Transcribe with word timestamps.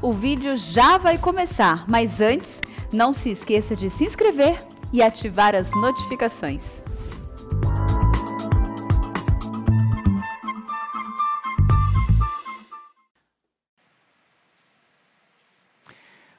O 0.00 0.12
vídeo 0.12 0.56
já 0.56 0.96
vai 0.96 1.18
começar, 1.18 1.84
mas 1.88 2.20
antes, 2.20 2.62
não 2.92 3.12
se 3.12 3.30
esqueça 3.30 3.74
de 3.74 3.90
se 3.90 4.04
inscrever 4.04 4.64
e 4.92 5.02
ativar 5.02 5.56
as 5.56 5.72
notificações. 5.72 6.84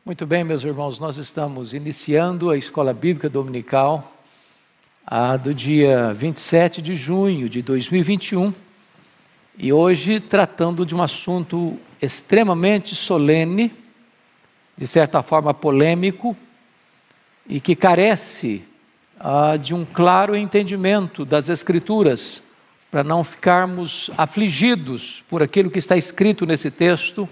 Muito 0.05 0.25
bem, 0.25 0.45
meus 0.45 0.63
irmãos, 0.63 0.97
nós 0.97 1.17
estamos 1.17 1.73
iniciando 1.73 2.49
a 2.49 2.57
escola 2.57 2.93
bíblica 2.93 3.29
dominical 3.29 4.15
a, 5.05 5.35
do 5.35 5.53
dia 5.53 6.13
27 6.13 6.81
de 6.81 6.95
junho 6.95 7.49
de 7.49 7.61
2021 7.61 8.53
e 9.61 9.73
hoje 9.73 10.21
tratando 10.21 10.85
de 10.85 10.95
um 10.95 11.03
assunto 11.03 11.77
extremamente 12.01 12.95
solene, 12.95 13.73
de 14.77 14.87
certa 14.87 15.21
forma 15.21 15.53
polêmico 15.53 16.35
e 17.45 17.59
que 17.59 17.75
carece 17.75 18.63
ah, 19.19 19.57
de 19.57 19.75
um 19.75 19.83
claro 19.83 20.33
entendimento 20.33 21.25
das 21.25 21.49
Escrituras, 21.49 22.43
para 22.89 23.03
não 23.03 23.21
ficarmos 23.21 24.09
afligidos 24.17 25.21
por 25.29 25.43
aquilo 25.43 25.69
que 25.69 25.77
está 25.77 25.97
escrito 25.97 26.45
nesse 26.45 26.71
texto 26.71 27.27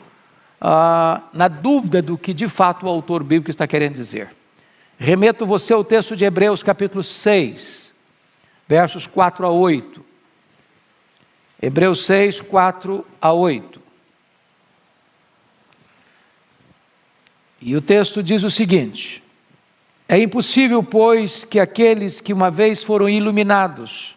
ah, 0.59 1.21
na 1.31 1.47
dúvida 1.47 2.01
do 2.01 2.17
que 2.17 2.33
de 2.33 2.49
fato 2.49 2.85
o 2.85 2.89
autor 2.89 3.23
bíblico 3.23 3.49
está 3.49 3.65
querendo 3.65 3.93
dizer. 3.93 4.35
Remeto 4.99 5.45
você 5.45 5.71
ao 5.71 5.83
texto 5.83 6.13
de 6.13 6.25
Hebreus, 6.25 6.61
capítulo 6.61 7.03
6, 7.03 7.95
versos 8.67 9.07
4 9.07 9.45
a 9.45 9.49
8. 9.49 10.06
Hebreus 11.61 12.05
6, 12.05 12.41
4 12.41 13.05
a 13.19 13.33
8. 13.33 13.81
E 17.59 17.75
o 17.75 17.81
texto 17.81 18.21
diz 18.21 18.43
o 18.43 18.49
seguinte: 18.49 19.23
É 20.07 20.19
impossível, 20.19 20.83
pois, 20.83 21.43
que 21.43 21.59
aqueles 21.59 22.21
que 22.21 22.31
uma 22.31 22.51
vez 22.51 22.83
foram 22.83 23.09
iluminados 23.09 24.15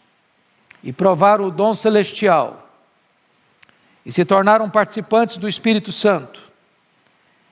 e 0.83 0.93
provaram 0.93 1.47
o 1.47 1.51
dom 1.51 1.75
celestial, 1.75 2.69
e 4.05 4.13
se 4.13 4.25
tornaram 4.25 4.69
participantes 4.69 5.37
do 5.37 5.49
Espírito 5.49 5.93
Santo, 5.93 6.51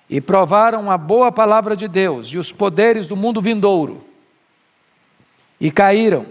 e 0.08 0.20
provaram 0.20 0.90
a 0.90 0.98
boa 0.98 1.32
palavra 1.32 1.74
de 1.74 1.88
Deus 1.88 2.28
e 2.28 2.38
os 2.38 2.52
poderes 2.52 3.06
do 3.06 3.16
mundo 3.16 3.40
vindouro, 3.40 4.04
e 5.60 5.70
caíram. 5.70 6.26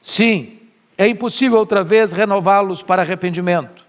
Sim, 0.00 0.59
é 1.00 1.08
impossível 1.08 1.56
outra 1.56 1.82
vez 1.82 2.12
renová-los 2.12 2.82
para 2.82 3.00
arrependimento, 3.00 3.86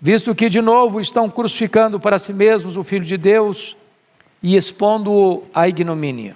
visto 0.00 0.34
que 0.34 0.48
de 0.48 0.60
novo 0.60 1.00
estão 1.00 1.30
crucificando 1.30 2.00
para 2.00 2.18
si 2.18 2.32
mesmos 2.32 2.76
o 2.76 2.82
Filho 2.82 3.04
de 3.04 3.16
Deus 3.16 3.76
e 4.42 4.56
expondo-o 4.56 5.44
à 5.54 5.68
ignomínia. 5.68 6.34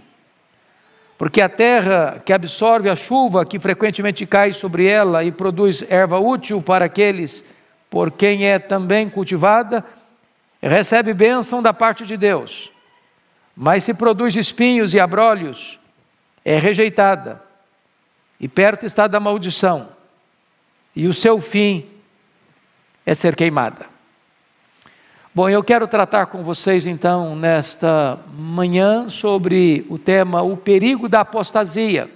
Porque 1.18 1.40
a 1.40 1.48
terra 1.48 2.22
que 2.24 2.32
absorve 2.32 2.88
a 2.88 2.94
chuva 2.94 3.44
que 3.44 3.58
frequentemente 3.58 4.24
cai 4.24 4.52
sobre 4.52 4.86
ela 4.86 5.24
e 5.24 5.32
produz 5.32 5.82
erva 5.90 6.20
útil 6.20 6.62
para 6.62 6.84
aqueles 6.84 7.44
por 7.90 8.12
quem 8.12 8.46
é 8.46 8.60
também 8.60 9.10
cultivada, 9.10 9.84
recebe 10.62 11.12
bênção 11.12 11.60
da 11.60 11.74
parte 11.74 12.06
de 12.06 12.16
Deus. 12.16 12.70
Mas 13.56 13.82
se 13.82 13.94
produz 13.94 14.36
espinhos 14.36 14.94
e 14.94 15.00
abrolhos, 15.00 15.76
é 16.44 16.56
rejeitada, 16.56 17.45
e 18.38 18.48
perto 18.48 18.84
está 18.84 19.06
da 19.06 19.20
maldição, 19.20 19.88
e 20.94 21.06
o 21.06 21.14
seu 21.14 21.40
fim 21.40 21.86
é 23.04 23.14
ser 23.14 23.36
queimada. 23.36 23.86
Bom, 25.34 25.50
eu 25.50 25.62
quero 25.62 25.86
tratar 25.86 26.26
com 26.26 26.42
vocês 26.42 26.86
então 26.86 27.36
nesta 27.36 28.18
manhã 28.32 29.08
sobre 29.10 29.86
o 29.90 29.98
tema 29.98 30.40
o 30.40 30.56
perigo 30.56 31.10
da 31.10 31.20
apostasia. 31.20 32.10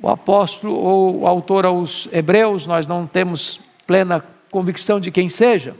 O 0.00 0.08
apóstolo 0.08 0.74
ou 0.74 1.20
o 1.20 1.26
autor 1.26 1.66
aos 1.66 2.08
Hebreus, 2.10 2.66
nós 2.66 2.86
não 2.86 3.06
temos 3.06 3.60
plena 3.86 4.24
convicção 4.50 4.98
de 4.98 5.10
quem 5.10 5.28
seja, 5.28 5.76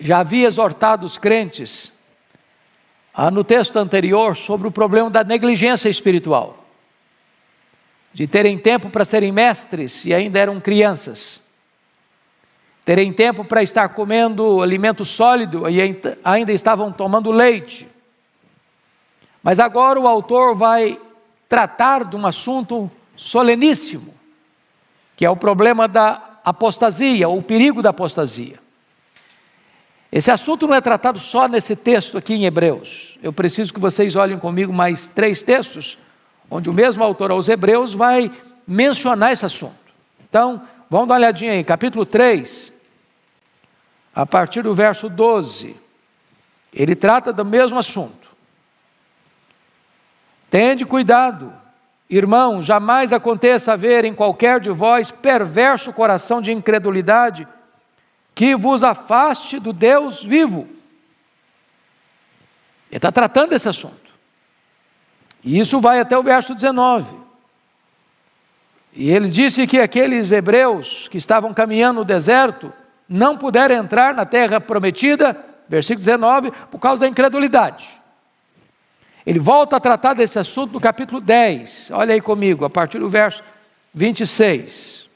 já 0.00 0.18
havia 0.18 0.48
exortado 0.48 1.06
os 1.06 1.16
crentes 1.16 1.92
ah, 3.22 3.30
no 3.30 3.44
texto 3.44 3.76
anterior 3.76 4.34
sobre 4.34 4.66
o 4.66 4.70
problema 4.70 5.10
da 5.10 5.22
negligência 5.22 5.90
espiritual, 5.90 6.64
de 8.14 8.26
terem 8.26 8.56
tempo 8.56 8.88
para 8.88 9.04
serem 9.04 9.30
mestres 9.30 10.06
e 10.06 10.14
ainda 10.14 10.38
eram 10.38 10.58
crianças, 10.58 11.38
terem 12.82 13.12
tempo 13.12 13.44
para 13.44 13.62
estar 13.62 13.90
comendo 13.90 14.62
alimento 14.62 15.04
sólido 15.04 15.68
e 15.68 16.00
ainda 16.24 16.50
estavam 16.50 16.90
tomando 16.90 17.30
leite. 17.30 17.86
Mas 19.42 19.58
agora 19.58 20.00
o 20.00 20.08
autor 20.08 20.54
vai 20.54 20.98
tratar 21.46 22.06
de 22.06 22.16
um 22.16 22.26
assunto 22.26 22.90
soleníssimo, 23.14 24.14
que 25.14 25.26
é 25.26 25.30
o 25.30 25.36
problema 25.36 25.86
da 25.86 26.38
apostasia, 26.42 27.28
ou 27.28 27.36
o 27.36 27.42
perigo 27.42 27.82
da 27.82 27.90
apostasia. 27.90 28.58
Esse 30.12 30.30
assunto 30.30 30.66
não 30.66 30.74
é 30.74 30.80
tratado 30.80 31.18
só 31.18 31.46
nesse 31.46 31.76
texto 31.76 32.18
aqui 32.18 32.34
em 32.34 32.44
Hebreus. 32.44 33.16
Eu 33.22 33.32
preciso 33.32 33.72
que 33.72 33.78
vocês 33.78 34.16
olhem 34.16 34.38
comigo 34.38 34.72
mais 34.72 35.06
três 35.06 35.42
textos, 35.42 35.98
onde 36.50 36.68
o 36.68 36.72
mesmo 36.72 37.04
autor 37.04 37.30
aos 37.30 37.48
Hebreus 37.48 37.94
vai 37.94 38.30
mencionar 38.66 39.32
esse 39.32 39.46
assunto. 39.46 39.78
Então, 40.28 40.62
vamos 40.88 41.06
dar 41.06 41.14
uma 41.14 41.20
olhadinha 41.20 41.52
aí, 41.52 41.62
capítulo 41.62 42.04
3, 42.04 42.72
a 44.12 44.26
partir 44.26 44.62
do 44.62 44.74
verso 44.74 45.08
12. 45.08 45.76
Ele 46.74 46.96
trata 46.96 47.32
do 47.32 47.44
mesmo 47.44 47.78
assunto. 47.78 48.28
Tende 50.50 50.84
cuidado, 50.84 51.52
irmão, 52.08 52.60
jamais 52.60 53.12
aconteça 53.12 53.72
haver 53.72 54.04
em 54.04 54.12
qualquer 54.12 54.58
de 54.58 54.70
vós 54.70 55.12
perverso 55.12 55.92
coração 55.92 56.42
de 56.42 56.52
incredulidade 56.52 57.46
que 58.34 58.54
vos 58.54 58.82
afaste 58.82 59.58
do 59.58 59.72
Deus 59.72 60.22
vivo. 60.22 60.68
Ele 62.90 62.96
está 62.96 63.12
tratando 63.12 63.50
desse 63.50 63.68
assunto. 63.68 64.10
E 65.44 65.58
isso 65.58 65.80
vai 65.80 66.00
até 66.00 66.16
o 66.16 66.22
verso 66.22 66.54
19. 66.54 67.16
E 68.92 69.10
ele 69.10 69.28
disse 69.28 69.66
que 69.66 69.78
aqueles 69.78 70.30
hebreus 70.30 71.08
que 71.08 71.16
estavam 71.16 71.54
caminhando 71.54 71.98
no 71.98 72.04
deserto 72.04 72.72
não 73.08 73.36
puderam 73.36 73.76
entrar 73.76 74.14
na 74.14 74.24
terra 74.24 74.60
prometida, 74.60 75.36
versículo 75.68 76.04
19, 76.04 76.52
por 76.70 76.78
causa 76.78 77.00
da 77.00 77.08
incredulidade. 77.08 78.00
Ele 79.24 79.38
volta 79.38 79.76
a 79.76 79.80
tratar 79.80 80.14
desse 80.14 80.38
assunto 80.38 80.72
no 80.72 80.80
capítulo 80.80 81.20
10. 81.20 81.90
Olha 81.92 82.14
aí 82.14 82.20
comigo, 82.20 82.64
a 82.64 82.70
partir 82.70 82.98
do 82.98 83.08
verso 83.08 83.42
26. 83.92 85.09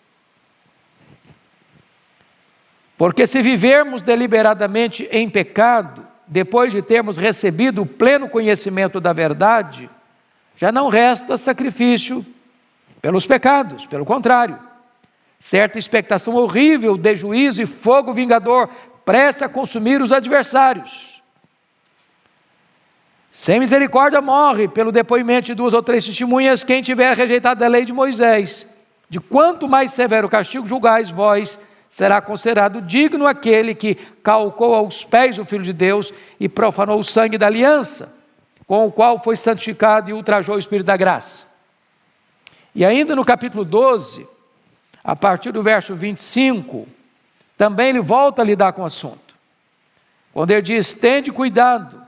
Porque 2.97 3.27
se 3.27 3.43
vivermos 3.43 4.03
deliberadamente 4.03 5.09
em 5.11 5.29
pecado, 5.29 6.07
depois 6.27 6.73
de 6.73 6.81
termos 6.81 7.19
recebido 7.19 7.83
o 7.83 7.87
pleno 7.87 8.29
conhecimento 8.29 9.01
da 9.01 9.13
verdade, 9.13 9.91
já 10.57 10.71
não 10.71 10.89
resta 10.89 11.37
sacrifício 11.37 12.25
pelos 13.03 13.27
pecados, 13.27 13.85
pelo 13.87 14.05
contrário, 14.05 14.59
certa 15.39 15.79
expectação 15.79 16.35
horrível 16.37 16.97
de 16.97 17.15
juízo 17.15 17.61
e 17.61 17.67
fogo 17.67 18.15
vingador 18.15 18.69
presta 19.05 19.47
a 19.47 19.49
consumir 19.49 20.01
os 20.01 20.13
adversários. 20.13 21.23
Sem 23.31 23.59
misericórdia 23.59 24.23
morre 24.23 24.69
pelo 24.69 24.93
depoimento 24.93 25.47
de 25.47 25.55
duas 25.55 25.75
ou 25.75 25.83
três 25.83 26.07
testemunhas 26.07 26.63
quem 26.63 26.81
tiver 26.81 27.17
rejeitado 27.17 27.65
a 27.65 27.69
lei 27.69 27.85
de 27.85 27.93
Moisés. 27.93 28.67
De 29.11 29.19
quanto 29.19 29.69
mais 29.69 29.93
severo 29.93 30.29
castigo 30.29 30.67
julgais 30.67 31.11
vós, 31.11 31.61
será 31.95 32.21
considerado 32.21 32.83
digno 32.83 33.25
aquele 33.25 33.73
que 33.73 33.95
calcou 34.21 34.75
aos 34.75 35.05
pés 35.05 35.39
o 35.39 35.45
Filho 35.45 35.63
de 35.63 35.73
Deus 35.73 36.13
e 36.41 36.49
profanou 36.49 36.99
o 36.99 37.05
sangue 37.05 37.39
da 37.39 37.47
aliança, 37.47 38.13
com 38.67 38.85
o 38.85 38.91
qual 38.91 39.23
foi 39.23 39.37
santificado 39.37 40.11
e 40.11 40.13
ultrajou 40.13 40.57
o 40.57 40.59
Espírito 40.59 40.87
da 40.87 40.97
graça. 40.97 41.47
E 42.75 42.85
ainda 42.85 43.15
no 43.15 43.25
capítulo 43.25 43.65
12, 43.65 44.27
a 45.05 45.15
partir 45.15 45.53
do 45.53 45.63
verso 45.63 45.95
25, 45.95 46.89
também 47.57 47.91
ele 47.91 48.01
volta 48.01 48.43
a 48.43 48.45
lidar 48.45 48.73
com 48.73 48.83
o 48.83 48.87
assunto. 48.87 49.33
Quando 50.33 50.51
ele 50.51 50.63
diz: 50.63 50.95
Tende 50.95 51.31
cuidado 51.31 52.03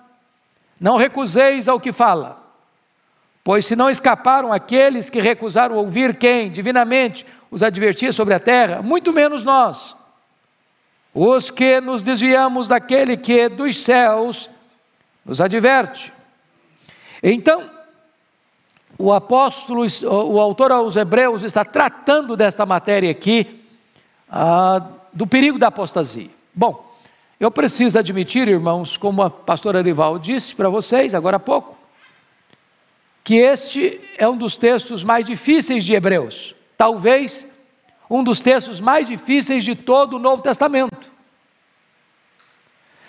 não 0.81 0.96
recuseis 0.96 1.69
ao 1.69 1.78
que 1.78 1.93
fala, 1.93 2.43
pois 3.44 3.64
se 3.64 3.76
não 3.76 3.88
escaparam 3.88 4.52
aqueles 4.52 5.08
que 5.08 5.20
recusaram 5.20 5.76
ouvir 5.76 6.16
quem 6.16 6.50
divinamente 6.50 7.25
os 7.50 7.62
advertia 7.62 8.12
sobre 8.12 8.34
a 8.34 8.40
terra, 8.40 8.82
muito 8.82 9.12
menos 9.12 9.44
nós, 9.44 9.96
os 11.14 11.50
que 11.50 11.81
nos 11.81 12.02
desviamos 12.02 12.69
daquele 12.69 13.16
que 13.16 13.48
dos 13.48 13.76
céus 13.78 14.50
nos 15.25 15.40
adverte. 15.40 16.12
Então, 17.22 17.70
o 18.98 19.12
apóstolo, 19.12 19.87
o 20.04 20.40
autor 20.40 20.72
aos 20.72 20.96
Hebreus 20.96 21.43
está 21.43 21.64
tratando 21.64 22.37
desta 22.37 22.64
matéria 22.64 23.10
aqui, 23.10 23.62
ah, 24.28 24.82
do 25.12 25.26
perigo 25.26 25.58
da 25.58 25.69
apostasia. 25.69 26.31
Bom, 26.54 26.87
eu 27.38 27.50
preciso 27.50 27.99
admitir, 27.99 28.49
irmãos, 28.49 28.96
como 28.96 29.22
a 29.22 29.28
pastora 29.28 29.78
Arival 29.78 30.19
disse 30.19 30.54
para 30.54 30.70
vocês 30.70 31.14
agora 31.14 31.37
há 31.37 31.40
pouco, 31.40 31.76
que 33.22 33.34
este 33.34 34.00
é 34.16 34.26
um 34.26 34.37
dos 34.37 34.56
textos 34.56 35.04
mais 35.04 35.26
difíceis 35.26 35.84
de 35.84 35.94
Hebreus, 35.94 36.56
talvez 36.76 37.46
um 38.08 38.23
dos 38.23 38.40
textos 38.40 38.78
mais 38.81 39.08
difíceis 39.08 39.64
de 39.64 39.75
todo 39.75 40.17
o 40.17 40.19
Novo 40.19 40.43
Testamento. 40.43 41.11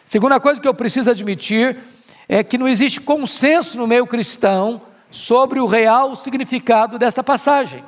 Segunda 0.03 0.39
coisa 0.39 0.61
que 0.61 0.67
eu 0.67 0.73
preciso 0.73 1.11
admitir 1.11 1.77
é 2.29 2.43
que 2.43 2.57
não 2.57 2.67
existe 2.67 3.01
consenso 3.01 3.77
no 3.77 3.85
meio 3.87 4.07
cristão 4.07 4.81
sobre 5.11 5.59
o 5.59 5.65
real 5.65 6.15
significado 6.15 6.97
desta 6.97 7.23
passagem. 7.23 7.83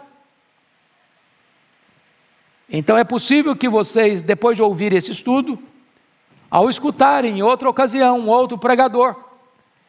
Então 2.70 2.98
é 2.98 3.04
possível 3.04 3.56
que 3.56 3.68
vocês, 3.68 4.22
depois 4.22 4.56
de 4.56 4.62
ouvir 4.62 4.94
esse 4.94 5.12
estudo, 5.12 5.58
ao 6.52 6.70
escutarem 6.70 7.40
em 7.40 7.42
outra 7.42 7.70
ocasião 7.70 8.20
um 8.20 8.28
outro 8.28 8.58
pregador, 8.58 9.16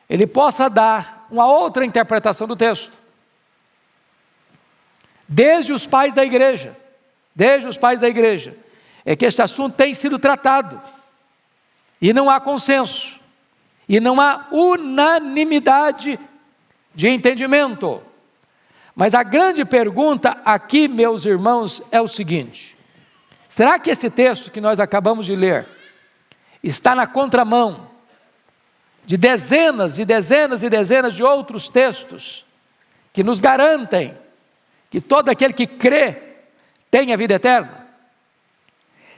ele 0.09 0.27
possa 0.27 0.69
dar 0.69 1.27
uma 1.31 1.47
outra 1.47 1.85
interpretação 1.85 2.47
do 2.47 2.57
texto. 2.57 3.00
Desde 5.33 5.73
os 5.73 5.87
pais 5.87 6.13
da 6.13 6.25
igreja, 6.25 6.77
desde 7.33 7.69
os 7.69 7.77
pais 7.77 8.01
da 8.01 8.09
igreja, 8.09 8.53
é 9.05 9.15
que 9.15 9.25
este 9.25 9.41
assunto 9.41 9.77
tem 9.77 9.95
sido 9.95 10.19
tratado. 10.19 10.83
E 12.03 12.13
não 12.13 12.29
há 12.29 12.41
consenso, 12.41 13.21
e 13.89 14.01
não 14.01 14.21
há 14.21 14.49
unanimidade 14.51 16.19
de 16.93 17.09
entendimento. 17.09 18.03
Mas 18.93 19.15
a 19.15 19.23
grande 19.23 19.65
pergunta 19.65 20.37
aqui, 20.45 20.89
meus 20.89 21.25
irmãos, 21.25 21.81
é 21.93 22.01
o 22.01 22.09
seguinte: 22.09 22.77
será 23.49 23.79
que 23.79 23.91
esse 23.91 24.11
texto 24.11 24.51
que 24.51 24.61
nós 24.61 24.81
acabamos 24.81 25.27
de 25.27 25.37
ler 25.37 25.65
está 26.61 26.93
na 26.93 27.07
contramão 27.07 27.89
de 29.07 29.17
dezenas 29.17 29.97
e 30.01 30.05
dezenas 30.05 30.65
e 30.65 30.69
dezenas 30.69 31.15
de 31.15 31.23
outros 31.23 31.69
textos 31.69 32.45
que 33.13 33.23
nos 33.23 33.41
garantem 33.41 34.19
que 34.91 35.01
todo 35.01 35.29
aquele 35.29 35.55
que 35.55 35.67
crê 35.67 36.35
tem 36.91 37.13
a 37.13 37.17
vida 37.17 37.35
eterna? 37.35 37.87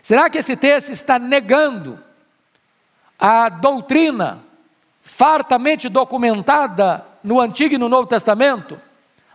Será 0.02 0.28
que 0.28 0.38
esse 0.38 0.56
texto 0.56 0.90
está 0.90 1.18
negando 1.18 1.98
a 3.18 3.48
doutrina 3.48 4.42
fartamente 5.00 5.88
documentada 5.88 7.06
no 7.24 7.40
Antigo 7.40 7.74
e 7.74 7.78
no 7.78 7.88
Novo 7.88 8.06
Testamento 8.06 8.80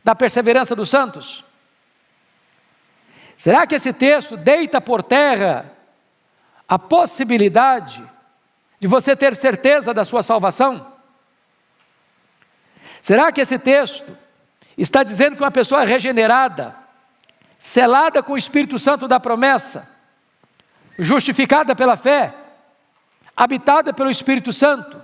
da 0.04 0.14
perseverança 0.14 0.76
dos 0.76 0.90
santos? 0.90 1.44
Será 3.36 3.66
que 3.66 3.76
esse 3.76 3.94
texto 3.94 4.38
deita 4.38 4.80
por 4.80 5.02
terra 5.02 5.72
a 6.68 6.78
possibilidade 6.78 8.04
de 8.80 8.88
você 8.88 9.16
ter 9.16 9.36
certeza 9.36 9.94
da 9.94 10.04
sua 10.04 10.22
salvação? 10.22 10.94
Será 13.02 13.32
que 13.32 13.42
esse 13.42 13.58
texto 13.58 14.18
está 14.78 15.04
dizendo 15.04 15.36
que 15.36 15.44
uma 15.44 15.52
pessoa 15.52 15.84
regenerada, 15.84 16.76
selada 17.58 18.22
com 18.22 18.34
o 18.34 18.38
Espírito 18.38 18.78
Santo 18.78 19.08
da 19.08 19.20
promessa, 19.20 19.90
justificada 21.00 21.76
pela 21.76 21.98
fé, 21.98 22.34
habitada 23.36 23.92
pelo 23.94 24.10
Espírito 24.10 24.52
Santo, 24.52 25.02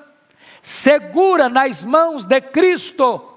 segura 0.61 1.49
nas 1.49 1.83
mãos 1.83 2.25
de 2.25 2.39
Cristo, 2.39 3.29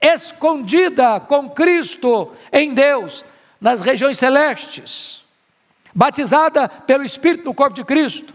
escondida 0.00 1.20
com 1.20 1.50
Cristo 1.50 2.32
em 2.52 2.74
Deus, 2.74 3.24
nas 3.60 3.80
regiões 3.80 4.18
celestes, 4.18 5.24
batizada 5.94 6.68
pelo 6.68 7.04
Espírito 7.04 7.44
no 7.44 7.54
corpo 7.54 7.74
de 7.74 7.84
Cristo, 7.84 8.34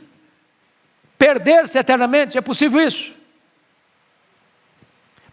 perder-se 1.18 1.78
eternamente, 1.78 2.38
é 2.38 2.42
possível 2.42 2.82
isso? 2.82 3.21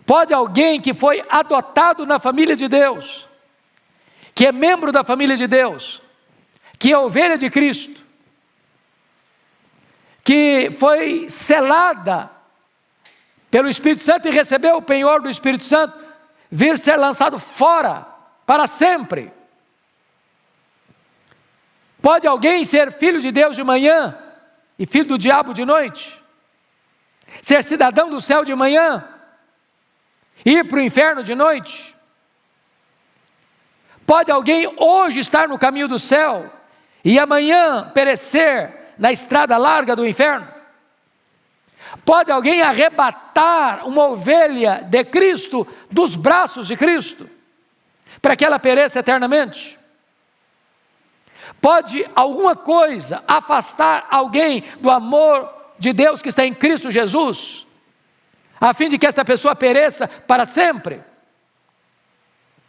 Pode 0.09 0.33
alguém 0.33 0.81
que 0.81 0.95
foi 0.95 1.23
adotado 1.29 2.07
na 2.07 2.19
família 2.19 2.57
de 2.57 2.67
Deus, 2.67 3.29
que 4.35 4.47
é 4.47 4.51
membro 4.51 4.91
da 4.91 5.05
família 5.05 5.37
de 5.37 5.47
Deus, 5.47 6.01
que 6.79 6.91
é 6.91 6.99
ovelha 6.99 7.37
de 7.37 7.51
Cristo, 7.51 8.01
que 10.25 10.71
foi 10.79 11.29
selada 11.29 12.31
pelo 13.51 13.69
Espírito 13.69 14.03
Santo 14.03 14.27
e 14.27 14.31
recebeu 14.31 14.79
o 14.79 14.83
penhor 14.83 15.21
do 15.21 15.29
Espírito 15.29 15.67
Santo, 15.67 16.03
vir 16.51 16.79
ser 16.79 16.97
lançado 16.97 17.39
fora 17.39 18.07
para 18.47 18.67
sempre. 18.67 19.31
Pode 22.01 22.27
alguém 22.27 22.65
ser 22.65 22.95
filho 22.95 23.21
de 23.21 23.31
Deus 23.31 23.55
de 23.55 23.63
manhã 23.63 24.17
e 24.79 24.87
filho 24.87 25.09
do 25.09 25.19
diabo 25.19 25.53
de 25.53 25.67
noite? 25.67 26.19
Ser 27.43 27.63
cidadão 27.63 28.09
do 28.09 28.23
céu 28.23 28.43
de 28.43 28.55
manhã 28.55 29.07
ir 30.45 30.65
para 30.65 30.79
o 30.79 30.83
inferno 30.83 31.23
de 31.23 31.35
noite? 31.35 31.95
Pode 34.07 34.33
alguém 34.33 34.67
hoje 34.79 35.21
estar 35.21 35.47
no 35.47 35.59
caminho 35.59 35.87
do 35.87 35.99
céu 35.99 36.51
e 37.05 37.19
amanhã 37.19 37.91
perecer 37.93 38.95
na 38.99 39.13
estrada 39.13 39.57
larga 39.59 39.95
do 39.95 40.07
inferno? 40.07 40.49
Pode 42.05 42.33
alguém 42.33 42.63
arrebatar 42.63 43.87
uma 43.87 44.09
ovelha 44.09 44.83
de 44.89 45.05
Cristo 45.05 45.67
dos 45.91 46.17
braços 46.17 46.67
de 46.67 46.77
Cristo, 46.77 47.29
para 48.23 48.35
que 48.35 48.45
ela 48.45 48.59
pereça 48.59 48.99
eternamente? 48.99 49.79
Pode 51.61 52.09
alguma 52.15 52.57
coisa 52.57 53.23
afastar 53.29 54.07
alguém 54.11 54.65
do 54.81 54.91
amor 54.91 55.53
de 55.79 55.93
Deus 55.93 56.23
que 56.23 56.31
está 56.31 56.47
em 56.47 56.55
Cristo 56.55 56.91
Jesus, 56.91 57.67
a 58.61 58.75
fim 58.75 58.89
de 58.89 58.99
que 58.99 59.07
esta 59.07 59.25
pessoa 59.25 59.55
pereça 59.55 60.09
para 60.09 60.45
sempre? 60.45 61.03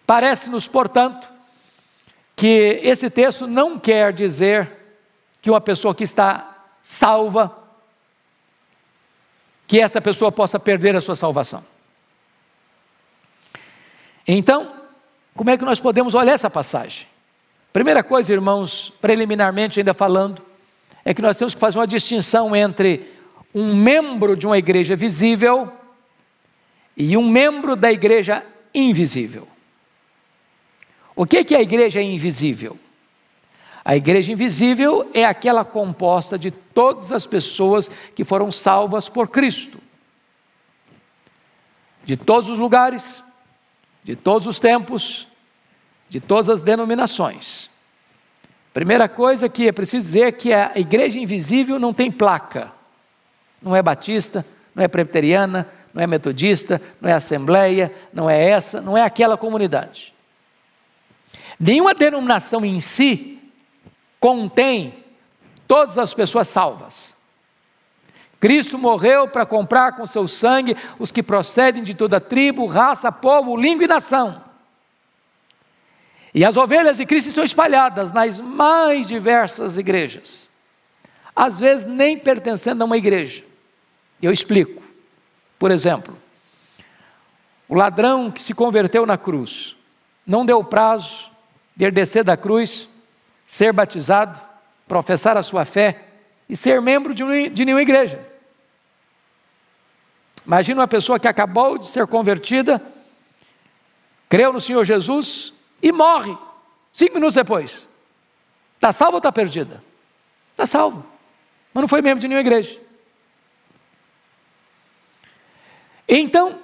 Parece-nos, 0.05 0.67
portanto, 0.67 1.29
que 2.35 2.79
esse 2.83 3.09
texto 3.09 3.45
não 3.45 3.79
quer 3.79 4.13
dizer 4.13 4.71
que 5.41 5.49
uma 5.49 5.61
pessoa 5.61 5.93
que 5.93 6.03
está 6.03 6.67
salva, 6.81 7.55
que 9.67 9.79
esta 9.79 10.01
pessoa 10.01 10.31
possa 10.31 10.59
perder 10.59 10.95
a 10.95 11.01
sua 11.01 11.15
salvação. 11.15 11.63
Então, 14.27 14.73
como 15.35 15.49
é 15.49 15.57
que 15.57 15.65
nós 15.65 15.79
podemos 15.79 16.13
olhar 16.13 16.33
essa 16.33 16.49
passagem? 16.49 17.07
Primeira 17.71 18.03
coisa, 18.03 18.33
irmãos, 18.33 18.91
preliminarmente 18.99 19.79
ainda 19.79 19.93
falando, 19.93 20.41
é 21.05 21.13
que 21.13 21.21
nós 21.21 21.37
temos 21.37 21.53
que 21.53 21.59
fazer 21.59 21.77
uma 21.77 21.87
distinção 21.87 22.55
entre 22.55 23.13
um 23.53 23.75
membro 23.75 24.35
de 24.35 24.45
uma 24.45 24.57
igreja 24.57 24.95
visível 24.95 25.71
e 26.99 27.15
um 27.15 27.29
membro 27.29 27.77
da 27.77 27.89
igreja 27.89 28.45
invisível. 28.75 29.47
O 31.15 31.25
que 31.25 31.37
é 31.55 31.57
a 31.57 31.61
igreja 31.61 32.01
invisível? 32.01 32.77
A 33.85 33.95
igreja 33.95 34.33
invisível 34.33 35.09
é 35.13 35.23
aquela 35.25 35.63
composta 35.63 36.37
de 36.37 36.51
todas 36.51 37.13
as 37.13 37.25
pessoas 37.25 37.89
que 38.13 38.25
foram 38.25 38.51
salvas 38.51 39.07
por 39.07 39.29
Cristo. 39.29 39.79
De 42.03 42.17
todos 42.17 42.49
os 42.49 42.59
lugares, 42.59 43.23
de 44.03 44.15
todos 44.15 44.45
os 44.45 44.59
tempos, 44.59 45.27
de 46.09 46.19
todas 46.19 46.49
as 46.49 46.61
denominações. 46.61 47.69
Primeira 48.73 49.07
coisa 49.07 49.47
que 49.47 49.67
é 49.67 49.71
preciso 49.71 50.05
dizer 50.05 50.23
é 50.23 50.31
que 50.31 50.51
a 50.51 50.73
igreja 50.75 51.17
invisível 51.17 51.79
não 51.79 51.93
tem 51.93 52.11
placa. 52.11 52.73
Não 53.61 53.75
é 53.75 53.81
batista, 53.81 54.45
não 54.75 54.83
é 54.83 54.87
presbiteriana, 54.87 55.67
não 55.99 56.03
é 56.05 56.07
metodista, 56.07 56.81
não 57.01 57.09
é 57.09 57.13
assembleia, 57.13 57.93
não 58.13 58.29
é 58.29 58.41
essa, 58.41 58.79
não 58.79 58.97
é 58.97 59.03
aquela 59.03 59.35
comunidade. 59.35 60.13
Nenhuma 61.59 61.93
denominação 61.93 62.63
em 62.63 62.79
si 62.79 63.37
contém 64.17 65.03
todas 65.67 65.97
as 65.97 66.13
pessoas 66.13 66.47
salvas. 66.47 67.17
Cristo 68.39 68.77
morreu 68.77 69.27
para 69.27 69.45
comprar 69.45 69.97
com 69.97 70.05
seu 70.05 70.25
sangue 70.25 70.77
os 70.97 71.11
que 71.11 71.21
procedem 71.21 71.83
de 71.83 71.93
toda 71.93 72.21
tribo, 72.21 72.65
raça, 72.65 73.11
povo, 73.11 73.57
língua 73.57 73.83
e 73.83 73.87
nação. 73.87 74.41
E 76.33 76.45
as 76.45 76.55
ovelhas 76.55 76.95
de 76.95 77.05
Cristo 77.05 77.33
são 77.33 77.43
espalhadas 77.43 78.13
nas 78.13 78.39
mais 78.39 79.09
diversas 79.09 79.75
igrejas, 79.75 80.49
às 81.35 81.59
vezes 81.59 81.85
nem 81.85 82.17
pertencendo 82.17 82.83
a 82.83 82.85
uma 82.85 82.95
igreja. 82.95 83.43
Eu 84.21 84.31
explico. 84.31 84.88
Por 85.59 85.69
exemplo, 85.69 86.17
o 87.67 87.75
ladrão 87.75 88.31
que 88.31 88.41
se 88.41 88.53
converteu 88.53 89.05
na 89.05 89.17
cruz, 89.17 89.75
não 90.25 90.45
deu 90.45 90.63
prazo 90.63 91.29
de 91.75 91.91
descer 91.91 92.23
da 92.23 92.37
cruz 92.37 92.89
ser 93.45 93.73
batizado, 93.73 94.39
professar 94.87 95.35
a 95.35 95.43
sua 95.43 95.65
fé 95.65 96.05
e 96.47 96.55
ser 96.55 96.81
membro 96.81 97.13
de, 97.13 97.23
nenhuma 97.23 97.81
igreja. 97.81 98.23
Imagina 100.45 100.81
uma 100.81 100.87
pessoa 100.87 101.19
que 101.19 101.27
acabou 101.27 101.77
de 101.77 101.87
ser 101.87 102.07
convertida, 102.07 102.81
creu 104.27 104.53
no 104.53 104.59
Senhor 104.59 104.83
Jesus 104.83 105.53
e 105.81 105.91
morre, 105.91 106.37
cinco 106.93 107.15
minutos 107.15 107.35
depois. 107.35 107.87
Está 108.75 108.91
salva 108.91 109.15
ou 109.15 109.19
está 109.19 109.31
perdida? 109.31 109.83
Está 110.51 110.65
salvo. 110.65 111.05
mas 111.73 111.81
não 111.81 111.87
foi 111.87 112.01
membro 112.01 112.19
de 112.19 112.27
nenhuma 112.27 112.41
igreja. 112.41 112.79
Então, 116.09 116.57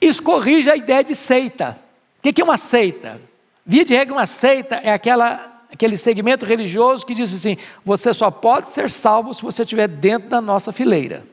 isso 0.00 0.20
corrige 0.20 0.68
a 0.68 0.76
ideia 0.76 1.04
de 1.04 1.14
seita. 1.14 1.78
O 2.18 2.32
que 2.32 2.40
é 2.40 2.44
uma 2.44 2.58
seita? 2.58 3.20
Via 3.64 3.84
de 3.84 3.94
regra, 3.94 4.14
uma 4.14 4.26
seita 4.26 4.76
é 4.76 4.92
aquela, 4.92 5.64
aquele 5.72 5.96
segmento 5.96 6.44
religioso 6.44 7.06
que 7.06 7.14
diz 7.14 7.32
assim: 7.32 7.56
você 7.84 8.12
só 8.12 8.30
pode 8.30 8.70
ser 8.70 8.90
salvo 8.90 9.32
se 9.32 9.42
você 9.42 9.62
estiver 9.62 9.86
dentro 9.86 10.28
da 10.28 10.40
nossa 10.40 10.72
fileira. 10.72 11.24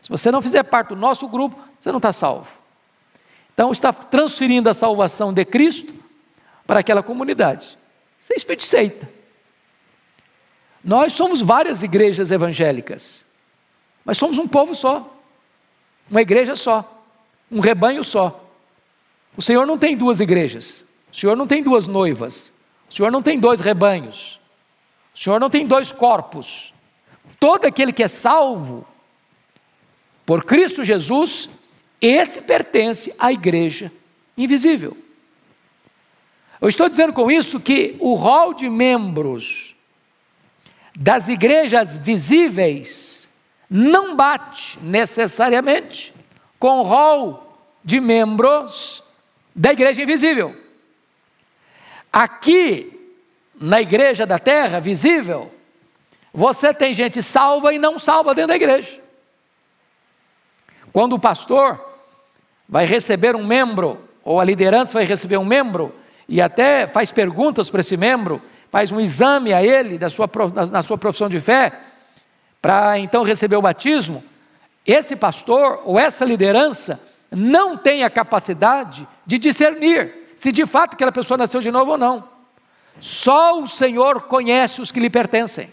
Se 0.00 0.08
você 0.08 0.30
não 0.30 0.40
fizer 0.40 0.62
parte 0.62 0.88
do 0.88 0.96
nosso 0.96 1.28
grupo, 1.28 1.58
você 1.78 1.90
não 1.90 1.98
está 1.98 2.12
salvo. 2.12 2.50
Então, 3.52 3.70
está 3.70 3.92
transferindo 3.92 4.70
a 4.70 4.74
salvação 4.74 5.32
de 5.32 5.44
Cristo 5.44 5.92
para 6.66 6.80
aquela 6.80 7.02
comunidade. 7.02 7.76
Isso 8.18 8.32
é 8.32 8.36
espírito 8.36 8.60
de 8.60 8.66
seita. 8.66 9.08
Nós 10.82 11.12
somos 11.12 11.40
várias 11.42 11.82
igrejas 11.82 12.30
evangélicas, 12.30 13.26
mas 14.04 14.16
somos 14.16 14.38
um 14.38 14.48
povo 14.48 14.74
só, 14.74 15.17
uma 16.10 16.22
igreja 16.22 16.56
só, 16.56 17.02
um 17.50 17.60
rebanho 17.60 18.02
só. 18.02 18.44
O 19.36 19.42
Senhor 19.42 19.66
não 19.66 19.78
tem 19.78 19.96
duas 19.96 20.20
igrejas, 20.20 20.84
o 21.12 21.16
Senhor 21.16 21.36
não 21.36 21.46
tem 21.46 21.62
duas 21.62 21.86
noivas, 21.86 22.52
o 22.88 22.94
Senhor 22.94 23.10
não 23.10 23.22
tem 23.22 23.38
dois 23.38 23.60
rebanhos, 23.60 24.40
o 25.14 25.18
Senhor 25.18 25.38
não 25.38 25.50
tem 25.50 25.66
dois 25.66 25.92
corpos. 25.92 26.72
Todo 27.38 27.66
aquele 27.66 27.92
que 27.92 28.02
é 28.02 28.08
salvo 28.08 28.86
por 30.26 30.44
Cristo 30.44 30.82
Jesus, 30.82 31.48
esse 32.00 32.42
pertence 32.42 33.14
à 33.18 33.32
igreja 33.32 33.92
invisível. 34.36 34.96
Eu 36.60 36.68
estou 36.68 36.88
dizendo 36.88 37.12
com 37.12 37.30
isso 37.30 37.60
que 37.60 37.96
o 38.00 38.14
rol 38.14 38.52
de 38.52 38.68
membros 38.68 39.76
das 40.94 41.28
igrejas 41.28 41.96
visíveis 41.96 43.27
não 43.70 44.16
bate 44.16 44.78
necessariamente 44.80 46.14
com 46.58 46.80
o 46.80 46.82
rol 46.82 47.56
de 47.84 48.00
membros 48.00 49.02
da 49.54 49.72
igreja 49.72 50.02
invisível. 50.02 50.54
Aqui, 52.12 52.92
na 53.60 53.80
igreja 53.80 54.24
da 54.24 54.38
terra 54.38 54.80
visível, 54.80 55.52
você 56.32 56.72
tem 56.72 56.94
gente 56.94 57.22
salva 57.22 57.74
e 57.74 57.78
não 57.78 57.98
salva 57.98 58.34
dentro 58.34 58.48
da 58.48 58.56
igreja. 58.56 59.00
Quando 60.92 61.14
o 61.14 61.18
pastor 61.18 61.78
vai 62.68 62.86
receber 62.86 63.36
um 63.36 63.46
membro, 63.46 63.98
ou 64.24 64.40
a 64.40 64.44
liderança 64.44 64.92
vai 64.92 65.04
receber 65.04 65.36
um 65.36 65.44
membro, 65.44 65.94
e 66.28 66.40
até 66.40 66.86
faz 66.86 67.10
perguntas 67.10 67.70
para 67.70 67.80
esse 67.80 67.96
membro, 67.96 68.42
faz 68.70 68.92
um 68.92 69.00
exame 69.00 69.52
a 69.52 69.62
ele 69.62 69.98
da 69.98 70.08
sua, 70.08 70.28
na 70.70 70.82
sua 70.82 70.98
profissão 70.98 71.28
de 71.28 71.40
fé, 71.40 71.72
para 72.60 72.98
então 72.98 73.22
receber 73.22 73.56
o 73.56 73.62
batismo, 73.62 74.24
esse 74.86 75.14
pastor 75.14 75.82
ou 75.84 75.98
essa 75.98 76.24
liderança 76.24 77.00
não 77.30 77.76
tem 77.76 78.04
a 78.04 78.10
capacidade 78.10 79.06
de 79.26 79.38
discernir 79.38 80.32
se 80.34 80.52
de 80.52 80.64
fato 80.64 80.94
aquela 80.94 81.12
pessoa 81.12 81.36
nasceu 81.36 81.60
de 81.60 81.70
novo 81.70 81.92
ou 81.92 81.98
não. 81.98 82.28
Só 83.00 83.60
o 83.60 83.66
Senhor 83.66 84.22
conhece 84.22 84.80
os 84.80 84.90
que 84.90 85.00
lhe 85.00 85.10
pertencem. 85.10 85.72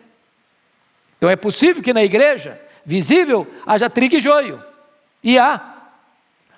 Então 1.18 1.30
é 1.30 1.36
possível 1.36 1.82
que 1.82 1.94
na 1.94 2.04
igreja, 2.04 2.60
visível, 2.84 3.48
haja 3.66 3.90
trigo 3.90 4.16
e 4.16 4.20
joio. 4.20 4.62
E 5.24 5.38
há. 5.38 5.74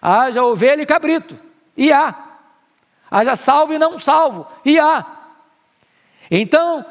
Haja 0.02 0.44
ovelha 0.44 0.82
e 0.82 0.86
cabrito. 0.86 1.38
E 1.76 1.92
há. 1.92 2.16
Haja 3.10 3.36
salvo 3.36 3.74
e 3.74 3.80
não 3.80 4.00
salvo. 4.00 4.48
E 4.66 4.80
há. 4.80 5.06
Então, 6.30 6.86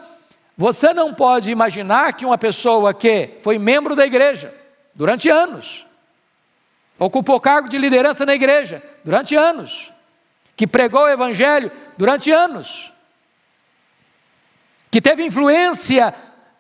você 0.57 0.95
não 0.95 1.13
pode 1.13 1.51
imaginar 1.51 2.15
que 2.15 2.25
uma 2.25 2.39
pessoa 2.39 2.95
que 2.95 3.37
foi 3.43 3.59
membro 3.59 3.95
da 3.95 4.07
igreja 4.07 4.55
durante 4.95 5.29
anos, 5.29 5.87
ocupou 6.99 7.39
cargo 7.39 7.69
de 7.69 7.77
liderança 7.77 8.25
na 8.25 8.35
igreja 8.35 8.83
durante 9.05 9.37
anos, 9.37 9.93
que 10.57 10.67
pregou 10.67 11.03
o 11.03 11.09
evangelho 11.09 11.71
durante 11.99 12.33
anos, 12.33 12.91
que 14.91 15.03
teve 15.03 15.23
influência 15.23 16.15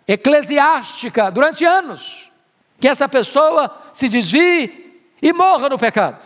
eclesiástica 0.06 1.30
durante 1.30 1.64
anos, 1.64 2.30
que 2.78 2.86
essa 2.86 3.08
pessoa 3.08 3.74
se 3.94 4.10
desvie 4.10 5.00
e 5.22 5.32
morra 5.32 5.70
no 5.70 5.78
pecado. 5.78 6.22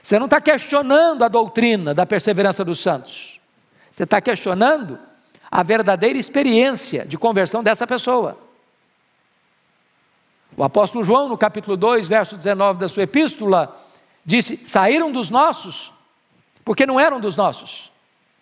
Você 0.00 0.18
não 0.18 0.26
está 0.26 0.40
questionando 0.40 1.24
a 1.24 1.28
doutrina 1.28 1.92
da 1.92 2.06
perseverança 2.06 2.64
dos 2.64 2.78
santos. 2.80 3.40
Você 3.90 4.04
está 4.04 4.20
questionando 4.20 4.98
a 5.52 5.62
verdadeira 5.62 6.18
experiência 6.18 7.04
de 7.04 7.18
conversão 7.18 7.62
dessa 7.62 7.86
pessoa. 7.86 8.38
O 10.56 10.64
apóstolo 10.64 11.04
João, 11.04 11.28
no 11.28 11.36
capítulo 11.36 11.76
2, 11.76 12.08
verso 12.08 12.38
19 12.38 12.78
da 12.78 12.88
sua 12.88 13.02
epístola, 13.02 13.78
disse: 14.24 14.56
Saíram 14.64 15.12
dos 15.12 15.28
nossos, 15.28 15.92
porque 16.64 16.86
não 16.86 16.98
eram 16.98 17.20
dos 17.20 17.36
nossos. 17.36 17.92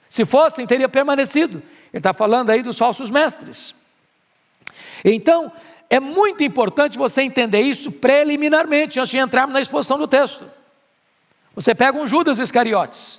Se 0.09 0.25
fossem, 0.25 0.67
teria 0.69 0.89
permanecido. 0.89 1.61
Ele 1.93 1.99
está 1.99 2.13
falando 2.13 2.51
aí 2.51 2.63
dos 2.63 2.79
falsos 2.79 3.11
mestres. 3.11 3.75
Então, 5.05 5.53
é 5.89 5.99
muito 5.99 6.45
importante 6.45 6.97
você 6.97 7.23
entender 7.23 7.61
isso 7.61 7.91
preliminarmente, 7.91 9.01
antes 9.01 9.11
de 9.11 9.19
entrarmos 9.19 9.53
na 9.53 9.61
exposição 9.61 9.99
do 9.99 10.07
texto. 10.07 10.49
Você 11.57 11.75
pega 11.75 11.99
um 11.99 12.07
Judas 12.07 12.39
Iscariotes, 12.39 13.19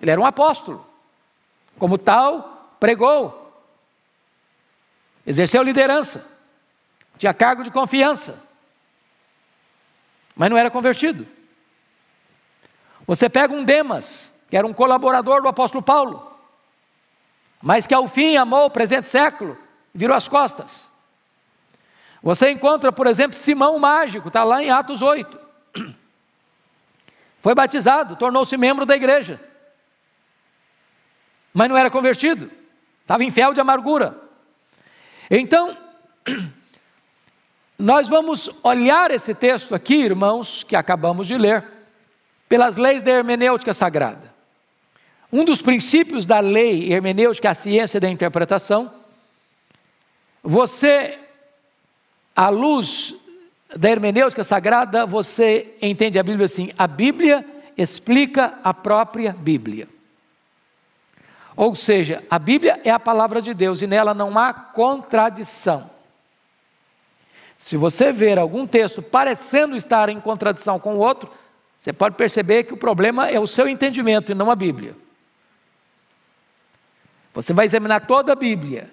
ele 0.00 0.10
era 0.10 0.20
um 0.20 0.24
apóstolo. 0.24 0.86
Como 1.78 1.98
tal, 1.98 2.59
pregou, 2.80 3.54
exerceu 5.26 5.62
liderança, 5.62 6.26
tinha 7.18 7.34
cargo 7.34 7.62
de 7.62 7.70
confiança, 7.70 8.42
mas 10.34 10.48
não 10.48 10.56
era 10.56 10.70
convertido. 10.70 11.28
Você 13.06 13.28
pega 13.28 13.54
um 13.54 13.62
Demas, 13.62 14.32
que 14.48 14.56
era 14.56 14.66
um 14.66 14.72
colaborador 14.72 15.42
do 15.42 15.48
apóstolo 15.48 15.82
Paulo, 15.82 16.34
mas 17.62 17.86
que 17.86 17.94
ao 17.94 18.08
fim 18.08 18.36
amou 18.36 18.66
o 18.66 18.70
presente 18.70 19.06
século 19.06 19.58
virou 19.94 20.16
as 20.16 20.26
costas. 20.26 20.88
Você 22.22 22.50
encontra, 22.50 22.90
por 22.90 23.06
exemplo, 23.06 23.36
Simão 23.36 23.78
Mágico, 23.78 24.28
está 24.28 24.42
lá 24.42 24.62
em 24.62 24.70
Atos 24.70 25.02
8. 25.02 25.38
Foi 27.40 27.54
batizado, 27.54 28.16
tornou-se 28.16 28.56
membro 28.56 28.86
da 28.86 28.96
igreja 28.96 29.50
mas 31.52 31.68
não 31.68 31.76
era 31.76 31.90
convertido, 31.90 32.50
estava 33.10 33.24
em 33.24 33.30
fel 33.30 33.52
de 33.52 33.60
amargura. 33.60 34.16
Então, 35.28 35.76
nós 37.76 38.08
vamos 38.08 38.48
olhar 38.62 39.10
esse 39.10 39.34
texto 39.34 39.74
aqui, 39.74 39.96
irmãos, 39.96 40.62
que 40.62 40.76
acabamos 40.76 41.26
de 41.26 41.36
ler, 41.36 41.64
pelas 42.48 42.76
leis 42.76 43.02
da 43.02 43.10
hermenêutica 43.10 43.74
sagrada. 43.74 44.32
Um 45.32 45.44
dos 45.44 45.60
princípios 45.60 46.24
da 46.24 46.38
lei 46.38 46.92
hermenêutica 46.92 47.48
é 47.48 47.50
a 47.50 47.54
ciência 47.54 47.98
da 47.98 48.08
interpretação. 48.08 48.92
Você, 50.40 51.18
à 52.34 52.48
luz 52.48 53.16
da 53.76 53.90
hermenêutica 53.90 54.44
sagrada, 54.44 55.04
você 55.04 55.74
entende 55.82 56.16
a 56.16 56.22
Bíblia 56.22 56.44
assim: 56.44 56.70
a 56.78 56.86
Bíblia 56.86 57.44
explica 57.76 58.60
a 58.62 58.72
própria 58.72 59.32
Bíblia. 59.32 59.88
Ou 61.60 61.76
seja, 61.76 62.24
a 62.30 62.38
Bíblia 62.38 62.80
é 62.84 62.90
a 62.90 62.98
palavra 62.98 63.42
de 63.42 63.52
Deus 63.52 63.82
e 63.82 63.86
nela 63.86 64.14
não 64.14 64.38
há 64.38 64.50
contradição. 64.50 65.90
Se 67.58 67.76
você 67.76 68.10
ver 68.10 68.38
algum 68.38 68.66
texto 68.66 69.02
parecendo 69.02 69.76
estar 69.76 70.08
em 70.08 70.18
contradição 70.18 70.78
com 70.78 70.94
o 70.94 70.98
outro, 71.00 71.30
você 71.78 71.92
pode 71.92 72.14
perceber 72.14 72.64
que 72.64 72.72
o 72.72 72.78
problema 72.78 73.28
é 73.28 73.38
o 73.38 73.46
seu 73.46 73.68
entendimento 73.68 74.32
e 74.32 74.34
não 74.34 74.50
a 74.50 74.56
Bíblia. 74.56 74.96
Você 77.34 77.52
vai 77.52 77.66
examinar 77.66 78.06
toda 78.06 78.32
a 78.32 78.36
Bíblia. 78.36 78.90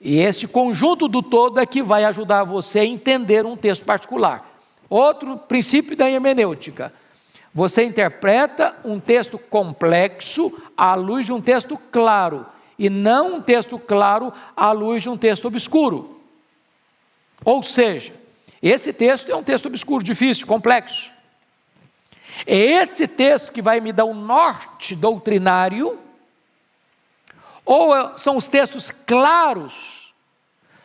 E 0.00 0.18
este 0.18 0.48
conjunto 0.48 1.06
do 1.06 1.22
todo 1.22 1.60
é 1.60 1.64
que 1.64 1.80
vai 1.80 2.02
ajudar 2.06 2.42
você 2.42 2.80
a 2.80 2.84
entender 2.84 3.46
um 3.46 3.56
texto 3.56 3.84
particular. 3.84 4.50
Outro 4.90 5.36
princípio 5.36 5.96
da 5.96 6.10
hermenêutica. 6.10 6.92
Você 7.54 7.84
interpreta 7.84 8.74
um 8.84 8.98
texto 8.98 9.38
complexo 9.38 10.60
à 10.78 10.94
luz 10.94 11.26
de 11.26 11.32
um 11.32 11.40
texto 11.40 11.76
claro, 11.90 12.46
e 12.78 12.88
não 12.88 13.34
um 13.34 13.42
texto 13.42 13.76
claro 13.76 14.32
à 14.56 14.70
luz 14.70 15.02
de 15.02 15.10
um 15.10 15.16
texto 15.16 15.46
obscuro. 15.46 16.20
Ou 17.44 17.62
seja, 17.64 18.14
esse 18.62 18.92
texto 18.92 19.32
é 19.32 19.34
um 19.34 19.42
texto 19.42 19.66
obscuro, 19.66 20.04
difícil, 20.04 20.46
complexo. 20.46 21.10
É 22.46 22.56
esse 22.56 23.08
texto 23.08 23.52
que 23.52 23.60
vai 23.60 23.80
me 23.80 23.92
dar 23.92 24.04
o 24.04 24.14
norte 24.14 24.94
doutrinário, 24.94 25.98
ou 27.64 28.16
são 28.16 28.36
os 28.36 28.46
textos 28.46 28.90
claros 28.90 30.14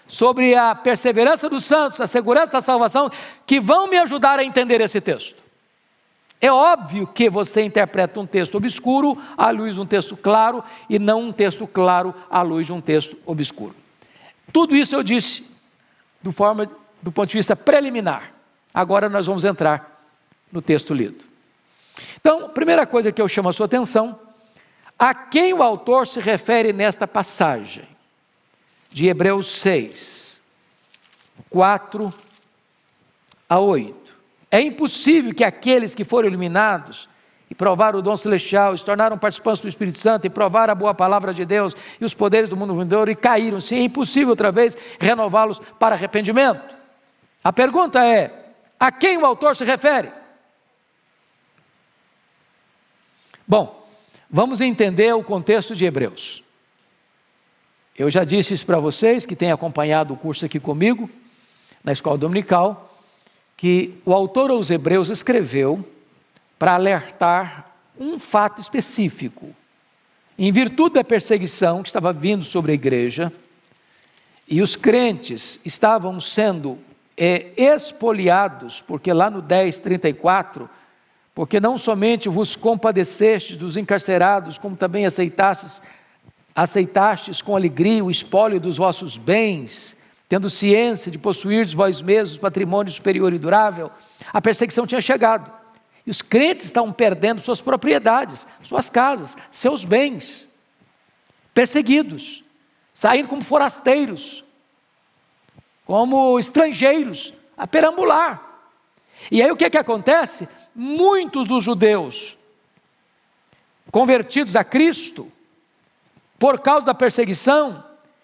sobre 0.08 0.56
a 0.56 0.76
perseverança 0.76 1.48
dos 1.48 1.64
santos, 1.64 2.02
a 2.02 2.08
segurança 2.08 2.54
da 2.54 2.62
salvação, 2.62 3.12
que 3.46 3.60
vão 3.60 3.88
me 3.88 3.98
ajudar 4.00 4.40
a 4.40 4.44
entender 4.44 4.82
esse 4.82 5.00
texto. 5.00 5.44
É 6.44 6.52
óbvio 6.52 7.08
que 7.08 7.30
você 7.30 7.62
interpreta 7.62 8.20
um 8.20 8.28
texto 8.28 8.56
obscuro 8.56 9.18
à 9.38 9.50
luz 9.50 9.76
de 9.76 9.80
um 9.80 9.86
texto 9.86 10.18
claro 10.18 10.62
e 10.90 11.00
não 11.00 11.30
um 11.30 11.32
texto 11.32 11.66
claro 11.66 12.14
à 12.30 12.42
luz 12.42 12.66
de 12.66 12.74
um 12.74 12.82
texto 12.82 13.18
obscuro. 13.26 13.74
Tudo 14.52 14.76
isso 14.76 14.94
eu 14.94 15.02
disse 15.02 15.50
do, 16.22 16.34
forma, 16.34 16.70
do 17.02 17.14
ponto 17.14 17.30
de 17.30 17.38
vista 17.38 17.56
preliminar. 17.56 18.34
Agora 18.74 19.08
nós 19.08 19.26
vamos 19.26 19.46
entrar 19.46 20.06
no 20.52 20.62
texto 20.62 20.94
lido. 20.94 21.24
Então, 22.20 22.50
primeira 22.50 22.86
coisa 22.86 23.10
que 23.10 23.22
eu 23.22 23.28
chamo 23.30 23.48
a 23.48 23.54
sua 23.54 23.66
atenção, 23.66 24.20
a 25.00 25.16
quem 25.16 25.54
o 25.54 25.64
autor 25.64 26.06
se 26.06 26.20
refere 26.20 26.74
nesta 26.74 27.08
passagem 27.08 27.88
de 28.92 29.08
Hebreus 29.08 29.62
6, 29.62 30.42
4 31.50 32.14
a 33.48 33.60
8. 33.60 34.03
É 34.54 34.62
impossível 34.62 35.34
que 35.34 35.44
aqueles 35.44 35.96
que 35.96 36.04
foram 36.04 36.28
iluminados 36.28 37.10
e 37.50 37.56
provaram 37.56 37.98
o 37.98 38.02
dom 38.04 38.16
celestial, 38.16 38.78
se 38.78 38.86
tornaram 38.86 39.18
participantes 39.18 39.60
do 39.60 39.68
Espírito 39.68 39.98
Santo 39.98 40.28
e 40.28 40.30
provaram 40.30 40.74
a 40.74 40.76
boa 40.76 40.94
palavra 40.94 41.34
de 41.34 41.44
Deus 41.44 41.76
e 42.00 42.06
os 42.06 42.14
poderes 42.14 42.48
do 42.48 42.56
mundo 42.56 42.78
vindouro 42.78 43.10
e 43.10 43.16
caíram. 43.16 43.60
Sim, 43.60 43.78
é 43.78 43.82
impossível 43.82 44.30
outra 44.30 44.52
vez 44.52 44.78
renová-los 45.00 45.60
para 45.80 45.96
arrependimento. 45.96 46.62
A 47.44 47.52
pergunta 47.52 48.06
é: 48.06 48.54
a 48.80 48.92
quem 48.92 49.18
o 49.18 49.26
autor 49.26 49.56
se 49.56 49.66
refere? 49.66 50.12
Bom, 53.48 53.88
vamos 54.30 54.62
entender 54.62 55.16
o 55.16 55.24
contexto 55.24 55.76
de 55.76 55.84
Hebreus. 55.84 56.44
Eu 57.98 58.08
já 58.12 58.24
disse 58.24 58.54
isso 58.54 58.68
para 58.68 58.78
vocês 58.78 59.26
que 59.26 59.36
têm 59.36 59.52
acompanhado 59.52 60.14
o 60.14 60.18
curso 60.18 60.46
aqui 60.46 60.60
comigo, 60.60 61.10
na 61.84 61.92
escola 61.92 62.20
dominical 62.20 62.92
que 63.56 63.96
o 64.06 64.14
autor 64.14 64.52
aos 64.52 64.70
Hebreus 64.70 65.10
escreveu 65.10 65.88
para 66.58 66.74
alertar 66.76 67.72
um 68.00 68.18
fato 68.18 68.62
específico. 68.62 69.56
Em 70.38 70.52
virtude 70.52 70.96
da 70.96 71.04
perseguição 71.04 71.84
que 71.84 71.90
estava 71.90 72.12
vindo 72.12 72.44
sobre 72.44 72.72
a 72.72 72.76
igreja, 72.76 73.32
e 74.48 74.62
os 74.62 74.76
crentes 74.76 75.60
estavam 75.66 76.20
sendo 76.20 76.80
é, 77.18 77.52
expoliados, 77.56 78.82
porque 78.82 79.14
lá 79.14 79.30
no 79.30 79.42
10, 79.42 79.80
34, 79.80 80.70
porque 81.34 81.60
não 81.60 81.78
somente 81.78 82.30
vos 82.30 82.56
compadecestes 82.56 83.58
dos 83.58 83.78
encarcerados, 83.78 84.58
como 84.58 84.76
também 84.76 85.06
aceitastes, 85.06 85.82
aceitastes 86.56 87.42
com 87.42 87.56
alegria 87.56 88.04
o 88.04 88.12
espólio 88.12 88.60
dos 88.60 88.78
vossos 88.78 89.18
bens, 89.18 89.96
tendo 90.34 90.50
ciência 90.50 91.12
de 91.12 91.20
possuir 91.20 91.64
vós 91.76 92.02
mesmos 92.02 92.40
patrimônio 92.40 92.92
superior 92.92 93.32
e 93.34 93.38
durável, 93.38 93.92
a 94.34 94.42
perseguição 94.42 94.88
tinha 94.88 95.00
chegado. 95.00 95.52
E 96.08 96.10
os 96.10 96.24
crentes 96.24 96.66
estavam 96.66 96.92
perdendo 96.92 97.40
suas 97.40 97.62
propriedades, 97.62 98.48
suas 98.64 98.90
casas, 98.90 99.38
seus 99.52 99.86
bens, 99.86 100.50
perseguidos, 101.54 102.44
saindo 102.96 103.28
como 103.28 103.44
forasteiros, 103.44 104.44
como 105.86 106.40
estrangeiros, 106.40 107.32
a 107.56 107.68
perambular. 107.68 108.42
E 109.30 109.40
aí 109.40 109.52
o 109.52 109.56
que, 109.56 109.66
é 109.66 109.70
que 109.70 109.78
acontece? 109.78 110.50
Muitos 110.74 111.48
dos 111.48 111.64
judeus 111.64 112.36
convertidos 113.92 114.56
a 114.56 114.64
Cristo, 114.64 115.32
por 116.40 116.60
causa 116.60 116.88
da 116.88 116.96
perseguição, 116.96 117.84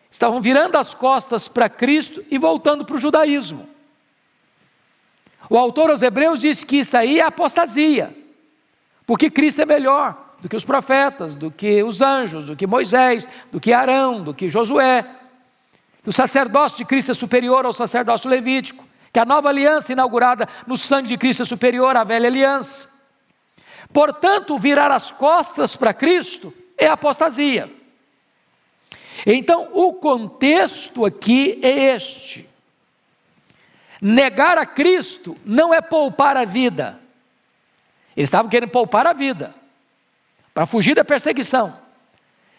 estavam 0.10 0.42
virando 0.42 0.78
as 0.78 0.94
costas 0.94 1.48
para 1.48 1.70
Cristo 1.70 2.24
e 2.30 2.38
voltando 2.38 2.84
para 2.84 2.96
o 2.96 3.00
judaísmo. 3.00 3.68
O 5.50 5.58
autor 5.58 5.90
aos 5.90 6.02
Hebreus 6.02 6.42
diz 6.42 6.64
que 6.64 6.78
isso 6.78 6.96
aí 6.96 7.20
é 7.20 7.24
apostasia, 7.24 8.16
porque 9.06 9.30
Cristo 9.30 9.62
é 9.62 9.66
melhor 9.66 10.36
do 10.40 10.48
que 10.48 10.56
os 10.56 10.64
profetas, 10.64 11.36
do 11.36 11.52
que 11.52 11.84
os 11.84 12.02
anjos, 12.02 12.46
do 12.46 12.56
que 12.56 12.68
Moisés, 12.68 13.28
do 13.52 13.60
que 13.60 13.74
Arão, 13.74 14.24
do 14.24 14.34
que 14.34 14.48
Josué. 14.48 15.06
O 16.06 16.12
sacerdócio 16.12 16.78
de 16.78 16.86
Cristo 16.86 17.12
é 17.12 17.14
superior 17.14 17.66
ao 17.66 17.74
sacerdócio 17.74 18.30
levítico, 18.30 18.88
que 19.12 19.20
a 19.20 19.26
nova 19.26 19.50
aliança 19.50 19.92
inaugurada 19.92 20.48
no 20.66 20.78
sangue 20.78 21.10
de 21.10 21.18
Cristo 21.18 21.44
é 21.44 21.46
superior 21.46 21.96
à 21.98 22.04
velha 22.04 22.28
aliança. 22.28 22.90
Portanto, 23.92 24.58
virar 24.58 24.92
as 24.92 25.12
costas 25.12 25.76
para 25.76 25.94
Cristo 25.94 26.54
é 26.78 26.88
apostasia. 26.88 27.70
Então, 29.26 29.70
o 29.74 29.94
contexto 29.94 31.06
aqui 31.06 31.60
é 31.62 31.96
este. 31.96 32.50
Negar 34.02 34.58
a 34.58 34.66
Cristo 34.66 35.36
não 35.46 35.74
é 35.74 35.82
poupar 35.82 36.38
a 36.38 36.46
vida. 36.46 37.00
Eles 38.16 38.28
estavam 38.28 38.50
querendo 38.50 38.70
poupar 38.70 39.08
a 39.08 39.14
vida, 39.14 39.54
para 40.54 40.66
fugir 40.66 40.96
da 40.96 41.06
perseguição. 41.06 41.78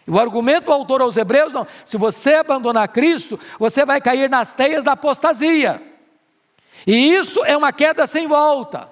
O 0.06 0.18
argumento 0.18 0.66
do 0.66 0.72
autor 0.72 1.02
aos 1.02 1.16
Hebreus, 1.16 1.52
não, 1.52 1.66
se 1.84 1.96
você 1.96 2.34
abandonar 2.34 2.88
Cristo, 2.88 3.38
você 3.58 3.84
vai 3.84 4.00
cair 4.00 4.28
nas 4.28 4.54
teias 4.54 4.82
da 4.82 4.92
apostasia. 4.92 5.80
E 6.86 7.12
isso 7.14 7.44
é 7.44 7.56
uma 7.56 7.72
queda 7.72 8.06
sem 8.06 8.26
volta. 8.26 8.88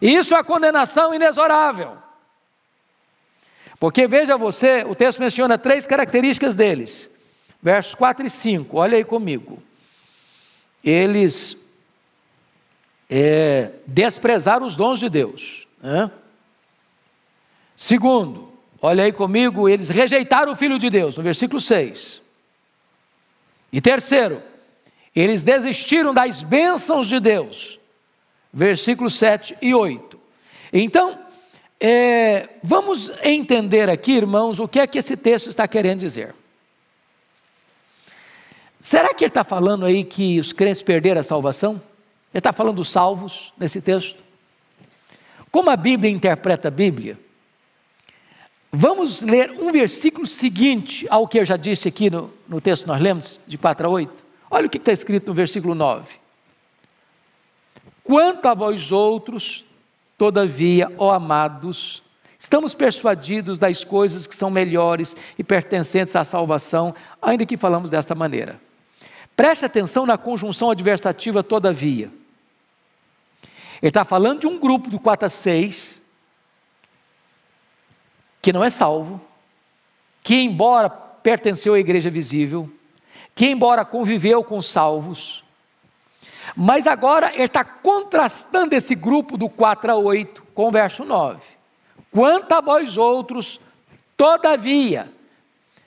E 0.00 0.14
isso 0.14 0.34
é 0.34 0.38
a 0.38 0.44
condenação 0.44 1.14
inexorável. 1.14 2.03
Porque 3.84 4.06
veja 4.06 4.38
você, 4.38 4.82
o 4.82 4.94
texto 4.94 5.18
menciona 5.18 5.58
três 5.58 5.86
características 5.86 6.54
deles. 6.54 7.10
Versos 7.62 7.94
4 7.94 8.24
e 8.24 8.30
5, 8.30 8.78
olha 8.78 8.96
aí 8.96 9.04
comigo. 9.04 9.62
Eles 10.82 11.68
é, 13.10 13.72
desprezaram 13.86 14.64
os 14.64 14.74
dons 14.74 14.98
de 14.98 15.10
Deus. 15.10 15.68
Né? 15.82 16.10
Segundo, 17.76 18.54
olha 18.80 19.04
aí 19.04 19.12
comigo, 19.12 19.68
eles 19.68 19.90
rejeitaram 19.90 20.52
o 20.52 20.56
Filho 20.56 20.78
de 20.78 20.88
Deus, 20.88 21.18
no 21.18 21.22
versículo 21.22 21.60
6. 21.60 22.22
E 23.70 23.82
terceiro, 23.82 24.42
eles 25.14 25.42
desistiram 25.42 26.14
das 26.14 26.40
bênçãos 26.40 27.06
de 27.06 27.20
Deus, 27.20 27.78
versículos 28.50 29.18
7 29.18 29.58
e 29.60 29.74
8. 29.74 30.18
Então, 30.72 31.18
é, 31.86 32.48
vamos 32.62 33.12
entender 33.22 33.90
aqui, 33.90 34.12
irmãos, 34.12 34.58
o 34.58 34.66
que 34.66 34.80
é 34.80 34.86
que 34.86 34.96
esse 34.96 35.18
texto 35.18 35.50
está 35.50 35.68
querendo 35.68 36.00
dizer. 36.00 36.34
Será 38.80 39.12
que 39.12 39.22
ele 39.22 39.28
está 39.28 39.44
falando 39.44 39.84
aí 39.84 40.02
que 40.02 40.40
os 40.40 40.50
crentes 40.50 40.80
perderam 40.80 41.20
a 41.20 41.22
salvação? 41.22 41.72
Ele 42.32 42.38
está 42.38 42.54
falando 42.54 42.76
dos 42.76 42.88
salvos 42.88 43.52
nesse 43.58 43.82
texto? 43.82 44.24
Como 45.50 45.68
a 45.68 45.76
Bíblia 45.76 46.10
interpreta 46.10 46.68
a 46.68 46.70
Bíblia? 46.70 47.18
Vamos 48.72 49.20
ler 49.20 49.50
um 49.50 49.70
versículo 49.70 50.26
seguinte 50.26 51.06
ao 51.10 51.28
que 51.28 51.38
eu 51.38 51.44
já 51.44 51.58
disse 51.58 51.86
aqui 51.86 52.08
no, 52.08 52.32
no 52.48 52.62
texto 52.62 52.86
nós 52.86 52.98
lemos, 52.98 53.40
de 53.46 53.58
4 53.58 53.86
a 53.86 53.90
8. 53.90 54.24
Olha 54.50 54.66
o 54.68 54.70
que 54.70 54.78
está 54.78 54.90
escrito 54.90 55.26
no 55.26 55.34
versículo 55.34 55.74
9. 55.74 56.14
Quanto 58.02 58.48
a 58.48 58.54
vós 58.54 58.90
outros, 58.90 59.66
Todavia, 60.16 60.92
ó 60.96 61.12
amados, 61.12 62.02
estamos 62.38 62.74
persuadidos 62.74 63.58
das 63.58 63.84
coisas 63.84 64.26
que 64.26 64.34
são 64.34 64.50
melhores 64.50 65.16
e 65.38 65.42
pertencentes 65.44 66.14
à 66.14 66.24
salvação, 66.24 66.94
ainda 67.20 67.44
que 67.44 67.56
falamos 67.56 67.90
desta 67.90 68.14
maneira. 68.14 68.60
Preste 69.36 69.64
atenção 69.64 70.06
na 70.06 70.16
conjunção 70.16 70.70
adversativa 70.70 71.42
todavia. 71.42 72.10
Ele 73.82 73.90
está 73.90 74.04
falando 74.04 74.40
de 74.40 74.46
um 74.46 74.58
grupo 74.58 74.88
do 74.88 74.98
4 74.98 75.26
a 75.26 75.28
6 75.28 76.02
que 78.40 78.52
não 78.52 78.62
é 78.62 78.70
salvo, 78.70 79.22
que 80.22 80.34
embora 80.34 80.90
pertenceu 80.90 81.74
à 81.74 81.78
igreja 81.78 82.10
visível, 82.10 82.70
que 83.34 83.46
embora 83.46 83.84
conviveu 83.84 84.44
com 84.44 84.60
salvos, 84.60 85.43
mas 86.56 86.86
agora 86.86 87.32
ele 87.34 87.44
está 87.44 87.64
contrastando 87.64 88.74
esse 88.74 88.94
grupo 88.94 89.36
do 89.36 89.48
4 89.48 89.92
a 89.92 89.96
8 89.96 90.42
com 90.54 90.68
o 90.68 90.70
verso 90.70 91.04
9. 91.04 91.40
Quanto 92.10 92.52
a 92.52 92.60
vós 92.60 92.96
outros, 92.96 93.60
todavia, 94.16 95.10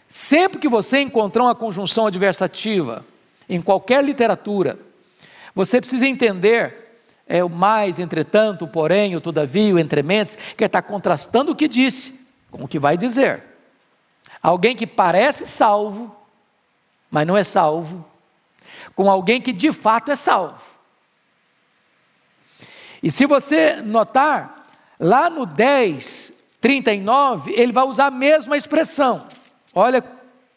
sempre 0.08 0.60
que 0.60 0.68
você 0.68 1.00
encontrar 1.00 1.44
uma 1.44 1.56
conjunção 1.56 2.08
adversativa 2.08 3.06
em 3.48 3.62
qualquer 3.62 4.04
literatura, 4.04 4.78
você 5.56 5.80
precisa 5.80 6.06
entender 6.06 6.88
é 7.28 7.44
o 7.44 7.50
mais, 7.50 8.00
entretanto, 8.00 8.66
porém, 8.66 9.16
o 9.16 9.22
todavia, 9.22 9.76
o 9.76 9.80
entrementes, 9.80 10.38
que 10.56 10.64
está 10.64 10.82
contrastando 10.82 11.52
o 11.52 11.56
que 11.56 11.68
disse 11.68 12.26
com 12.50 12.64
o 12.64 12.68
que 12.68 12.80
vai 12.80 12.96
dizer. 12.96 13.44
Alguém 14.42 14.76
que 14.76 14.88
parece 14.88 15.46
salvo, 15.46 16.16
mas 17.12 17.28
não 17.28 17.36
é 17.36 17.44
salvo, 17.44 18.06
com 18.98 19.12
alguém 19.12 19.40
que 19.40 19.54
de 19.54 19.72
fato 19.72 20.12
é 20.12 20.16
salvo. 20.16 20.60
E 23.02 23.12
se 23.12 23.28
você 23.28 23.76
notar, 23.76 24.66
lá 25.00 25.30
no 25.30 25.46
10, 25.46 26.34
39, 26.60 27.54
ele 27.56 27.72
vai 27.72 27.84
usar 27.84 28.08
a 28.08 28.12
mesma 28.12 28.58
expressão. 28.58 29.28
Olha 29.76 30.04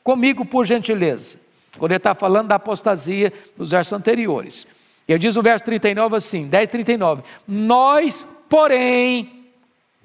comigo, 0.02 0.42
por 0.46 0.64
gentileza. 0.64 1.38
Quando 1.78 1.92
ele 1.92 1.98
está 1.98 2.14
falando 2.14 2.48
da 2.48 2.54
apostasia 2.54 3.30
nos 3.58 3.72
versos 3.72 3.92
anteriores. 3.92 4.66
Ele 5.06 5.18
diz 5.18 5.36
o 5.36 5.42
verso 5.42 5.66
39 5.66 6.16
assim, 6.16 6.48
10, 6.48 6.70
39. 6.70 7.22
Nós, 7.46 8.26
porém, 8.48 9.50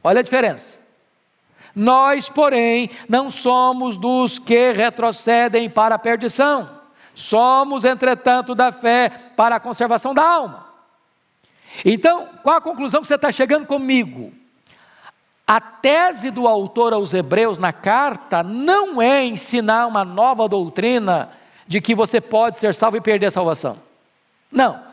olha 0.03 0.19
a 0.19 0.23
diferença. 0.23 0.77
Nós, 1.73 2.27
porém, 2.27 2.89
não 3.07 3.29
somos 3.29 3.95
dos 3.95 4.37
que 4.37 4.73
retrocedem 4.73 5.69
para 5.69 5.95
a 5.95 5.99
perdição. 5.99 6.74
Somos, 7.15 7.85
entretanto, 7.85 8.53
da 8.53 8.71
fé 8.71 9.09
para 9.35 9.55
a 9.55 9.59
conservação 9.59 10.13
da 10.13 10.21
alma. 10.23 10.67
Então, 11.83 12.27
qual 12.43 12.57
a 12.57 12.61
conclusão 12.61 13.01
que 13.01 13.07
você 13.07 13.15
está 13.15 13.31
chegando 13.31 13.65
comigo? 13.65 14.31
A 15.47 15.61
tese 15.61 16.29
do 16.29 16.47
autor 16.47 16.93
aos 16.93 17.13
Hebreus 17.13 17.57
na 17.57 17.71
carta 17.71 18.43
não 18.43 19.01
é 19.01 19.23
ensinar 19.23 19.87
uma 19.87 20.03
nova 20.03 20.47
doutrina 20.49 21.31
de 21.65 21.79
que 21.79 21.95
você 21.95 22.19
pode 22.19 22.59
ser 22.59 22.75
salvo 22.75 22.97
e 22.97 23.01
perder 23.01 23.27
a 23.27 23.31
salvação. 23.31 23.77
Não. 24.51 24.83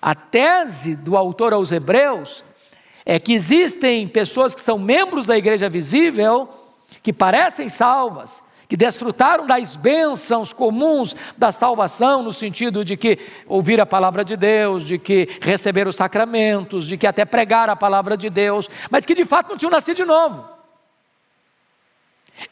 A 0.00 0.14
tese 0.14 0.94
do 0.94 1.16
autor 1.16 1.52
aos 1.52 1.72
Hebreus 1.72 2.44
é 3.04 3.18
que 3.18 3.32
existem 3.32 4.06
pessoas 4.06 4.54
que 4.54 4.60
são 4.60 4.78
membros 4.78 5.26
da 5.26 5.36
igreja 5.36 5.68
visível, 5.68 6.48
que 7.02 7.12
parecem 7.12 7.68
salvas, 7.68 8.42
que 8.68 8.76
desfrutaram 8.76 9.46
das 9.46 9.74
bênçãos 9.76 10.52
comuns 10.52 11.16
da 11.38 11.50
salvação, 11.50 12.22
no 12.22 12.30
sentido 12.30 12.84
de 12.84 12.98
que 12.98 13.18
ouvir 13.46 13.80
a 13.80 13.86
palavra 13.86 14.22
de 14.22 14.36
Deus, 14.36 14.84
de 14.84 14.98
que 14.98 15.26
receber 15.40 15.88
os 15.88 15.96
sacramentos, 15.96 16.86
de 16.86 16.98
que 16.98 17.06
até 17.06 17.24
pregar 17.24 17.70
a 17.70 17.76
palavra 17.76 18.14
de 18.14 18.28
Deus, 18.28 18.68
mas 18.90 19.06
que 19.06 19.14
de 19.14 19.24
fato 19.24 19.48
não 19.48 19.56
tinham 19.56 19.70
nascido 19.70 19.96
de 19.96 20.04
novo. 20.04 20.46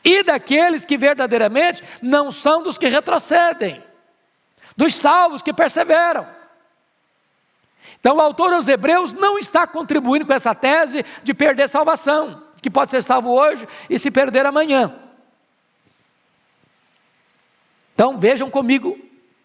E 0.02 0.22
daqueles 0.22 0.86
que 0.86 0.96
verdadeiramente 0.96 1.84
não 2.00 2.30
são 2.30 2.62
dos 2.62 2.78
que 2.78 2.88
retrocedem, 2.88 3.84
dos 4.74 4.94
salvos 4.94 5.42
que 5.42 5.52
perseveram. 5.52 6.26
Então, 8.00 8.16
o 8.16 8.20
autor 8.20 8.54
aos 8.54 8.68
Hebreus 8.68 9.12
não 9.12 9.38
está 9.38 9.66
contribuindo 9.66 10.24
com 10.24 10.32
essa 10.32 10.54
tese 10.54 11.04
de 11.22 11.34
perder 11.34 11.68
salvação, 11.68 12.42
que 12.62 12.70
pode 12.70 12.90
ser 12.90 13.02
salvo 13.02 13.30
hoje 13.30 13.68
e 13.90 13.98
se 13.98 14.10
perder 14.10 14.46
amanhã. 14.46 15.05
Então 17.96 18.18
vejam 18.18 18.50
comigo 18.50 18.98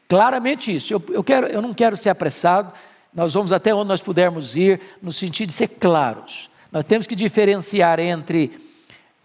claramente 0.09 0.75
isso. 0.75 0.93
Eu, 0.93 1.01
eu, 1.07 1.23
quero, 1.23 1.47
eu 1.47 1.61
não 1.61 1.73
quero 1.73 1.95
ser 1.95 2.09
apressado, 2.09 2.73
nós 3.13 3.33
vamos 3.33 3.53
até 3.53 3.73
onde 3.73 3.87
nós 3.87 4.01
pudermos 4.01 4.57
ir, 4.57 4.81
no 5.01 5.09
sentido 5.09 5.47
de 5.47 5.53
ser 5.53 5.69
claros. 5.69 6.49
Nós 6.69 6.83
temos 6.83 7.07
que 7.07 7.15
diferenciar 7.15 7.97
entre 7.97 8.51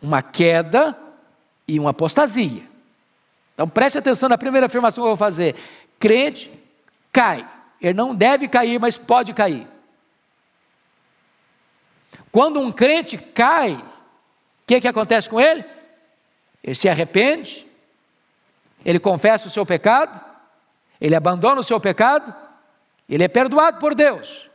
uma 0.00 0.22
queda 0.22 0.96
e 1.66 1.80
uma 1.80 1.90
apostasia. 1.90 2.62
Então 3.52 3.68
preste 3.68 3.98
atenção 3.98 4.28
na 4.28 4.38
primeira 4.38 4.66
afirmação 4.66 5.02
que 5.02 5.06
eu 5.06 5.10
vou 5.10 5.16
fazer: 5.16 5.56
crente 5.98 6.48
cai. 7.12 7.44
Ele 7.80 7.94
não 7.94 8.14
deve 8.14 8.46
cair, 8.46 8.78
mas 8.78 8.96
pode 8.96 9.34
cair. 9.34 9.66
Quando 12.30 12.60
um 12.60 12.70
crente 12.70 13.18
cai, 13.18 13.72
o 13.72 13.82
que, 14.68 14.80
que 14.80 14.88
acontece 14.88 15.28
com 15.28 15.40
ele? 15.40 15.64
Ele 16.62 16.76
se 16.76 16.88
arrepende, 16.88 17.66
ele 18.84 18.98
confessa 18.98 19.48
o 19.48 19.50
seu 19.50 19.66
pecado, 19.66 20.20
ele 21.00 21.14
abandona 21.14 21.60
o 21.60 21.64
seu 21.64 21.80
pecado, 21.80 22.34
ele 23.08 23.24
é 23.24 23.28
perdoado 23.28 23.78
por 23.78 23.94
Deus. 23.94 24.48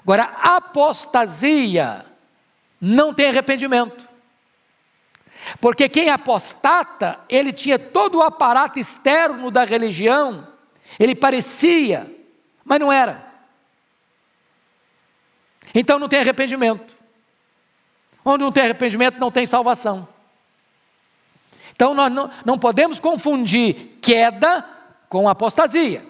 Agora, 0.00 0.24
apostasia 0.42 2.04
não 2.80 3.14
tem 3.14 3.28
arrependimento. 3.28 4.08
Porque 5.60 5.88
quem 5.88 6.08
apostata, 6.08 7.20
ele 7.28 7.52
tinha 7.52 7.78
todo 7.78 8.18
o 8.18 8.22
aparato 8.22 8.78
externo 8.78 9.50
da 9.50 9.64
religião, 9.64 10.48
ele 10.98 11.14
parecia, 11.14 12.10
mas 12.64 12.80
não 12.80 12.92
era. 12.92 13.24
Então 15.74 15.98
não 15.98 16.08
tem 16.08 16.20
arrependimento. 16.20 16.94
Onde 18.24 18.44
não 18.44 18.52
tem 18.52 18.64
arrependimento, 18.64 19.18
não 19.18 19.30
tem 19.30 19.44
salvação. 19.44 20.08
Então 21.74 21.92
nós 21.92 22.10
não, 22.10 22.30
não 22.44 22.58
podemos 22.58 23.00
confundir 23.00 23.98
queda 24.00 24.64
com 25.08 25.28
apostasia. 25.28 26.04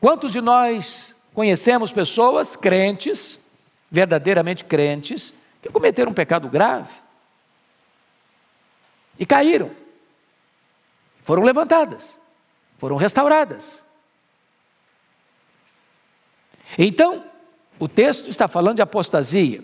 Quantos 0.00 0.32
de 0.32 0.40
nós 0.40 1.14
conhecemos 1.32 1.92
pessoas 1.92 2.56
crentes, 2.56 3.40
verdadeiramente 3.90 4.64
crentes, 4.64 5.34
que 5.62 5.68
cometeram 5.70 6.10
um 6.10 6.14
pecado 6.14 6.48
grave 6.48 6.92
e 9.18 9.24
caíram, 9.24 9.70
foram 11.22 11.42
levantadas, 11.42 12.18
foram 12.78 12.96
restauradas. 12.96 13.82
Então, 16.78 17.24
o 17.78 17.88
texto 17.88 18.28
está 18.28 18.48
falando 18.48 18.76
de 18.76 18.82
apostasia. 18.82 19.62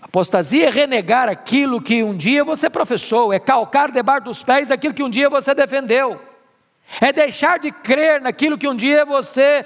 Apostasia 0.00 0.66
é 0.66 0.70
renegar 0.70 1.28
aquilo 1.28 1.80
que 1.80 2.02
um 2.02 2.16
dia 2.16 2.44
você 2.44 2.68
professou, 2.68 3.32
é 3.32 3.38
calcar 3.38 3.90
debaixo 3.90 4.24
dos 4.24 4.42
pés 4.42 4.70
aquilo 4.70 4.94
que 4.94 5.02
um 5.02 5.10
dia 5.10 5.30
você 5.30 5.54
defendeu, 5.54 6.20
é 7.00 7.12
deixar 7.12 7.58
de 7.58 7.72
crer 7.72 8.20
naquilo 8.20 8.58
que 8.58 8.68
um 8.68 8.74
dia 8.74 9.04
você 9.04 9.64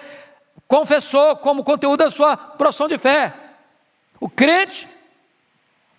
confessou 0.69 1.37
como 1.37 1.65
conteúdo 1.65 1.99
da 1.99 2.11
sua 2.11 2.37
profissão 2.37 2.87
de 2.87 2.97
fé. 2.97 3.35
O 4.21 4.29
crente 4.29 4.89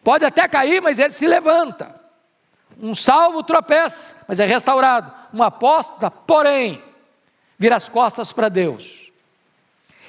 pode 0.03 0.23
até 0.23 0.47
cair, 0.47 0.81
mas 0.81 0.97
ele 0.97 1.11
se 1.11 1.27
levanta. 1.27 1.99
Um 2.79 2.95
salvo 2.95 3.43
tropeça, 3.43 4.15
mas 4.27 4.39
é 4.39 4.45
restaurado. 4.45 5.13
Um 5.33 5.43
apóstolo, 5.43 6.09
porém, 6.25 6.81
vira 7.59 7.75
as 7.75 7.89
costas 7.89 8.31
para 8.31 8.49
Deus. 8.49 9.11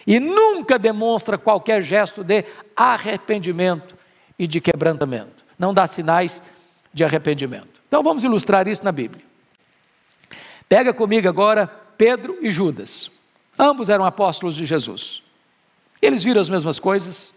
E 0.07 0.19
nunca 0.19 0.79
demonstra 0.79 1.37
qualquer 1.37 1.83
gesto 1.83 2.25
de 2.25 2.45
arrependimento 2.75 4.02
e 4.43 4.47
de 4.49 4.61
quebrantamento. 4.61 5.45
Não 5.57 5.73
dá 5.73 5.87
sinais 5.87 6.43
de 6.93 7.05
arrependimento. 7.05 7.81
Então 7.87 8.03
vamos 8.03 8.25
ilustrar 8.25 8.67
isso 8.67 8.85
na 8.85 8.91
Bíblia. 8.91 9.25
Pega 10.69 10.93
comigo 10.93 11.29
agora 11.29 11.69
Pedro 11.97 12.37
e 12.43 12.51
Judas. 12.51 13.09
Ambos 13.57 13.89
eram 13.89 14.05
apóstolos 14.05 14.57
de 14.57 14.65
Jesus. 14.65 15.23
Eles 16.01 16.25
viram 16.25 16.41
as 16.41 16.49
mesmas 16.49 16.81
coisas, 16.81 17.33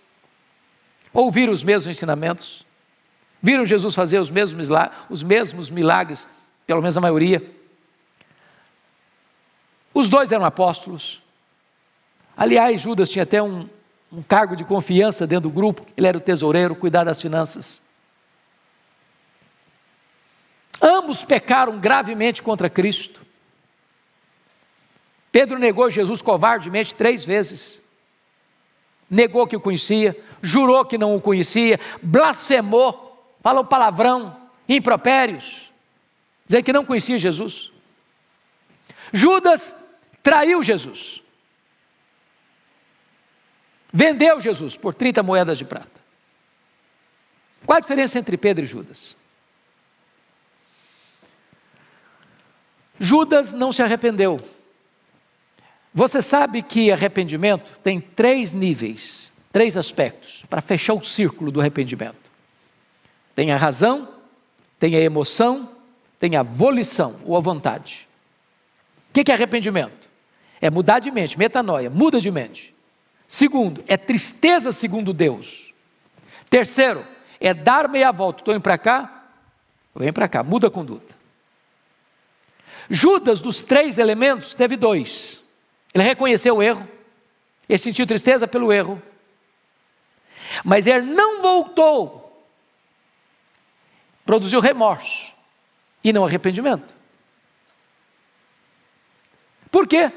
ouviram 1.14 1.54
os 1.54 1.62
mesmos 1.62 1.96
ensinamentos, 1.96 2.66
viram 3.40 3.64
Jesus 3.64 3.94
fazer 3.94 4.18
os 4.18 4.32
mesmos, 4.32 4.68
os 5.08 5.22
mesmos 5.22 5.70
milagres, 5.70 6.28
pelo 6.66 6.82
menos 6.82 6.98
a 6.98 7.02
maioria. 7.02 7.48
Os 9.94 10.10
dois 10.10 10.32
eram 10.32 10.44
apóstolos. 10.44 11.22
Aliás, 12.36 12.82
Judas 12.82 13.12
tinha 13.12 13.22
até 13.22 13.44
um, 13.44 13.70
um 14.16 14.24
cargo 14.24 14.56
de 14.56 14.64
confiança 14.64 15.28
dentro 15.28 15.50
do 15.50 15.54
grupo, 15.54 15.86
ele 15.98 16.08
era 16.08 16.18
o 16.18 16.22
tesoureiro, 16.22 16.76
cuidar 16.76 17.04
das 17.04 17.22
finanças. 17.22 17.82
Ambos 20.82 21.26
pecaram 21.26 21.78
gravemente 21.80 22.42
contra 22.42 22.70
Cristo. 22.70 23.22
Pedro 25.32 25.60
negou 25.60 25.90
Jesus 25.90 26.22
covardemente 26.22 26.96
três 26.96 27.26
vezes. 27.26 27.84
Negou 29.10 29.46
que 29.46 29.56
o 29.56 29.60
conhecia, 29.60 30.18
jurou 30.42 30.86
que 30.86 30.98
não 30.98 31.14
o 31.16 31.22
conhecia, 31.22 31.78
blasfemou, 32.02 33.36
falou 33.42 33.66
palavrão, 33.66 34.36
impropérios, 34.68 35.72
dizendo 36.46 36.64
que 36.64 36.74
não 36.74 36.86
conhecia 36.86 37.20
Jesus. 37.20 37.72
Judas 39.12 39.76
traiu 40.24 40.64
Jesus. 40.64 41.22
Vendeu 43.98 44.42
Jesus 44.42 44.76
por 44.76 44.94
30 44.94 45.24
moedas 45.24 45.58
de 45.58 45.64
prata. 45.64 45.88
Qual 47.66 47.78
a 47.78 47.80
diferença 47.80 48.20
entre 48.20 48.36
Pedro 48.36 48.66
e 48.66 48.68
Judas? 48.68 49.16
Judas 53.00 53.54
não 53.54 53.72
se 53.72 53.82
arrependeu. 53.82 54.38
Você 55.94 56.22
sabe 56.22 56.62
que 56.62 56.92
arrependimento 56.92 57.80
tem 57.80 58.02
três 58.02 58.52
níveis, 58.52 59.32
três 59.50 59.78
aspectos, 59.78 60.44
para 60.50 60.60
fechar 60.60 60.94
o 60.94 61.02
círculo 61.02 61.50
do 61.50 61.62
arrependimento: 61.62 62.30
tem 63.34 63.54
a 63.54 63.56
razão, 63.56 64.10
tem 64.78 64.94
a 64.98 65.00
emoção, 65.00 65.72
tem 66.20 66.36
a 66.36 66.44
volição 66.44 67.16
ou 67.24 67.38
a 67.38 67.40
vontade. 67.40 68.10
O 69.10 69.14
que 69.14 69.32
é 69.32 69.34
arrependimento? 69.34 70.10
É 70.60 70.70
mudar 70.70 71.00
de 71.00 71.10
mente, 71.12 71.40
metanoia, 71.40 71.90
muda 71.90 72.20
de 72.20 72.30
mente. 72.30 72.75
Segundo, 73.28 73.84
é 73.88 73.98
tristeza 73.98 74.72
segundo 74.72 75.14
Deus. 75.14 75.74
Terceiro, 76.50 77.06
é 77.40 77.54
dar 77.54 77.88
meia 77.88 78.12
volta. 78.12 78.42
Estou 78.42 78.54
indo 78.54 78.62
para 78.62 78.78
cá, 78.78 79.28
vem 79.96 80.14
para 80.14 80.28
cá, 80.28 80.44
muda 80.44 80.68
a 80.68 80.72
conduta. 80.72 81.16
Judas, 82.90 83.40
dos 83.40 83.64
três 83.64 83.98
elementos, 83.98 84.54
teve 84.54 84.78
dois. 84.78 85.42
Ele 85.94 86.04
reconheceu 86.04 86.58
o 86.58 86.64
erro, 86.64 86.88
ele 87.68 87.80
sentiu 87.80 88.06
tristeza 88.06 88.48
pelo 88.48 88.72
erro, 88.72 89.02
mas 90.64 90.86
ele 90.86 91.02
não 91.02 91.42
voltou, 91.42 92.46
produziu 94.26 94.60
remorso 94.60 95.34
e 96.04 96.14
não 96.14 96.26
arrependimento. 96.26 96.94
Por 99.72 99.88
quê? 99.88 100.12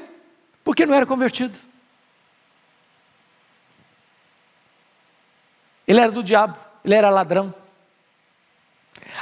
Porque 0.63 0.85
não 0.85 0.93
era 0.93 1.05
convertido. 1.05 1.57
Ele 5.89 5.99
era 5.99 6.11
do 6.11 6.21
diabo, 6.21 6.55
ele 6.85 6.93
era 6.93 7.09
ladrão. 7.09 7.51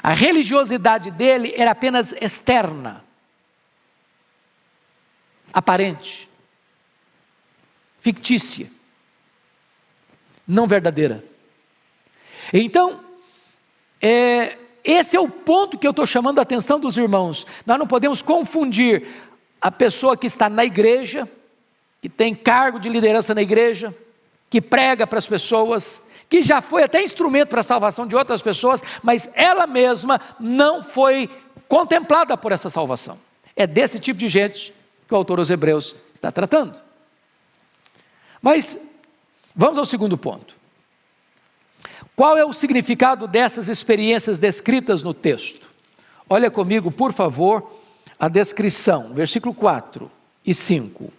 A 0.04 0.12
religiosidade 0.12 1.10
dele 1.10 1.54
era 1.56 1.72
apenas 1.72 2.12
externa, 2.20 3.06
aparente, 5.54 6.30
fictícia, 8.02 8.70
não 10.46 10.68
verdadeira. 10.68 11.24
Então, 12.52 13.02
é, 14.02 14.58
esse 14.84 15.16
é 15.16 15.20
o 15.22 15.30
ponto 15.30 15.78
que 15.78 15.88
eu 15.88 15.92
estou 15.92 16.06
chamando 16.06 16.40
a 16.40 16.42
atenção 16.42 16.82
dos 16.82 16.98
irmãos. 16.98 17.48
Nós 17.66 17.80
não 17.80 17.88
podemos 17.88 18.22
confundir 18.22 19.08
a 19.62 19.72
pessoa 19.72 20.18
que 20.18 20.28
está 20.28 20.50
na 20.50 20.66
igreja, 20.66 21.30
que 22.02 22.10
tem 22.10 22.36
cargo 22.36 22.78
de 22.78 22.90
liderança 22.90 23.34
na 23.34 23.42
igreja, 23.42 23.96
que 24.50 24.62
prega 24.62 25.08
para 25.08 25.20
as 25.20 25.28
pessoas, 25.28 26.06
que 26.30 26.42
já 26.42 26.62
foi 26.62 26.84
até 26.84 27.02
instrumento 27.02 27.50
para 27.50 27.62
a 27.62 27.64
salvação 27.64 28.06
de 28.06 28.16
outras 28.16 28.42
pessoas, 28.42 28.84
mas 29.02 29.30
ela 29.34 29.66
mesma 29.66 30.20
não 30.40 30.84
foi 30.84 31.30
contemplada 31.68 32.36
por 32.38 32.52
essa 32.52 32.70
salvação. 32.70 33.18
É 33.56 33.66
desse 33.66 34.00
tipo 34.00 34.20
de 34.20 34.28
gente 34.28 34.74
que 35.08 35.14
o 35.14 35.18
autor 35.18 35.40
aos 35.40 35.50
Hebreus 35.50 35.96
está 36.14 36.32
tratando. 36.32 36.78
Mas 38.42 38.80
vamos 39.56 39.78
ao 39.78 39.86
segundo 39.86 40.18
ponto. 40.18 40.56
Qual 42.16 42.38
é 42.38 42.44
o 42.44 42.54
significado 42.54 43.28
dessas 43.28 43.68
experiências 43.68 44.38
descritas 44.38 45.04
no 45.04 45.14
texto? 45.14 45.68
Olha 46.30 46.52
comigo, 46.52 46.92
por 46.92 47.14
favor, 47.14 47.80
a 48.20 48.28
descrição, 48.28 49.14
versículo 49.14 49.54
4 49.54 50.12
e 50.46 50.54
5. 50.54 51.14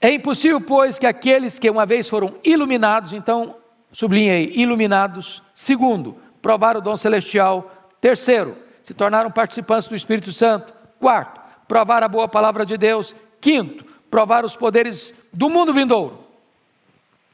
É 0.00 0.12
impossível, 0.12 0.60
pois, 0.60 0.98
que 0.98 1.06
aqueles 1.06 1.58
que 1.58 1.70
uma 1.70 1.86
vez 1.86 2.08
foram 2.08 2.34
iluminados, 2.44 3.12
então, 3.12 3.56
sublinhei, 3.96 4.52
iluminados. 4.54 5.42
Segundo, 5.54 6.20
provar 6.42 6.76
o 6.76 6.82
dom 6.82 6.94
celestial. 6.98 7.94
Terceiro, 7.98 8.54
se 8.82 8.92
tornaram 8.92 9.30
participantes 9.30 9.88
do 9.88 9.96
Espírito 9.96 10.30
Santo. 10.32 10.74
Quarto, 11.00 11.40
provar 11.66 12.02
a 12.02 12.08
boa 12.08 12.28
palavra 12.28 12.66
de 12.66 12.76
Deus. 12.76 13.16
Quinto, 13.40 13.86
provar 14.10 14.44
os 14.44 14.54
poderes 14.54 15.14
do 15.32 15.48
mundo 15.48 15.72
vindouro. 15.72 16.26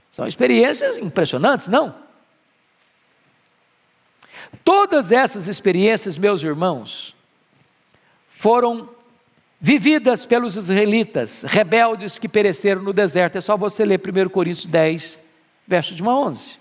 São 0.08 0.24
experiências 0.24 0.96
impressionantes, 0.96 1.66
não? 1.66 1.96
Todas 4.62 5.10
essas 5.10 5.48
experiências, 5.48 6.16
meus 6.16 6.44
irmãos, 6.44 7.12
foram 8.28 8.88
vividas 9.60 10.24
pelos 10.24 10.54
israelitas, 10.54 11.42
rebeldes 11.42 12.20
que 12.20 12.28
pereceram 12.28 12.82
no 12.82 12.92
deserto. 12.92 13.34
É 13.34 13.40
só 13.40 13.56
você 13.56 13.84
ler 13.84 14.00
1 14.00 14.28
Coríntios 14.28 14.66
10, 14.66 15.31
versos 15.66 15.96
de 15.96 16.02
1 16.02 16.10
a 16.10 16.18
11. 16.20 16.58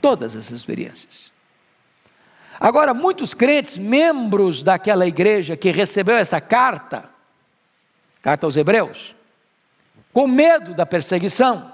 Todas 0.00 0.34
essas 0.34 0.52
experiências. 0.52 1.32
Agora, 2.60 2.92
muitos 2.92 3.34
crentes, 3.34 3.78
membros 3.78 4.62
daquela 4.62 5.06
igreja 5.06 5.56
que 5.56 5.70
recebeu 5.70 6.16
essa 6.16 6.40
carta, 6.40 7.08
carta 8.20 8.46
aos 8.46 8.56
Hebreus, 8.56 9.14
com 10.12 10.26
medo 10.26 10.74
da 10.74 10.84
perseguição, 10.84 11.72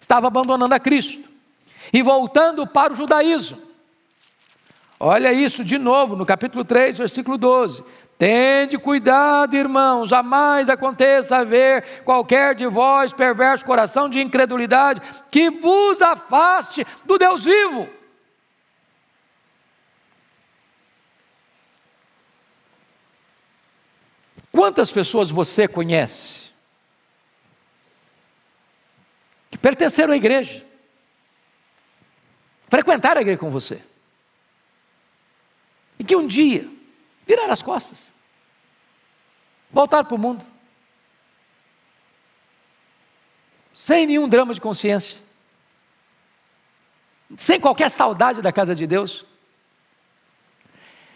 estavam 0.00 0.26
abandonando 0.26 0.74
a 0.74 0.80
Cristo 0.80 1.28
e 1.92 2.02
voltando 2.02 2.66
para 2.66 2.92
o 2.92 2.96
judaísmo. 2.96 3.62
Olha 4.98 5.32
isso 5.32 5.64
de 5.64 5.78
novo 5.78 6.16
no 6.16 6.26
capítulo 6.26 6.64
3, 6.64 6.98
versículo 6.98 7.36
12. 7.36 7.84
Tende 8.18 8.78
cuidado, 8.78 9.56
irmãos, 9.56 10.08
jamais 10.08 10.70
aconteça 10.70 11.38
haver 11.38 12.02
qualquer 12.04 12.54
de 12.54 12.66
vós 12.66 13.12
perverso 13.12 13.64
coração 13.64 14.08
de 14.08 14.20
incredulidade 14.20 15.00
que 15.30 15.50
vos 15.50 16.00
afaste 16.00 16.86
do 17.04 17.18
Deus 17.18 17.44
vivo. 17.44 17.88
Quantas 24.52 24.92
pessoas 24.92 25.32
você 25.32 25.66
conhece 25.66 26.44
que 29.50 29.58
pertenceram 29.58 30.12
à 30.12 30.16
igreja, 30.16 30.64
frequentar 32.68 33.16
a 33.16 33.20
igreja 33.20 33.38
com 33.38 33.50
você. 33.50 33.82
E 35.98 36.04
que 36.04 36.14
um 36.14 36.26
dia 36.26 36.73
viraram 37.26 37.52
as 37.52 37.62
costas, 37.62 38.12
voltaram 39.70 40.06
para 40.06 40.14
o 40.14 40.18
mundo, 40.18 40.44
sem 43.72 44.06
nenhum 44.06 44.28
drama 44.28 44.54
de 44.54 44.60
consciência, 44.60 45.18
sem 47.36 47.60
qualquer 47.60 47.90
saudade 47.90 48.40
da 48.40 48.52
casa 48.52 48.74
de 48.74 48.86
Deus, 48.86 49.24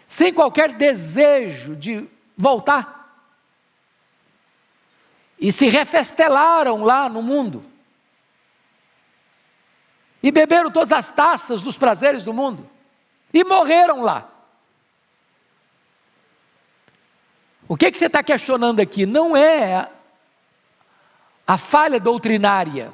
sem 0.07 0.33
qualquer 0.33 0.73
desejo 0.73 1.75
de 1.75 2.09
voltar, 2.35 2.99
e 5.39 5.51
se 5.51 5.67
refestelaram 5.67 6.83
lá 6.83 7.07
no 7.07 7.21
mundo. 7.21 7.63
E 10.21 10.31
beberam 10.31 10.69
todas 10.69 10.91
as 10.91 11.09
taças 11.09 11.61
dos 11.61 11.77
prazeres 11.77 12.25
do 12.25 12.33
mundo. 12.33 12.69
E 13.33 13.43
morreram 13.45 14.01
lá. 14.01 14.29
O 17.69 17.77
que, 17.77 17.91
que 17.91 17.97
você 17.99 18.07
está 18.07 18.23
questionando 18.23 18.79
aqui? 18.79 19.05
Não 19.05 19.37
é 19.37 19.87
a 21.45 21.55
falha 21.55 21.99
doutrinária. 21.99 22.91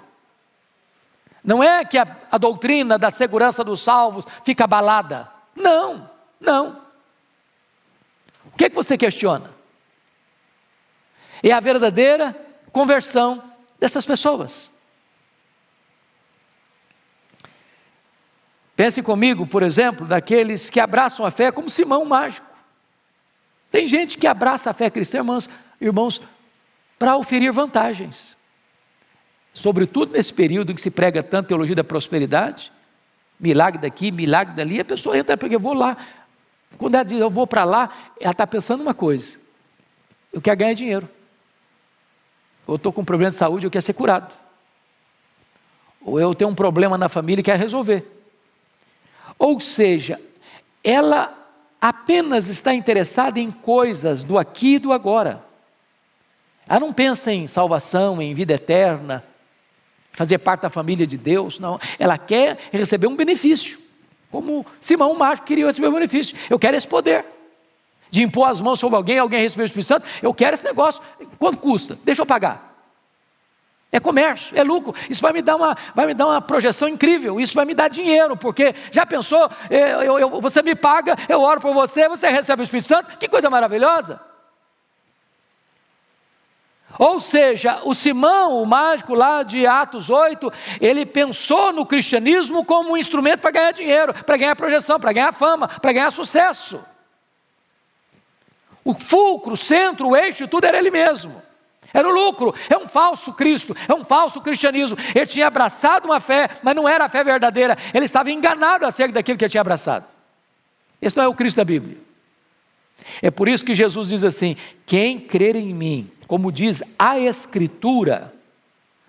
Não 1.41 1.63
é 1.63 1.85
que 1.85 1.97
a, 1.97 2.17
a, 2.29 2.38
doutrina 2.38 2.97
da 2.97 3.09
segurança 3.09 3.63
dos 3.63 3.79
salvos 3.79 4.25
fica 4.43 4.65
abalada. 4.65 5.31
Não, 5.55 6.09
não. 6.41 6.81
O 8.47 8.57
que, 8.57 8.69
que 8.69 8.75
você 8.75 8.97
questiona? 8.97 9.49
É 11.41 11.51
a 11.51 11.59
verdadeira 11.61 12.35
conversão 12.73 13.41
dessas 13.79 14.05
pessoas. 14.05 14.69
Pense 18.75 19.01
comigo, 19.01 19.47
por 19.47 19.63
exemplo, 19.63 20.05
daqueles 20.05 20.69
que 20.69 20.81
abraçam 20.81 21.25
a 21.25 21.31
fé 21.31 21.49
como 21.49 21.69
Simão 21.69 22.03
mágico. 22.03 22.55
Tem 23.75 23.85
gente 23.85 24.17
que 24.17 24.25
abraça 24.25 24.69
a 24.69 24.73
fé 24.73 24.89
cristã, 24.89 25.17
irmãos, 25.17 25.49
irmãos 25.81 26.21
para 26.97 27.17
oferir 27.17 27.51
vantagens. 27.51 28.38
Sobretudo 29.53 30.13
nesse 30.13 30.33
período 30.33 30.71
em 30.71 30.75
que 30.75 30.81
se 30.81 30.89
prega 30.89 31.21
tanto 31.21 31.49
teologia 31.49 31.75
da 31.75 31.83
prosperidade, 31.83 32.71
milagre 33.38 33.81
daqui, 33.81 34.13
milagre 34.13 34.55
dali, 34.55 34.79
a 34.79 34.85
pessoa 34.85 35.17
entra 35.17 35.35
porque 35.35 35.55
eu 35.55 35.59
vou 35.59 35.73
lá. 35.73 35.97
Quando 36.77 36.95
ela 36.95 37.03
diz 37.03 37.19
eu 37.19 37.29
vou 37.29 37.45
para 37.45 37.65
lá, 37.65 38.13
ela 38.17 38.31
está 38.31 38.47
pensando 38.47 38.79
uma 38.79 38.93
coisa: 38.93 39.41
eu 40.31 40.39
quero 40.39 40.57
ganhar 40.57 40.73
dinheiro. 40.73 41.09
Ou 42.65 42.77
estou 42.77 42.93
com 42.93 43.01
um 43.01 43.05
problema 43.05 43.31
de 43.31 43.35
saúde, 43.35 43.67
eu 43.67 43.71
quero 43.71 43.83
ser 43.83 43.91
curado. 43.93 44.33
Ou 45.99 46.17
eu 46.17 46.33
tenho 46.33 46.49
um 46.49 46.55
problema 46.55 46.97
na 46.97 47.09
família 47.09 47.41
e 47.41 47.43
quero 47.43 47.59
resolver. 47.59 48.09
Ou 49.38 49.59
seja, 49.59 50.17
ela 50.81 51.44
apenas 51.88 52.48
está 52.48 52.74
interessada 52.74 53.39
em 53.39 53.52
coisas 53.52 54.24
do 54.24 54.39
aqui 54.39 54.76
e 54.76 54.80
do 54.80 54.91
agora. 54.91 55.43
Ela 56.67 56.80
não 56.80 56.91
pensa 56.91 57.32
em 57.32 57.45
salvação, 57.45 58.19
em 58.19 58.34
vida 58.34 58.56
eterna, 58.56 59.24
fazer 60.12 60.39
parte 60.39 60.62
da 60.62 60.69
família 60.71 61.06
de 61.06 61.15
Deus, 61.15 61.60
não. 61.60 61.80
Ela 62.00 62.17
quer 62.17 62.58
receber 62.71 63.06
um 63.06 63.15
benefício, 63.15 63.80
como 64.32 64.65
Simão 64.80 65.13
Macho 65.13 65.43
queria 65.43 65.67
receber 65.67 65.88
um 65.88 65.93
benefício. 65.93 66.36
Eu 66.50 66.58
quero 66.58 66.76
esse 66.76 66.88
poder 66.88 67.24
de 68.10 68.24
impor 68.24 68.50
as 68.50 68.60
mãos 68.60 68.80
sobre 68.80 68.95
alguém, 68.95 69.19
alguém 69.19 69.41
receber 69.41 69.63
o 69.63 69.65
Espírito 69.65 69.88
Santo. 69.88 70.08
Eu 70.24 70.34
quero 70.34 70.56
esse 70.56 70.63
negócio. 70.63 71.04
Quanto 71.38 71.60
custa? 71.60 72.00
Deixa 72.04 72.24
eu 72.24 72.26
pagar. 72.26 72.64
É 73.95 73.99
comércio, 74.01 74.60
é 74.60 74.62
lucro. 74.62 74.93
Isso 75.10 75.21
vai 75.21 75.31
me 75.31 75.41
dar 75.41 75.55
uma, 75.55 75.73
vai 75.95 76.05
me 76.05 76.13
dar 76.13 76.25
uma 76.25 76.41
projeção 76.41 76.89
incrível. 76.89 77.39
Isso 77.39 77.55
vai 77.55 77.63
me 77.63 77.73
dar 77.73 77.88
dinheiro, 77.88 78.36
porque 78.36 78.75
já 78.91 79.05
pensou? 79.05 79.49
Eu, 79.69 80.03
eu, 80.03 80.19
eu, 80.19 80.41
você 80.41 80.62
me 80.62 80.75
paga, 80.75 81.15
eu 81.29 81.39
oro 81.39 81.62
por 81.62 81.73
você, 81.73 82.05
você 82.10 82.27
recebe 82.27 82.62
o 82.62 82.65
Espírito 82.65 82.89
Santo. 82.89 83.17
Que 83.17 83.29
coisa 83.29 83.49
maravilhosa! 83.49 84.19
Ou 86.99 87.21
seja, 87.21 87.79
o 87.86 87.93
Simão, 87.93 88.62
o 88.62 88.65
mágico 88.65 89.13
lá 89.13 89.43
de 89.43 89.65
Atos 89.65 90.10
8, 90.10 90.51
ele 90.81 91.05
pensou 91.05 91.71
no 91.71 91.86
cristianismo 91.86 92.65
como 92.65 92.91
um 92.91 92.97
instrumento 92.97 93.39
para 93.39 93.51
ganhar 93.51 93.71
dinheiro, 93.71 94.13
para 94.25 94.36
ganhar 94.36 94.58
projeção, 94.58 94.99
para 94.99 95.13
ganhar 95.13 95.31
fama, 95.31 95.69
para 95.69 95.93
ganhar 95.93 96.12
sucesso. 96.12 96.84
O 98.84 98.93
fulcro, 98.93 99.53
o 99.53 99.58
centro, 99.58 100.10
o 100.10 100.17
eixo, 100.17 100.49
tudo 100.49 100.65
era 100.65 100.77
ele 100.77 100.91
mesmo. 100.91 101.44
Era 101.95 102.10
o 102.10 102.12
lucro, 102.12 102.53
é 102.69 102.77
um 102.77 102.86
falso 102.86 103.31
Cristo, 103.31 103.73
é 103.88 103.93
um 103.93 104.03
falso 104.03 104.41
cristianismo. 104.41 104.97
Ele 105.15 105.25
tinha 105.25 105.47
abraçado 105.47 106.03
uma 106.03 106.19
fé, 106.19 106.49
mas 106.62 106.75
não 106.75 106.89
era 106.89 107.05
a 107.05 107.10
fé 107.10 107.23
verdadeira. 107.23 107.77
Ele 107.93 108.03
estava 108.03 108.29
enganado 108.29 108.86
acerca 108.86 109.13
daquilo 109.13 109.38
que 109.38 109.45
ele 109.45 109.49
tinha 109.49 109.62
abraçado. 109.62 110.03
Esse 111.01 111.15
não 111.15 111.23
é 111.23 111.27
o 111.29 111.34
Cristo 111.34 111.55
da 111.55 111.63
Bíblia. 111.63 111.97
É 113.21 113.31
por 113.31 113.47
isso 113.47 113.63
que 113.63 113.73
Jesus 113.73 114.10
diz 114.10 114.25
assim: 114.25 114.58
quem 114.86 115.17
crer 115.17 115.55
em 115.55 115.73
mim, 115.73 116.12
como 116.27 116.51
diz 116.51 116.84
a 116.99 117.17
Escritura, 117.17 118.34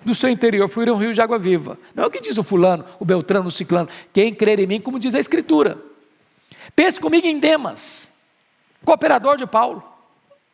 do 0.05 0.15
seu 0.15 0.31
interior 0.31 0.69
fluirá 0.69 0.95
um 0.95 0.97
rio 0.97 1.13
de 1.13 1.21
água 1.21 1.41
viva. 1.41 1.77
Não 1.93 2.05
é 2.05 2.07
o 2.07 2.11
que 2.11 2.21
diz 2.21 2.39
o 2.39 2.45
fulano, 2.45 2.85
o 3.01 3.05
beltrano, 3.05 3.49
o 3.49 3.51
ciclano. 3.51 3.89
Quem 4.13 4.33
crer 4.33 4.61
em 4.61 4.67
mim, 4.69 4.81
como 4.81 5.01
diz 5.01 5.13
a 5.13 5.19
Escritura. 5.19 5.77
Pense 6.77 7.01
comigo 7.01 7.27
em 7.27 7.41
Demas, 7.41 8.13
cooperador 8.85 9.37
de 9.37 9.47
Paulo, 9.47 9.83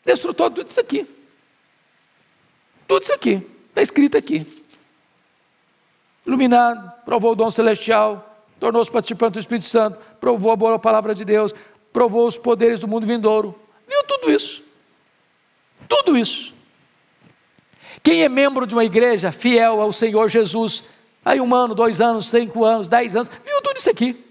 destrutor 0.03 0.49
de 0.49 0.57
tudo 0.57 0.69
isso 0.69 0.81
aqui. 0.81 1.07
Tudo 2.93 3.05
isso 3.05 3.15
aqui, 3.15 3.43
está 3.71 3.81
escrito 3.81 4.19
aqui. 4.19 4.47
Iluminado, 6.27 6.93
provou 7.07 7.33
o 7.33 7.35
dom 7.35 7.51
celestial, 7.51 8.45
tornou-se 8.61 8.91
participante 8.91 9.33
do 9.33 9.39
Espírito 9.39 9.65
Santo, 9.65 9.99
provou 10.21 10.53
a 10.53 10.57
boa 10.57 10.79
palavra 10.79 11.15
de 11.15 11.25
Deus, 11.25 11.55
provou 11.91 12.27
os 12.27 12.37
poderes 12.37 12.81
do 12.81 12.87
mundo 12.87 13.07
vindouro. 13.07 13.59
Viu 13.89 14.05
tudo 14.05 14.31
isso. 14.31 14.63
Tudo 15.89 16.19
isso. 16.19 16.53
Quem 18.03 18.25
é 18.25 18.29
membro 18.29 18.67
de 18.67 18.75
uma 18.75 18.85
igreja 18.85 19.33
fiel 19.33 19.81
ao 19.81 19.91
Senhor 19.91 20.29
Jesus, 20.29 20.85
aí 21.25 21.41
um 21.41 21.55
ano, 21.55 21.75
dois 21.75 21.99
anos, 21.99 22.29
cinco 22.29 22.63
anos, 22.63 22.89
dez 22.89 23.17
anos, 23.17 23.31
viu 23.43 23.63
tudo 23.63 23.79
isso 23.79 23.89
aqui. 23.89 24.23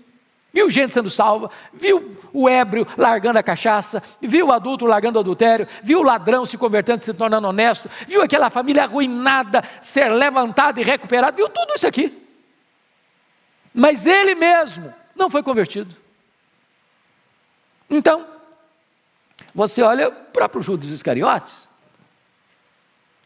Viu 0.54 0.70
gente 0.70 0.92
sendo 0.92 1.10
salva, 1.10 1.50
viu 1.74 2.18
o 2.34 2.50
ébrio 2.50 2.86
largando 2.98 3.40
a 3.40 3.44
cachaça, 3.44 4.04
viu 4.22 4.48
o 4.48 4.52
adulto 4.52 4.86
largando 4.86 5.18
o 5.18 5.22
adultério, 5.22 5.68
viu 5.82 6.00
o 6.00 6.04
ladrão 6.04 6.46
se 6.46 6.58
convertendo, 6.58 7.02
se 7.04 7.14
tornando 7.14 7.48
honesto, 7.48 7.90
viu 8.06 8.22
aquela 8.22 8.50
família 8.50 8.84
arruinada 8.84 9.64
ser 9.82 10.10
levantada 10.10 10.82
e 10.82 10.84
recuperada, 10.84 11.38
viu 11.38 11.48
tudo 11.48 11.74
isso 11.76 11.88
aqui. 11.88 12.28
Mas 13.74 14.06
ele 14.06 14.36
mesmo 14.36 14.94
não 15.16 15.30
foi 15.30 15.42
convertido. 15.42 15.96
Então, 17.90 18.28
você 19.56 19.82
olha 19.82 20.10
o 20.10 20.62
Judas 20.62 20.90
Iscariotes, 20.90 21.72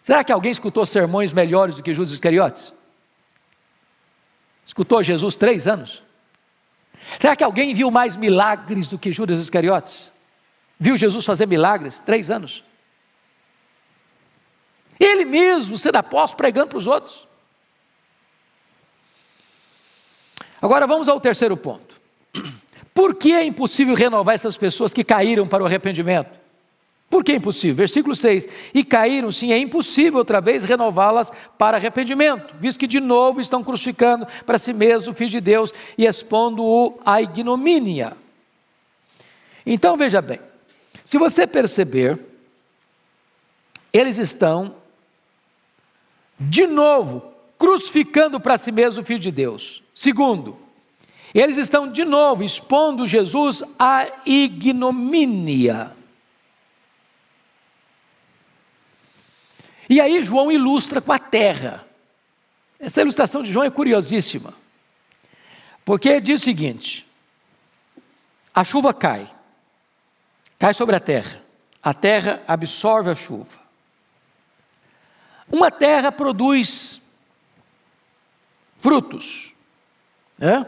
Será 0.06 0.24
que 0.24 0.32
alguém 0.32 0.52
escutou 0.52 0.86
sermões 0.86 1.34
melhores 1.34 1.74
do 1.74 1.82
que 1.82 1.92
Judas 1.92 2.12
Iscariotes? 2.12 2.72
Escutou 4.64 5.02
Jesus 5.02 5.36
três 5.36 5.66
anos? 5.66 6.04
Será 7.20 7.36
que 7.36 7.44
alguém 7.44 7.74
viu 7.74 7.90
mais 7.92 8.16
milagres 8.18 8.90
do 8.90 8.98
que 8.98 9.12
Judas 9.12 9.40
Iscariotes? 9.40 10.12
Viu 10.80 10.98
Jesus 10.98 11.26
fazer 11.26 11.48
milagres 11.48 12.00
três 12.00 12.30
anos? 12.30 12.64
Ele 15.00 15.26
mesmo 15.26 15.78
sendo 15.78 15.98
apóstolo 15.98 16.38
pregando 16.38 16.70
para 16.70 16.78
os 16.78 16.88
outros. 16.88 17.28
Agora 20.62 20.88
vamos 20.88 21.08
ao 21.08 21.20
terceiro 21.20 21.56
ponto. 21.56 22.02
Por 22.94 23.16
que 23.16 23.34
é 23.34 23.44
impossível 23.44 23.94
renovar 23.94 24.36
essas 24.36 24.56
pessoas 24.56 24.94
que 24.94 25.04
caíram 25.04 25.48
para 25.48 25.64
o 25.64 25.66
arrependimento? 25.66 26.45
Por 27.10 27.24
que 27.24 27.34
é 27.34 27.36
impossível? 27.36 27.76
Versículo 27.76 28.16
6: 28.16 28.48
E 28.74 28.84
caíram, 28.84 29.32
sim, 29.32 29.54
é 29.54 29.58
impossível 29.58 30.20
outra 30.20 30.42
vez 30.42 30.64
renová-las 30.64 31.32
para 31.58 31.78
arrependimento, 31.78 32.56
visto 32.60 32.80
que 32.80 32.88
de 32.88 33.00
novo 33.00 33.40
estão 33.40 33.64
crucificando 33.64 34.28
para 34.46 34.58
si 34.58 34.74
mesmo 34.74 35.12
o 35.12 35.16
Filho 35.16 35.30
de 35.30 35.42
Deus 35.42 35.74
e 35.98 36.06
expondo-o 36.06 37.00
à 37.06 37.22
ignomínia. 37.22 38.18
Então 39.66 39.96
veja 39.98 40.22
bem, 40.22 40.40
se 41.04 41.18
você 41.18 41.48
perceber, 41.48 42.20
eles 43.94 44.18
estão 44.18 44.76
de 46.40 46.68
novo 46.68 47.32
crucificando 47.58 48.40
para 48.40 48.58
si 48.58 48.72
mesmo 48.72 49.02
o 49.02 49.06
Filho 49.06 49.20
de 49.20 49.32
Deus. 49.32 49.82
Segundo, 49.94 50.58
eles 51.34 51.58
estão 51.58 51.92
de 51.92 52.04
novo 52.04 52.44
expondo 52.44 53.08
Jesus 53.08 53.64
à 53.80 54.08
ignomínia. 54.26 55.92
E 59.90 60.02
aí 60.02 60.22
João 60.24 60.52
ilustra 60.52 61.02
com 61.02 61.12
a 61.12 61.20
terra. 61.20 61.86
Essa 62.80 63.02
ilustração 63.02 63.44
de 63.44 63.52
João 63.52 63.66
é 63.66 63.70
curiosíssima. 63.70 64.54
Porque 65.84 66.20
diz 66.20 66.42
o 66.42 66.44
seguinte: 66.44 67.08
a 68.54 68.64
chuva 68.64 68.94
cai, 68.94 69.28
cai 70.58 70.74
sobre 70.74 70.96
a 70.96 71.00
terra, 71.00 71.42
a 71.82 71.94
terra 71.94 72.44
absorve 72.48 73.10
a 73.10 73.16
chuva. 73.16 73.60
Uma 75.48 75.70
terra 75.70 76.12
produz 76.12 77.00
frutos, 78.78 79.54
né? 80.38 80.66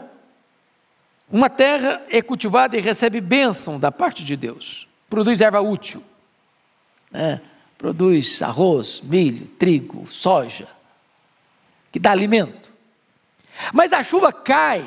Uma 1.30 1.50
terra 1.50 2.02
é 2.08 2.22
cultivada 2.22 2.76
e 2.76 2.80
recebe 2.80 3.20
bênção 3.20 3.78
da 3.78 3.92
parte 3.92 4.24
de 4.24 4.34
Deus, 4.34 4.88
produz 5.10 5.40
erva 5.40 5.60
útil. 5.60 6.02
Né? 7.10 7.40
Produz 7.78 8.42
arroz, 8.42 9.00
milho, 9.00 9.46
trigo, 9.56 10.10
soja, 10.10 10.68
que 11.92 12.00
dá 12.00 12.10
alimento. 12.10 12.70
Mas 13.72 13.92
a 13.92 14.02
chuva 14.02 14.32
cai 14.32 14.84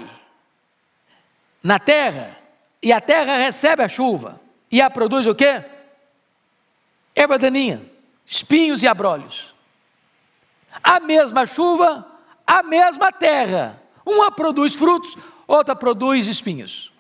na 1.63 1.79
terra 1.79 2.37
e 2.83 2.91
a 2.91 2.99
terra 2.99 3.37
recebe 3.37 3.81
a 3.81 3.87
chuva 3.87 4.41
e 4.69 4.81
a 4.81 4.89
produz 4.89 5.25
o 5.25 5.33
quê? 5.33 5.63
Erva 7.15 7.37
daninha, 7.37 7.81
espinhos 8.25 8.83
e 8.83 8.87
abrolhos. 8.87 9.53
A 10.83 10.99
mesma 10.99 11.45
chuva, 11.45 12.05
a 12.45 12.61
mesma 12.61 13.11
terra. 13.11 13.81
Uma 14.05 14.31
produz 14.31 14.75
frutos, 14.75 15.15
outra 15.47 15.75
produz 15.75 16.27
espinhos. 16.27 16.90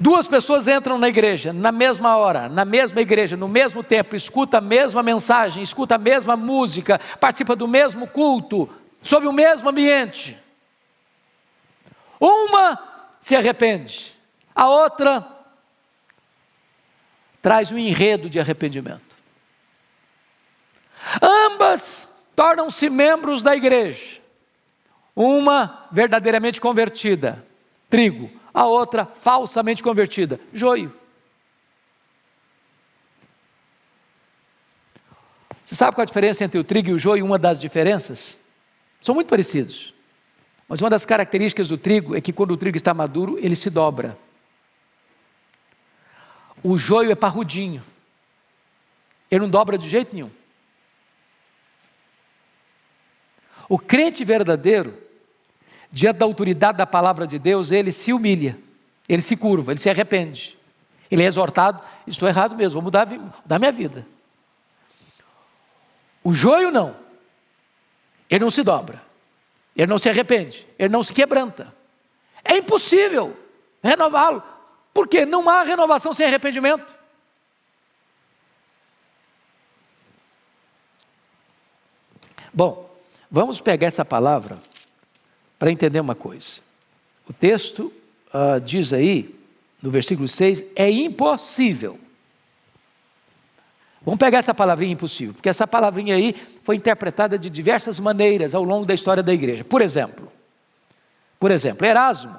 Duas 0.00 0.26
pessoas 0.26 0.66
entram 0.66 0.96
na 0.96 1.10
igreja 1.10 1.52
na 1.52 1.70
mesma 1.70 2.16
hora, 2.16 2.48
na 2.48 2.64
mesma 2.64 3.02
igreja, 3.02 3.36
no 3.36 3.46
mesmo 3.46 3.82
tempo, 3.84 4.16
escuta 4.16 4.56
a 4.56 4.60
mesma 4.60 5.02
mensagem, 5.02 5.62
escuta 5.62 5.96
a 5.96 5.98
mesma 5.98 6.38
música, 6.38 6.98
participa 7.20 7.54
do 7.54 7.68
mesmo 7.68 8.06
culto, 8.06 8.66
sob 9.02 9.26
o 9.26 9.32
mesmo 9.32 9.68
ambiente. 9.68 10.38
Uma 12.18 12.78
se 13.20 13.36
arrepende, 13.36 14.16
a 14.54 14.66
outra 14.66 15.26
traz 17.42 17.70
um 17.70 17.76
enredo 17.76 18.30
de 18.30 18.40
arrependimento. 18.40 19.16
Ambas 21.20 22.10
tornam-se 22.34 22.88
membros 22.88 23.42
da 23.42 23.54
igreja. 23.54 24.18
Uma 25.14 25.86
verdadeiramente 25.92 26.58
convertida, 26.58 27.44
trigo, 27.90 28.39
a 28.52 28.66
outra 28.66 29.06
falsamente 29.06 29.82
convertida, 29.82 30.40
joio. 30.52 30.92
Você 35.64 35.76
sabe 35.76 35.94
qual 35.94 36.02
a 36.02 36.06
diferença 36.06 36.42
entre 36.42 36.58
o 36.58 36.64
trigo 36.64 36.90
e 36.90 36.92
o 36.92 36.98
joio? 36.98 37.24
Uma 37.24 37.38
das 37.38 37.60
diferenças? 37.60 38.36
São 39.00 39.14
muito 39.14 39.28
parecidos. 39.28 39.94
Mas 40.68 40.80
uma 40.80 40.90
das 40.90 41.04
características 41.04 41.68
do 41.68 41.78
trigo 41.78 42.16
é 42.16 42.20
que 42.20 42.32
quando 42.32 42.50
o 42.50 42.56
trigo 42.56 42.76
está 42.76 42.92
maduro, 42.92 43.38
ele 43.38 43.54
se 43.54 43.70
dobra. 43.70 44.18
O 46.62 46.76
joio 46.76 47.10
é 47.10 47.14
parrudinho. 47.14 47.82
Ele 49.30 49.42
não 49.42 49.48
dobra 49.48 49.78
de 49.78 49.88
jeito 49.88 50.14
nenhum. 50.14 50.30
O 53.68 53.78
crente 53.78 54.24
verdadeiro, 54.24 54.92
diante 55.90 56.18
da 56.18 56.24
autoridade 56.24 56.78
da 56.78 56.86
palavra 56.86 57.26
de 57.26 57.38
Deus, 57.38 57.70
ele 57.70 57.92
se 57.92 58.12
humilha, 58.12 58.58
ele 59.08 59.22
se 59.22 59.36
curva, 59.36 59.72
ele 59.72 59.80
se 59.80 59.90
arrepende. 59.90 60.58
Ele 61.10 61.22
é 61.22 61.26
exortado: 61.26 61.82
estou 62.06 62.28
errado 62.28 62.54
mesmo, 62.54 62.74
vou 62.74 62.82
mudar, 62.82 63.06
mudar 63.06 63.58
minha 63.58 63.72
vida. 63.72 64.06
O 66.22 66.32
joio 66.32 66.70
não, 66.70 66.94
ele 68.28 68.44
não 68.44 68.50
se 68.50 68.62
dobra, 68.62 69.02
ele 69.74 69.86
não 69.86 69.98
se 69.98 70.08
arrepende, 70.08 70.66
ele 70.78 70.90
não 70.90 71.02
se 71.02 71.12
quebranta. 71.12 71.74
É 72.44 72.56
impossível 72.58 73.36
renová-lo, 73.82 74.42
porque 74.94 75.26
não 75.26 75.48
há 75.48 75.62
renovação 75.62 76.12
sem 76.12 76.26
arrependimento. 76.26 77.00
Bom, 82.52 82.90
vamos 83.30 83.60
pegar 83.60 83.86
essa 83.86 84.04
palavra 84.04 84.58
para 85.60 85.70
entender 85.70 86.00
uma 86.00 86.14
coisa. 86.14 86.62
O 87.28 87.34
texto 87.34 87.92
uh, 88.32 88.58
diz 88.64 88.94
aí, 88.94 89.38
no 89.82 89.90
versículo 89.90 90.26
6, 90.26 90.64
é 90.74 90.90
impossível. 90.90 92.00
Vamos 94.02 94.18
pegar 94.18 94.38
essa 94.38 94.54
palavrinha 94.54 94.94
impossível, 94.94 95.34
porque 95.34 95.50
essa 95.50 95.66
palavrinha 95.66 96.14
aí 96.14 96.34
foi 96.62 96.76
interpretada 96.76 97.38
de 97.38 97.50
diversas 97.50 98.00
maneiras 98.00 98.54
ao 98.54 98.64
longo 98.64 98.86
da 98.86 98.94
história 98.94 99.22
da 99.22 99.34
igreja. 99.34 99.62
Por 99.62 99.82
exemplo, 99.82 100.32
por 101.38 101.50
exemplo, 101.50 101.86
Erasmo, 101.86 102.34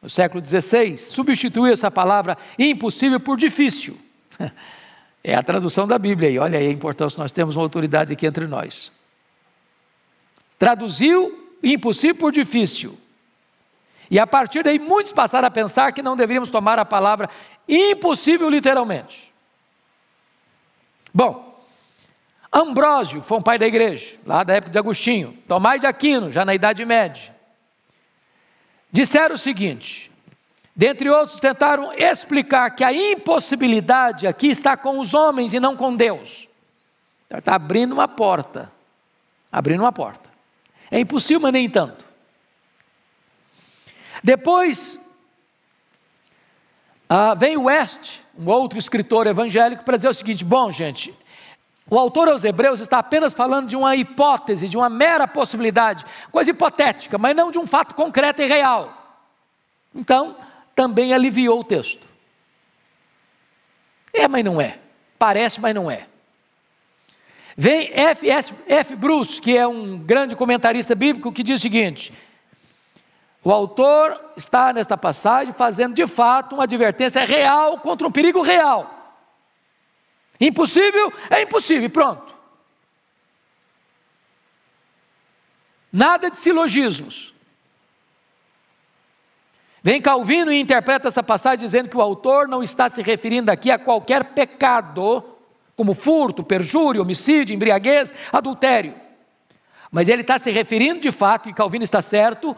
no 0.00 0.08
século 0.08 0.44
XVI, 0.44 0.96
substituiu 0.98 1.72
essa 1.72 1.90
palavra 1.90 2.38
impossível 2.56 3.18
por 3.20 3.36
difícil. 3.36 3.98
É 5.22 5.34
a 5.34 5.42
tradução 5.42 5.86
da 5.86 5.98
Bíblia 5.98 6.30
aí, 6.30 6.38
olha 6.38 6.58
aí 6.58 6.66
a 6.68 6.70
importância, 6.70 7.20
nós 7.20 7.30
temos 7.30 7.54
uma 7.54 7.62
autoridade 7.62 8.10
aqui 8.10 8.26
entre 8.26 8.46
nós. 8.46 8.90
Traduziu 10.58 11.39
impossível 11.62 12.16
por 12.16 12.32
difícil. 12.32 12.98
E 14.10 14.18
a 14.18 14.26
partir 14.26 14.62
daí, 14.62 14.78
muitos 14.78 15.12
passaram 15.12 15.46
a 15.46 15.50
pensar 15.50 15.92
que 15.92 16.02
não 16.02 16.16
deveríamos 16.16 16.50
tomar 16.50 16.78
a 16.78 16.84
palavra 16.84 17.28
impossível 17.68 18.50
literalmente. 18.50 19.32
Bom, 21.14 21.50
Ambrósio 22.52 23.22
foi 23.22 23.38
um 23.38 23.42
pai 23.42 23.58
da 23.58 23.66
igreja, 23.66 24.18
lá 24.26 24.42
da 24.42 24.54
época 24.54 24.72
de 24.72 24.78
Agostinho. 24.78 25.38
Tomás 25.46 25.80
de 25.80 25.86
Aquino, 25.86 26.30
já 26.30 26.44
na 26.44 26.54
Idade 26.54 26.84
Média. 26.84 27.34
Disseram 28.90 29.36
o 29.36 29.38
seguinte: 29.38 30.10
dentre 30.74 31.08
outros, 31.08 31.38
tentaram 31.38 31.92
explicar 31.92 32.70
que 32.70 32.82
a 32.82 32.92
impossibilidade 32.92 34.26
aqui 34.26 34.48
está 34.48 34.76
com 34.76 34.98
os 34.98 35.14
homens 35.14 35.54
e 35.54 35.60
não 35.60 35.76
com 35.76 35.94
Deus. 35.94 36.48
Está 37.30 37.54
abrindo 37.54 37.92
uma 37.92 38.08
porta. 38.08 38.72
Abrindo 39.52 39.80
uma 39.80 39.92
porta. 39.92 40.29
É 40.90 40.98
impossível, 40.98 41.40
mas 41.40 41.52
nem 41.52 41.68
tanto. 41.68 42.04
Depois, 44.22 44.98
ah, 47.08 47.34
vem 47.34 47.56
West, 47.56 48.20
um 48.38 48.48
outro 48.48 48.78
escritor 48.78 49.26
evangélico, 49.26 49.84
para 49.84 49.96
dizer 49.96 50.08
o 50.08 50.14
seguinte: 50.14 50.44
bom, 50.44 50.70
gente, 50.70 51.14
o 51.88 51.98
autor 51.98 52.28
aos 52.28 52.44
Hebreus 52.44 52.80
está 52.80 52.98
apenas 52.98 53.34
falando 53.34 53.68
de 53.68 53.76
uma 53.76 53.96
hipótese, 53.96 54.68
de 54.68 54.76
uma 54.76 54.88
mera 54.88 55.26
possibilidade, 55.26 56.04
coisa 56.30 56.50
hipotética, 56.50 57.18
mas 57.18 57.34
não 57.34 57.50
de 57.50 57.58
um 57.58 57.66
fato 57.66 57.94
concreto 57.94 58.42
e 58.42 58.46
real. 58.46 58.96
Então, 59.94 60.36
também 60.74 61.12
aliviou 61.12 61.60
o 61.60 61.64
texto. 61.64 62.08
É, 64.12 64.28
mas 64.28 64.44
não 64.44 64.60
é. 64.60 64.78
Parece, 65.18 65.60
mas 65.60 65.74
não 65.74 65.90
é. 65.90 66.06
Vem 67.62 67.90
F. 67.92 68.26
S. 68.26 68.54
F. 68.66 68.96
Bruce, 68.96 69.38
que 69.38 69.54
é 69.54 69.68
um 69.68 69.98
grande 69.98 70.34
comentarista 70.34 70.94
bíblico, 70.94 71.30
que 71.30 71.42
diz 71.42 71.60
o 71.60 71.62
seguinte: 71.62 72.10
o 73.44 73.52
autor 73.52 74.18
está 74.34 74.72
nesta 74.72 74.96
passagem 74.96 75.52
fazendo 75.52 75.92
de 75.92 76.06
fato 76.06 76.54
uma 76.54 76.62
advertência 76.62 77.22
real 77.22 77.76
contra 77.76 78.08
um 78.08 78.10
perigo 78.10 78.40
real. 78.40 79.18
Impossível? 80.40 81.12
É 81.28 81.42
impossível, 81.42 81.90
pronto. 81.90 82.34
Nada 85.92 86.30
de 86.30 86.38
silogismos. 86.38 87.34
Vem 89.82 90.00
Calvino 90.00 90.50
e 90.50 90.58
interpreta 90.58 91.08
essa 91.08 91.22
passagem 91.22 91.66
dizendo 91.66 91.90
que 91.90 91.96
o 91.98 92.00
autor 92.00 92.48
não 92.48 92.62
está 92.62 92.88
se 92.88 93.02
referindo 93.02 93.50
aqui 93.50 93.70
a 93.70 93.78
qualquer 93.78 94.32
pecado, 94.32 95.29
como 95.80 95.94
furto, 95.94 96.44
perjúrio, 96.44 97.00
homicídio, 97.00 97.54
embriaguez, 97.54 98.12
adultério. 98.30 98.94
Mas 99.90 100.10
ele 100.10 100.20
está 100.20 100.38
se 100.38 100.50
referindo 100.50 101.00
de 101.00 101.10
fato, 101.10 101.48
e 101.48 101.54
Calvino 101.54 101.82
está 101.82 102.02
certo, 102.02 102.54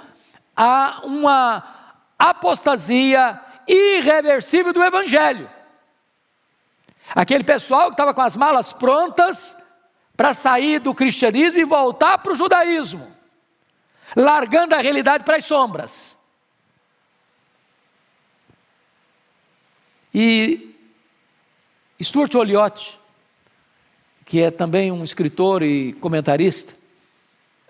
a 0.56 1.02
uma 1.04 2.02
apostasia 2.18 3.40
irreversível 3.68 4.72
do 4.72 4.82
Evangelho. 4.82 5.48
Aquele 7.14 7.44
pessoal 7.44 7.90
que 7.90 7.92
estava 7.92 8.12
com 8.12 8.22
as 8.22 8.36
malas 8.36 8.72
prontas 8.72 9.56
para 10.16 10.34
sair 10.34 10.80
do 10.80 10.92
cristianismo 10.92 11.60
e 11.60 11.64
voltar 11.64 12.18
para 12.18 12.32
o 12.32 12.36
judaísmo, 12.36 13.08
largando 14.16 14.74
a 14.74 14.78
realidade 14.78 15.22
para 15.22 15.36
as 15.36 15.44
sombras. 15.44 16.18
E 20.12 20.74
Stuart 22.02 22.34
Olliott, 22.34 23.00
que 24.32 24.40
é 24.40 24.50
também 24.50 24.90
um 24.90 25.04
escritor 25.04 25.62
e 25.62 25.92
comentarista, 25.92 26.72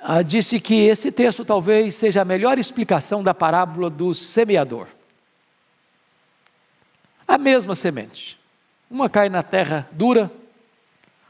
ah, 0.00 0.22
disse 0.22 0.60
que 0.60 0.86
esse 0.86 1.10
texto 1.10 1.44
talvez 1.44 1.96
seja 1.96 2.22
a 2.22 2.24
melhor 2.24 2.56
explicação 2.56 3.20
da 3.20 3.34
parábola 3.34 3.90
do 3.90 4.14
semeador. 4.14 4.86
A 7.26 7.36
mesma 7.36 7.74
semente. 7.74 8.38
Uma 8.88 9.10
cai 9.10 9.28
na 9.28 9.42
terra 9.42 9.88
dura, 9.90 10.30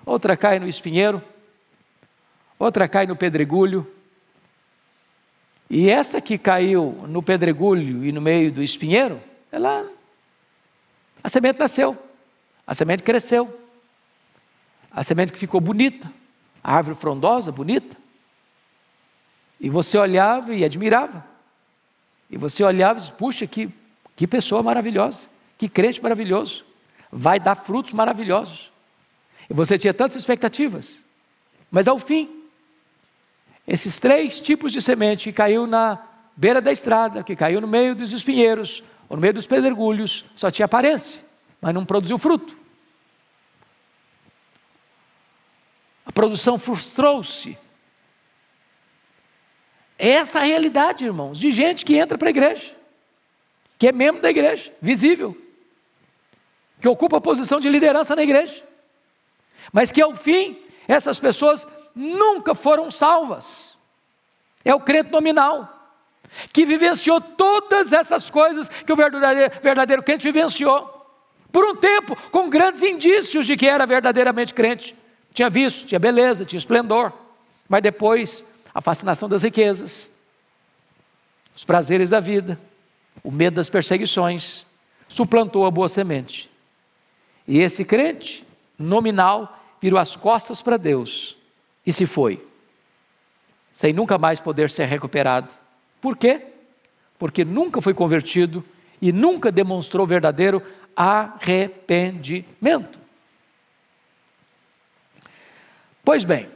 outra 0.05 0.37
cai 0.37 0.59
no 0.59 0.69
espinheiro, 0.69 1.23
outra 2.59 2.87
cai 2.87 3.07
no 3.07 3.17
pedregulho. 3.17 3.91
E 5.71 5.89
essa 5.89 6.21
que 6.21 6.37
caiu 6.37 7.07
no 7.09 7.23
pedregulho 7.23 8.05
e 8.05 8.13
no 8.13 8.21
meio 8.21 8.53
do 8.53 8.63
espinheiro, 8.63 9.19
ela 9.51 9.89
a 11.25 11.29
semente 11.31 11.59
nasceu, 11.59 11.97
a 12.67 12.75
semente 12.75 13.03
cresceu, 13.03 13.62
a 14.93 15.03
semente 15.03 15.33
que 15.33 15.39
ficou 15.39 15.61
bonita, 15.61 16.11
a 16.63 16.77
árvore 16.77 16.97
frondosa, 16.97 17.51
bonita. 17.51 17.97
E 19.59 19.71
você 19.71 19.97
olhava 19.97 20.55
e 20.55 20.65
admirava. 20.65 21.25
E 22.31 22.37
você 22.37 22.63
olhava 22.63 22.99
e 22.99 23.03
disse, 23.03 23.13
puxa, 23.13 23.47
que, 23.47 23.71
que 24.15 24.27
pessoa 24.27 24.63
maravilhosa, 24.63 25.29
que 25.57 25.69
crente 25.69 26.03
maravilhoso, 26.03 26.65
vai 27.11 27.39
dar 27.41 27.55
frutos 27.55 27.93
maravilhosos. 27.93 28.71
E 29.49 29.55
você 29.55 29.79
tinha 29.79 29.95
tantas 29.95 30.17
expectativas. 30.17 31.03
Mas 31.71 31.89
ao 31.89 31.99
fim, 31.99 32.43
esses 33.67 33.99
três 33.99 34.41
tipos 34.41 34.73
de 34.73 34.81
semente 34.81 35.31
que 35.31 35.33
caiu 35.33 35.67
na 35.67 35.99
beira 36.37 36.61
da 36.61 36.73
estrada, 36.73 37.23
que 37.23 37.37
caiu 37.37 37.61
no 37.61 37.69
meio 37.69 37.95
dos 37.95 38.13
espinheiros, 38.13 38.83
ou 39.09 39.17
no 39.17 39.21
meio 39.21 39.35
dos 39.35 39.47
pedregulhos, 39.47 40.25
só 40.35 40.51
tinha 40.51 40.67
aparência, 40.67 41.23
mas 41.61 41.75
não 41.75 41.85
produziu 41.85 42.19
fruto. 42.19 42.62
A 46.05 46.13
produção 46.13 46.59
frustrou-se. 46.59 47.59
É 49.99 50.11
essa 50.11 50.41
a 50.41 50.43
realidade, 50.43 51.05
irmãos, 51.05 51.39
de 51.39 51.51
gente 51.51 51.85
que 51.85 51.97
entra 51.97 52.19
para 52.19 52.29
a 52.29 52.31
igreja, 52.31 52.75
que 53.79 53.87
é 53.87 53.93
membro 53.93 54.21
da 54.21 54.31
igreja, 54.31 54.75
visível, 54.81 55.37
que 56.81 56.89
ocupa 56.89 57.19
a 57.19 57.21
posição 57.21 57.61
de 57.61 57.69
liderança 57.69 58.17
na 58.17 58.23
igreja, 58.23 58.65
mas 59.73 59.93
que 59.93 60.03
ao 60.03 60.17
fim, 60.17 60.61
essas 60.89 61.19
pessoas 61.21 61.67
nunca 61.95 62.55
foram 62.55 62.91
salvas. 62.91 63.79
É 64.65 64.75
o 64.75 64.81
crente 64.81 65.11
nominal 65.11 65.83
que 66.53 66.65
vivenciou 66.65 67.21
todas 67.21 67.93
essas 67.93 68.31
coisas 68.31 68.69
que 68.69 68.93
o 68.93 68.97
verdadeiro, 68.97 69.53
verdadeiro 69.61 70.03
crente 70.03 70.25
vivenciou. 70.25 70.91
Por 71.51 71.65
um 71.65 71.77
tempo, 71.77 72.17
com 72.31 72.49
grandes 72.49 72.83
indícios 72.83 73.47
de 73.47 73.57
que 73.57 73.69
era 73.69 73.85
verdadeiramente 73.85 74.55
crente. 74.55 74.97
Tinha 75.33 75.49
visto, 75.49 75.87
tinha 75.87 75.99
beleza, 75.99 76.45
tinha 76.45 76.59
esplendor. 76.59 77.13
Mas 77.69 77.83
depois, 77.83 78.45
a 78.75 78.81
fascinação 78.81 79.29
das 79.29 79.43
riquezas, 79.43 80.11
os 81.55 81.65
prazeres 81.65 82.11
da 82.11 82.21
vida, 82.21 82.59
o 83.23 83.31
medo 83.31 83.57
das 83.57 83.69
perseguições, 83.69 84.67
suplantou 85.09 85.67
a 85.67 85.71
boa 85.71 85.89
semente. 85.89 86.51
E 87.47 87.59
esse 87.59 87.85
crente, 87.85 88.47
nominal, 88.79 89.61
virou 89.81 89.99
as 89.99 90.17
costas 90.17 90.63
para 90.63 90.77
Deus 90.77 91.37
e 91.85 91.93
se 91.93 92.07
foi, 92.07 92.45
sem 93.73 93.93
nunca 93.93 94.17
mais 94.17 94.39
poder 94.39 94.71
ser 94.71 94.87
recuperado 94.87 95.49
por 96.03 96.17
quê? 96.17 96.43
Porque 97.17 97.45
nunca 97.45 97.81
foi 97.81 97.95
convertido 97.95 98.65
e 99.01 99.13
nunca 99.13 99.53
demonstrou 99.53 100.05
verdadeiro 100.05 100.61
arrependimento. 100.97 102.99
Pois 106.05 106.25
bem, 106.25 106.51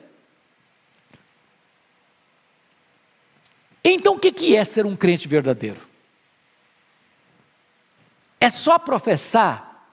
então 3.85 4.15
o 4.15 4.19
que 4.19 4.57
é 4.57 4.65
ser 4.65 4.85
um 4.85 4.97
crente 4.97 5.29
verdadeiro? 5.29 5.81
É 8.41 8.51
só 8.51 8.79
professar 8.79 9.89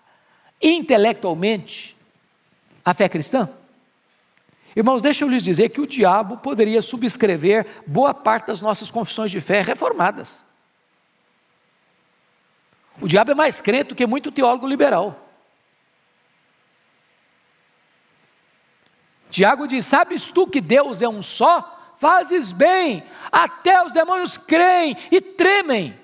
intelectualmente 0.61 1.95
a 2.83 2.93
fé 2.93 3.07
cristã? 3.07 3.49
Irmãos, 4.75 5.03
deixa 5.03 5.23
eu 5.23 5.29
lhes 5.29 5.43
dizer 5.43 5.69
que 5.69 5.81
o 5.81 5.87
diabo 5.87 6.37
poderia 6.37 6.81
subscrever 6.81 7.83
boa 7.85 8.13
parte 8.13 8.47
das 8.47 8.61
nossas 8.61 8.89
confissões 8.89 9.29
de 9.29 9.39
fé 9.39 9.61
reformadas. 9.61 10.43
O 12.99 13.07
diabo 13.07 13.31
é 13.31 13.35
mais 13.35 13.61
crente 13.61 13.89
do 13.89 13.95
que 13.95 14.05
muito 14.07 14.31
teólogo 14.31 14.67
liberal. 14.67 15.32
Tiago 19.33 19.65
diz: 19.65 19.87
Sabes 19.87 20.29
tu 20.29 20.45
que 20.45 20.61
Deus 20.61 21.01
é 21.01 21.09
um 21.09 21.23
só? 21.23 21.95
Fazes 21.97 22.51
bem, 22.51 23.03
até 23.31 23.83
os 23.83 23.91
demônios 23.91 24.37
creem 24.37 24.95
e 25.11 25.19
tremem. 25.19 25.97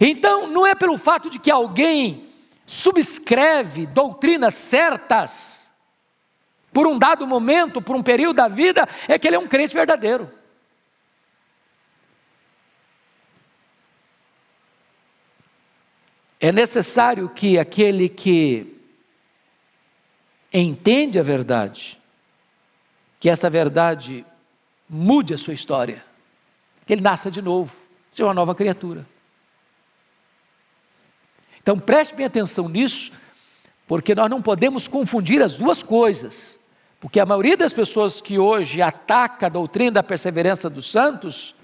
Então, 0.00 0.46
não 0.46 0.66
é 0.66 0.74
pelo 0.74 0.96
fato 0.96 1.28
de 1.28 1.38
que 1.38 1.50
alguém 1.50 2.30
subscreve 2.64 3.84
doutrinas 3.86 4.54
certas, 4.54 5.70
por 6.72 6.86
um 6.86 6.98
dado 6.98 7.26
momento, 7.26 7.82
por 7.82 7.94
um 7.94 8.02
período 8.02 8.36
da 8.36 8.48
vida, 8.48 8.88
é 9.06 9.18
que 9.18 9.26
ele 9.26 9.36
é 9.36 9.38
um 9.38 9.48
crente 9.48 9.74
verdadeiro. 9.74 10.32
É 16.40 16.50
necessário 16.52 17.28
que 17.28 17.58
aquele 17.58 18.08
que 18.08 18.77
entende 20.52 21.18
a 21.18 21.22
verdade, 21.22 21.98
que 23.20 23.28
esta 23.28 23.50
verdade 23.50 24.24
mude 24.88 25.34
a 25.34 25.38
sua 25.38 25.54
história, 25.54 26.04
que 26.86 26.92
ele 26.92 27.02
nasça 27.02 27.30
de 27.30 27.42
novo, 27.42 27.76
seja 28.10 28.26
uma 28.26 28.34
nova 28.34 28.54
criatura. 28.54 29.06
Então 31.60 31.78
preste 31.78 32.14
bem 32.14 32.24
atenção 32.24 32.68
nisso, 32.68 33.12
porque 33.86 34.14
nós 34.14 34.30
não 34.30 34.40
podemos 34.40 34.88
confundir 34.88 35.42
as 35.42 35.56
duas 35.56 35.82
coisas. 35.82 36.58
Porque 37.00 37.20
a 37.20 37.26
maioria 37.26 37.56
das 37.56 37.72
pessoas 37.72 38.20
que 38.20 38.38
hoje 38.38 38.82
ataca 38.82 39.46
a 39.46 39.48
doutrina 39.50 39.92
da 39.92 40.02
perseverança 40.02 40.68
dos 40.68 40.90
santos, 40.90 41.54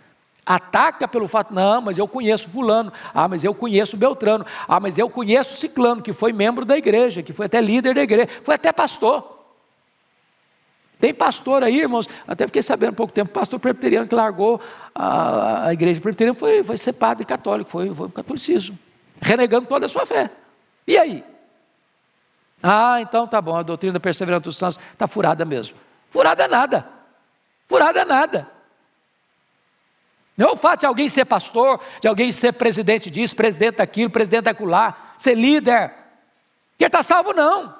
ataca 0.47 1.09
pelo 1.09 1.27
fato, 1.27 1.55
não, 1.55 1.81
mas 1.81 1.99
eu 1.99 2.07
conheço 2.07 2.51
fulano, 2.51 2.93
ah, 3.15 3.27
mas 3.27 3.45
eu 3.45 3.55
conheço 3.55 3.97
Beltrano, 3.97 4.45
ah, 4.69 4.79
mas 4.79 4.99
eu 4.99 5.09
conheço 5.09 5.57
Ciclano, 5.57 6.03
que 6.03 6.13
foi 6.13 6.33
membro 6.33 6.65
da 6.65 6.77
igreja, 6.77 7.23
que 7.23 7.33
foi 7.33 7.47
até 7.47 7.61
líder 7.61 7.95
da 7.95 8.03
igreja, 8.03 8.29
foi 8.43 8.55
até 8.55 8.73
pastor. 8.73 9.33
Tem 11.01 11.13
pastor 11.13 11.63
aí, 11.63 11.81
irmãos, 11.81 12.09
até 12.27 12.47
fiquei 12.47 12.63
sabendo 12.63 12.91
há 12.91 12.93
pouco 12.93 13.13
tempo, 13.13 13.33
pastor 13.33 13.59
presbiteriano 13.59 14.07
que 14.07 14.15
largou 14.15 14.61
a, 14.95 15.69
a 15.69 15.73
igreja 15.73 16.01
presbiteriana 16.01 16.39
foi, 16.39 16.63
foi 16.63 16.77
ser 16.77 16.93
padre 16.95 17.25
católico, 17.25 17.69
foi, 17.69 17.95
foi 17.95 18.09
catolicismo, 18.11 18.79
renegando 19.21 19.67
toda 19.67 19.87
a 19.87 19.89
sua 19.89 20.07
fé. 20.07 20.31
E 20.87 20.97
aí? 20.97 21.25
Ah, 22.63 23.01
então 23.01 23.27
tá 23.27 23.41
bom, 23.43 23.57
a 23.57 23.63
doutrina 23.63 23.93
da 23.93 24.01
perseverança 24.01 24.45
dos 24.45 24.57
santos 24.57 24.79
está 24.93 25.07
furada 25.07 25.45
mesmo. 25.45 25.77
Furada 26.09 26.49
nada. 26.49 26.89
Furada 27.67 28.05
nada. 28.05 28.54
Não 30.37 30.49
é 30.49 30.53
o 30.53 30.57
fato 30.57 30.80
de 30.80 30.87
alguém 30.87 31.09
ser 31.09 31.24
pastor, 31.24 31.80
de 32.01 32.09
alguém 32.09 32.32
ser 32.32 32.53
presidente 32.53 33.11
disso, 33.11 33.37
presidente 33.37 33.76
daquilo, 33.76 34.11
presidente 34.11 34.45
daquilo 34.45 34.72
ser 35.16 35.35
líder. 35.35 35.93
Que 36.76 36.87
está 36.87 37.03
salvo, 37.03 37.32
não. 37.32 37.74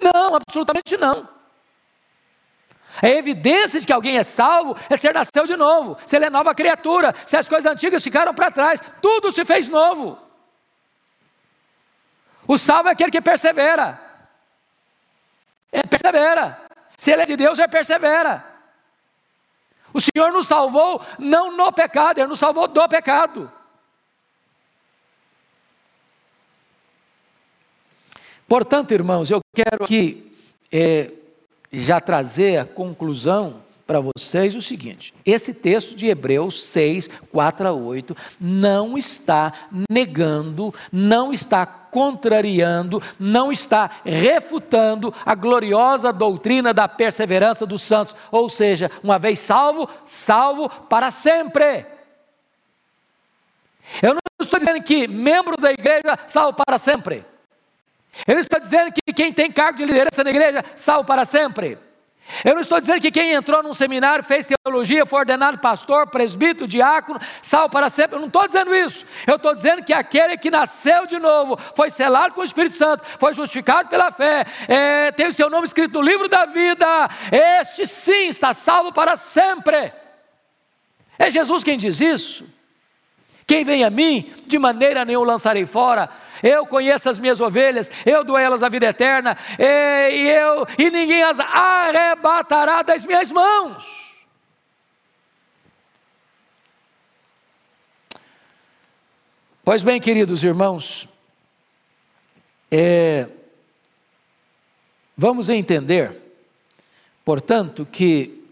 Não, 0.00 0.34
absolutamente 0.34 0.96
não. 0.96 1.28
A 3.02 3.08
evidência 3.08 3.78
de 3.78 3.86
que 3.86 3.92
alguém 3.92 4.16
é 4.16 4.22
salvo 4.22 4.76
é 4.88 4.96
ser 4.96 5.14
nasceu 5.14 5.46
de 5.46 5.56
novo, 5.56 5.96
se 6.06 6.16
ele 6.16 6.24
é 6.24 6.30
nova 6.30 6.54
criatura, 6.54 7.14
se 7.26 7.36
as 7.36 7.48
coisas 7.48 7.70
antigas 7.70 8.02
ficaram 8.02 8.34
para 8.34 8.50
trás, 8.50 8.80
tudo 9.00 9.30
se 9.30 9.44
fez 9.44 9.68
novo. 9.68 10.18
O 12.46 12.58
salvo 12.58 12.88
é 12.88 12.92
aquele 12.92 13.12
que 13.12 13.20
persevera. 13.20 14.00
Ele 15.72 15.86
persevera. 15.86 16.58
Se 16.98 17.12
ele 17.12 17.22
é 17.22 17.26
de 17.26 17.36
Deus, 17.36 17.58
ele 17.58 17.68
persevera. 17.68 18.49
O 19.92 20.00
Senhor 20.00 20.32
nos 20.32 20.46
salvou 20.46 21.00
não 21.18 21.56
no 21.56 21.72
pecado, 21.72 22.18
Ele 22.18 22.28
nos 22.28 22.38
salvou 22.38 22.68
do 22.68 22.88
pecado. 22.88 23.50
Portanto, 28.48 28.92
irmãos, 28.92 29.30
eu 29.30 29.40
quero 29.54 29.84
aqui 29.84 30.36
é, 30.72 31.12
já 31.72 32.00
trazer 32.00 32.58
a 32.58 32.64
conclusão 32.64 33.62
para 33.90 33.98
vocês 33.98 34.54
o 34.54 34.62
seguinte: 34.62 35.12
esse 35.26 35.52
texto 35.52 35.96
de 35.96 36.06
Hebreus 36.06 36.64
6, 36.64 37.10
4 37.32 37.66
a 37.66 37.72
8, 37.72 38.16
não 38.40 38.96
está 38.96 39.52
negando, 39.90 40.72
não 40.92 41.32
está 41.32 41.66
contrariando, 41.66 43.02
não 43.18 43.50
está 43.50 43.90
refutando 44.04 45.12
a 45.26 45.34
gloriosa 45.34 46.12
doutrina 46.12 46.72
da 46.72 46.86
perseverança 46.86 47.66
dos 47.66 47.82
santos, 47.82 48.14
ou 48.30 48.48
seja, 48.48 48.88
uma 49.02 49.18
vez 49.18 49.40
salvo, 49.40 49.88
salvo 50.06 50.68
para 50.68 51.10
sempre. 51.10 51.84
Eu 54.00 54.14
não 54.14 54.20
estou 54.40 54.60
dizendo 54.60 54.84
que 54.84 55.08
membro 55.08 55.56
da 55.56 55.72
igreja 55.72 56.16
salvo 56.28 56.62
para 56.64 56.78
sempre. 56.78 57.24
Ele 58.24 58.38
está 58.38 58.60
dizendo 58.60 58.92
que 58.92 59.12
quem 59.12 59.32
tem 59.32 59.50
cargo 59.50 59.78
de 59.78 59.84
liderança 59.84 60.22
na 60.22 60.30
igreja 60.30 60.64
salvo 60.76 61.04
para 61.04 61.24
sempre. 61.24 61.89
Eu 62.44 62.54
não 62.54 62.60
estou 62.60 62.80
dizendo 62.80 63.00
que 63.00 63.10
quem 63.10 63.32
entrou 63.32 63.62
num 63.62 63.72
seminário, 63.72 64.24
fez 64.24 64.46
teologia, 64.46 65.04
foi 65.06 65.20
ordenado 65.20 65.58
pastor, 65.58 66.06
presbítero, 66.08 66.68
diácono, 66.68 67.20
salvo 67.42 67.70
para 67.70 67.90
sempre. 67.90 68.16
Eu 68.16 68.20
não 68.20 68.26
estou 68.28 68.46
dizendo 68.46 68.74
isso. 68.74 69.04
Eu 69.26 69.36
estou 69.36 69.54
dizendo 69.54 69.84
que 69.84 69.92
aquele 69.92 70.36
que 70.36 70.50
nasceu 70.50 71.06
de 71.06 71.18
novo, 71.18 71.58
foi 71.74 71.90
selado 71.90 72.34
com 72.34 72.40
o 72.40 72.44
Espírito 72.44 72.76
Santo, 72.76 73.04
foi 73.18 73.34
justificado 73.34 73.88
pela 73.88 74.10
fé, 74.12 74.46
é, 74.68 75.12
tem 75.12 75.26
o 75.26 75.32
seu 75.32 75.50
nome 75.50 75.66
escrito 75.66 75.94
no 75.94 76.02
livro 76.02 76.28
da 76.28 76.46
vida, 76.46 76.86
este 77.30 77.86
sim 77.86 78.28
está 78.28 78.54
salvo 78.54 78.92
para 78.92 79.16
sempre. 79.16 79.92
É 81.18 81.30
Jesus 81.30 81.62
quem 81.62 81.76
diz 81.76 82.00
isso. 82.00 82.46
Quem 83.46 83.64
vem 83.64 83.84
a 83.84 83.90
mim, 83.90 84.32
de 84.46 84.58
maneira 84.58 85.04
nenhuma 85.04 85.26
lançarei 85.26 85.66
fora 85.66 86.08
eu 86.42 86.66
conheço 86.66 87.08
as 87.08 87.18
minhas 87.18 87.40
ovelhas, 87.40 87.90
eu 88.04 88.24
dou 88.24 88.38
elas 88.38 88.62
a 88.62 88.68
vida 88.68 88.86
eterna, 88.86 89.36
e, 89.58 90.28
eu, 90.28 90.66
e 90.78 90.90
ninguém 90.90 91.22
as 91.22 91.38
arrebatará 91.40 92.82
das 92.82 93.04
minhas 93.04 93.30
mãos. 93.30 94.10
Pois 99.62 99.82
bem, 99.82 100.00
queridos 100.00 100.42
irmãos, 100.42 101.06
é, 102.70 103.28
vamos 105.16 105.48
entender, 105.48 106.16
portanto, 107.24 107.86
que 107.86 108.42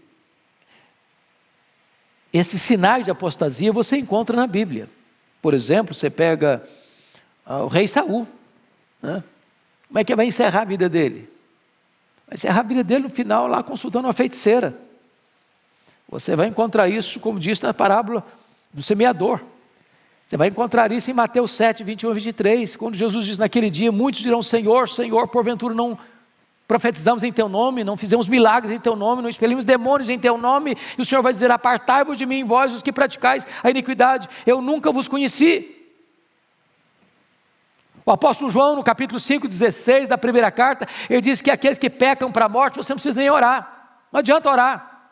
esses 2.32 2.60
sinais 2.60 3.04
de 3.04 3.10
apostasia 3.10 3.72
você 3.72 3.96
encontra 3.96 4.36
na 4.36 4.46
Bíblia. 4.46 4.88
Por 5.40 5.54
exemplo, 5.54 5.94
você 5.94 6.10
pega 6.10 6.62
o 7.48 7.66
rei 7.66 7.88
Saul. 7.88 8.26
Né? 9.02 9.22
Como 9.88 9.98
é 9.98 10.04
que 10.04 10.14
vai 10.14 10.26
encerrar 10.26 10.62
a 10.62 10.64
vida 10.64 10.88
dele? 10.88 11.28
Vai 12.26 12.34
encerrar 12.34 12.60
a 12.60 12.64
vida 12.64 12.84
dele 12.84 13.04
no 13.04 13.10
final 13.10 13.46
lá 13.46 13.62
consultando 13.62 14.06
uma 14.06 14.12
feiticeira. 14.12 14.76
Você 16.10 16.36
vai 16.36 16.46
encontrar 16.46 16.88
isso, 16.88 17.20
como 17.20 17.38
diz 17.38 17.60
na 17.60 17.72
parábola 17.72 18.24
do 18.72 18.82
semeador. 18.82 19.40
Você 20.26 20.36
vai 20.36 20.48
encontrar 20.48 20.92
isso 20.92 21.10
em 21.10 21.14
Mateus 21.14 21.52
7, 21.52 21.82
21 21.82 22.10
e 22.10 22.14
23, 22.14 22.76
quando 22.76 22.94
Jesus 22.94 23.24
diz 23.24 23.38
naquele 23.38 23.70
dia: 23.70 23.90
Muitos 23.90 24.20
dirão, 24.20 24.42
Senhor, 24.42 24.88
Senhor, 24.88 25.26
porventura 25.28 25.74
não 25.74 25.98
profetizamos 26.66 27.22
em 27.22 27.32
Teu 27.32 27.48
nome, 27.48 27.82
não 27.82 27.96
fizemos 27.96 28.28
milagres 28.28 28.74
em 28.74 28.78
Teu 28.78 28.94
nome, 28.94 29.22
não 29.22 29.28
expelimos 29.30 29.64
demônios 29.64 30.10
em 30.10 30.18
Teu 30.18 30.36
nome, 30.36 30.76
e 30.98 31.00
o 31.00 31.04
Senhor 31.04 31.22
vai 31.22 31.32
dizer: 31.32 31.50
Apartai-vos 31.50 32.18
de 32.18 32.26
mim, 32.26 32.44
vós, 32.44 32.74
os 32.74 32.82
que 32.82 32.92
praticais 32.92 33.46
a 33.62 33.70
iniquidade, 33.70 34.28
eu 34.46 34.60
nunca 34.60 34.92
vos 34.92 35.08
conheci. 35.08 35.77
O 38.08 38.10
apóstolo 38.10 38.50
João, 38.50 38.74
no 38.74 38.82
capítulo 38.82 39.20
5, 39.20 39.46
16 39.46 40.08
da 40.08 40.16
primeira 40.16 40.50
carta, 40.50 40.88
ele 41.10 41.20
diz 41.20 41.42
que 41.42 41.50
aqueles 41.50 41.78
que 41.78 41.90
pecam 41.90 42.32
para 42.32 42.46
a 42.46 42.48
morte, 42.48 42.76
você 42.76 42.90
não 42.90 42.96
precisa 42.96 43.20
nem 43.20 43.28
orar. 43.28 44.00
Não 44.10 44.20
adianta 44.20 44.48
orar. 44.48 45.10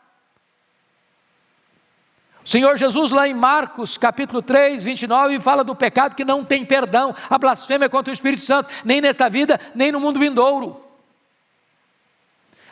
O 2.43 2.49
Senhor 2.49 2.75
Jesus, 2.79 3.13
lá 3.13 3.29
em 3.29 3.35
Marcos, 3.35 3.99
capítulo 3.99 4.41
3, 4.41 4.83
29, 4.83 5.39
fala 5.41 5.63
do 5.63 5.77
pecado 5.77 6.17
que 6.17 6.25
não 6.25 6.43
tem 6.43 6.65
perdão, 6.65 7.15
a 7.29 7.37
blasfêmia 7.37 7.87
contra 7.91 8.11
o 8.11 8.15
Espírito 8.15 8.43
Santo, 8.43 8.73
nem 8.83 9.03
nesta 9.03 9.29
vida, 9.29 9.61
nem 9.75 9.93
no 9.93 10.01
mundo 10.01 10.19
vindouro. 10.19 10.83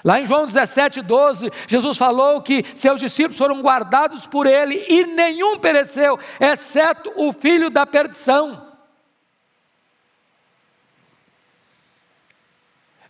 Lá 0.03 0.23
em 0.23 0.25
João 0.25 0.47
17, 0.47 1.03
12, 1.03 1.53
Jesus 1.67 1.99
falou 1.99 2.41
que 2.41 2.65
seus 2.75 2.99
discípulos 2.99 3.37
foram 3.37 3.61
guardados 3.61 4.27
por 4.27 4.47
ele 4.47 4.87
e 4.89 5.05
nenhum 5.05 5.59
pereceu, 5.59 6.19
exceto 6.41 7.13
o 7.15 7.31
filho 7.31 7.69
da 7.69 7.85
perdição. 7.85 8.64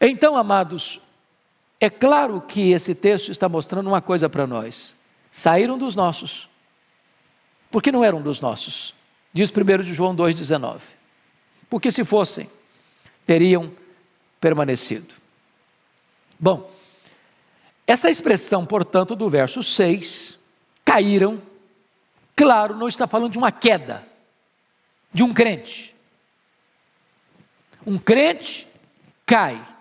Então, 0.01 0.37
amados, 0.37 1.01
é 1.81 1.91
claro 1.91 2.41
que 2.41 2.73
esse 2.73 2.95
texto 2.95 3.31
está 3.31 3.49
mostrando 3.49 3.87
uma 3.87 4.01
coisa 4.01 4.29
para 4.29 4.47
nós: 4.47 4.95
saíram 5.31 5.77
dos 5.77 5.95
nossos, 5.95 6.49
porque 7.71 7.93
não 7.93 8.05
eram 8.05 8.23
dos 8.23 8.41
nossos, 8.41 8.95
diz 9.33 9.51
1 9.51 9.83
de 9.83 9.95
João 9.95 10.15
2,19. 10.15 10.81
Porque 11.69 11.91
se 11.91 12.05
fossem, 12.05 12.49
teriam 13.27 13.73
permanecido. 14.41 15.15
Bom, 16.39 16.71
essa 17.87 18.11
expressão, 18.11 18.65
portanto, 18.65 19.15
do 19.15 19.29
verso 19.29 19.63
6, 19.63 20.39
caíram, 20.85 21.43
claro, 22.37 22.77
não 22.77 22.89
está 22.89 23.07
falando 23.07 23.33
de 23.33 23.39
uma 23.39 23.53
queda, 23.53 24.07
de 25.13 25.23
um 25.23 25.33
crente. 25.33 25.95
Um 27.87 27.99
crente 27.99 28.67
cai 29.27 29.74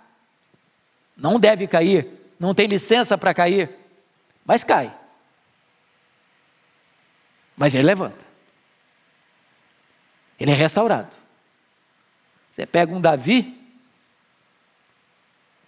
não 1.23 1.39
deve 1.39 1.67
cair, 1.67 2.05
não 2.37 2.53
tem 2.53 2.67
licença 2.67 3.17
para 3.17 3.33
cair, 3.33 3.69
mas 4.45 4.61
cai. 4.61 4.93
Mas 7.55 7.73
ele 7.73 7.83
levanta. 7.83 8.25
Ele 10.37 10.51
é 10.51 10.53
restaurado. 10.53 11.15
Você 12.51 12.65
pega 12.65 12.93
um 12.93 12.99
Davi 12.99 13.57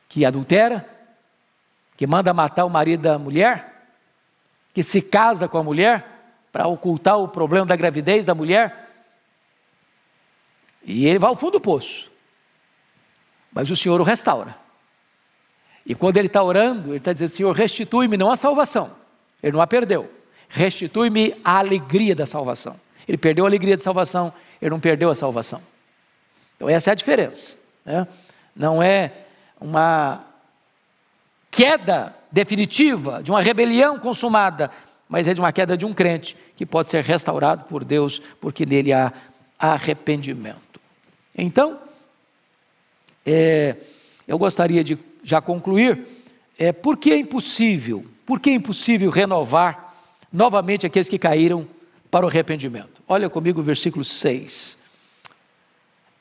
que 0.10 0.26
adultera, 0.26 0.86
que 1.96 2.06
manda 2.06 2.34
matar 2.34 2.66
o 2.66 2.70
marido 2.70 3.04
da 3.04 3.18
mulher, 3.18 3.88
que 4.74 4.84
se 4.84 5.02
casa 5.02 5.48
com 5.48 5.58
a 5.58 5.64
mulher 5.64 6.06
para 6.52 6.68
ocultar 6.68 7.18
o 7.18 7.30
problema 7.30 7.66
da 7.66 7.78
gravidez 7.78 8.26
da 8.26 8.36
mulher, 8.36 8.90
e 10.84 11.08
ele 11.08 11.18
vai 11.18 11.30
ao 11.30 11.36
fundo 11.36 11.54
do 11.54 11.62
poço. 11.62 12.12
Mas 13.54 13.72
o 13.72 13.76
Senhor 13.76 14.02
o 14.02 14.04
restaura. 14.04 14.65
E 15.86 15.94
quando 15.94 16.18
ele 16.18 16.28
está 16.28 16.42
orando, 16.42 16.90
ele 16.90 16.98
está 16.98 17.14
dizendo: 17.14 17.30
Senhor, 17.30 17.52
restitui-me 17.52 18.18
não 18.18 18.32
a 18.32 18.36
salvação, 18.36 18.92
ele 19.42 19.54
não 19.54 19.62
a 19.62 19.68
perdeu, 19.68 20.10
restitui-me 20.50 21.36
a 21.44 21.60
alegria 21.60 22.16
da 22.16 22.26
salvação. 22.26 22.80
Ele 23.08 23.18
perdeu 23.18 23.46
a 23.46 23.48
alegria 23.48 23.78
da 23.78 23.84
salvação, 23.84 24.34
ele 24.62 24.72
não 24.72 24.80
perdeu 24.80 25.10
a 25.12 25.16
salvação. 25.16 25.62
Então, 26.56 26.68
essa 26.68 26.90
é 26.90 26.94
a 26.94 26.96
diferença. 26.96 27.58
Né? 27.86 28.08
Não 28.56 28.82
é 28.82 29.12
uma 29.60 30.24
queda 31.52 32.16
definitiva, 32.32 33.22
de 33.22 33.32
uma 33.32 33.42
rebelião 33.42 34.00
consumada, 34.00 34.72
mas 35.08 35.28
é 35.28 35.34
de 35.34 35.40
uma 35.40 35.54
queda 35.54 35.78
de 35.78 35.86
um 35.86 35.94
crente 35.94 36.36
que 36.56 36.66
pode 36.66 36.90
ser 36.90 37.04
restaurado 37.04 37.66
por 37.66 37.84
Deus, 37.84 38.20
porque 38.42 38.66
nele 38.66 38.92
há 38.92 39.14
arrependimento. 39.58 40.82
Então, 41.38 41.80
é, 43.26 43.76
eu 44.28 44.38
gostaria 44.38 44.84
de 44.84 44.98
já 45.26 45.42
concluir, 45.42 46.06
é, 46.58 46.72
por 46.72 46.98
que 46.98 47.12
é 47.12 47.18
impossível, 47.18 48.06
por 48.26 48.40
que 48.40 48.52
é 48.52 48.54
impossível 48.54 49.10
renovar 49.10 49.96
novamente 50.32 50.86
aqueles 50.86 51.10
que 51.10 51.18
caíram 51.18 51.68
para 52.12 52.26
o 52.26 52.30
arrependimento? 52.30 53.02
Olha 53.08 53.28
comigo 53.28 53.60
o 53.60 53.64
versículo 53.64 54.04
6. 54.04 54.78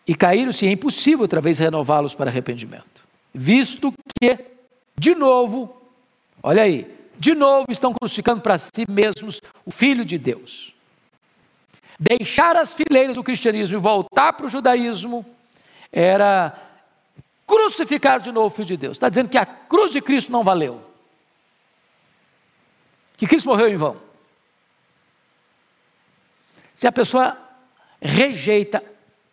E 0.06 0.14
caíram-se, 0.14 0.66
é 0.66 0.70
impossível 0.70 1.20
outra 1.20 1.40
vez 1.40 1.58
renová-los 1.58 2.14
para 2.14 2.30
arrependimento, 2.30 3.06
visto 3.32 3.92
que, 4.18 4.38
de 4.98 5.14
novo, 5.14 5.76
olha 6.42 6.62
aí, 6.62 6.90
de 7.18 7.34
novo 7.34 7.66
estão 7.70 7.92
crucificando 7.92 8.40
para 8.40 8.58
si 8.58 8.86
mesmos 8.88 9.40
o 9.66 9.70
Filho 9.70 10.04
de 10.04 10.16
Deus. 10.16 10.74
Deixar 12.00 12.56
as 12.56 12.74
fileiras 12.74 13.16
do 13.16 13.22
cristianismo 13.22 13.76
e 13.76 13.80
voltar 13.80 14.32
para 14.32 14.46
o 14.46 14.48
judaísmo 14.48 15.24
era 15.92 16.63
crucificar 17.46 18.20
de 18.20 18.32
novo 18.32 18.46
o 18.46 18.50
Filho 18.50 18.66
de 18.66 18.76
Deus. 18.76 18.96
Está 18.96 19.08
dizendo 19.08 19.28
que 19.28 19.38
a 19.38 19.46
cruz 19.46 19.90
de 19.90 20.00
Cristo 20.00 20.32
não 20.32 20.42
valeu. 20.42 20.80
Que 23.16 23.26
Cristo 23.26 23.48
morreu 23.48 23.68
em 23.68 23.76
vão. 23.76 23.96
Se 26.74 26.86
a 26.86 26.92
pessoa 26.92 27.38
rejeita 28.00 28.82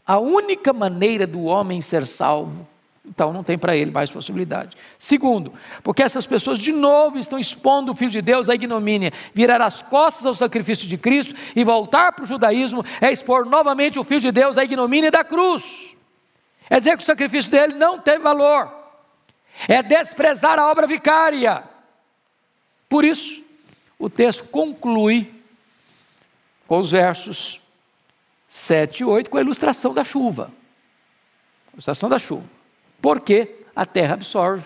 a 0.06 0.20
única 0.20 0.72
maneira 0.72 1.26
do 1.26 1.44
homem 1.44 1.82
ser 1.82 2.06
salvo, 2.06 2.68
então 3.04 3.34
não 3.34 3.44
tem 3.44 3.58
para 3.58 3.76
ele 3.76 3.90
mais 3.90 4.12
possibilidade. 4.12 4.78
Segundo, 4.98 5.54
porque 5.84 6.04
essas 6.04 6.28
pessoas 6.28 6.60
de 6.60 6.72
novo 6.72 7.18
estão 7.18 7.40
expondo 7.40 7.92
o 7.92 7.96
Filho 7.96 8.12
de 8.12 8.22
Deus 8.22 8.48
à 8.48 8.54
ignomínia. 8.54 9.12
Virar 9.34 9.60
as 9.62 9.82
costas 9.82 10.26
ao 10.26 10.36
sacrifício 10.36 10.88
de 10.88 10.98
Cristo 10.98 11.34
e 11.56 11.64
voltar 11.64 12.12
para 12.12 12.24
o 12.24 12.28
judaísmo 12.28 12.86
é 13.02 13.12
expor 13.12 13.46
novamente 13.46 14.00
o 14.00 14.04
Filho 14.04 14.22
de 14.22 14.32
Deus 14.32 14.58
à 14.58 14.64
ignomínia 14.64 15.10
da 15.10 15.24
cruz. 15.24 15.96
É 16.72 16.80
dizer 16.80 16.98
que 16.98 17.04
o 17.04 17.06
sacrifício 17.06 17.52
dele 17.52 17.76
não 17.76 18.00
tem 18.00 18.18
valor. 18.18 18.74
É 19.68 19.84
desprezar 19.84 20.58
a 20.58 20.72
obra 20.72 20.88
vicária. 20.88 21.64
Por 22.90 23.06
isso, 23.06 23.44
o 24.00 24.10
texto 24.10 24.46
conclui 24.46 25.32
com 26.66 26.80
os 26.80 26.90
versos 26.90 27.62
7 28.48 29.02
e 29.02 29.06
8 29.06 29.30
com 29.30 29.38
a 29.38 29.42
ilustração 29.42 29.94
da 29.94 30.04
chuva. 30.04 30.52
Ilustração 31.74 32.10
da 32.10 32.18
chuva 32.18 32.62
porque 33.02 33.66
a 33.76 33.86
terra 33.86 34.14
absorve 34.14 34.66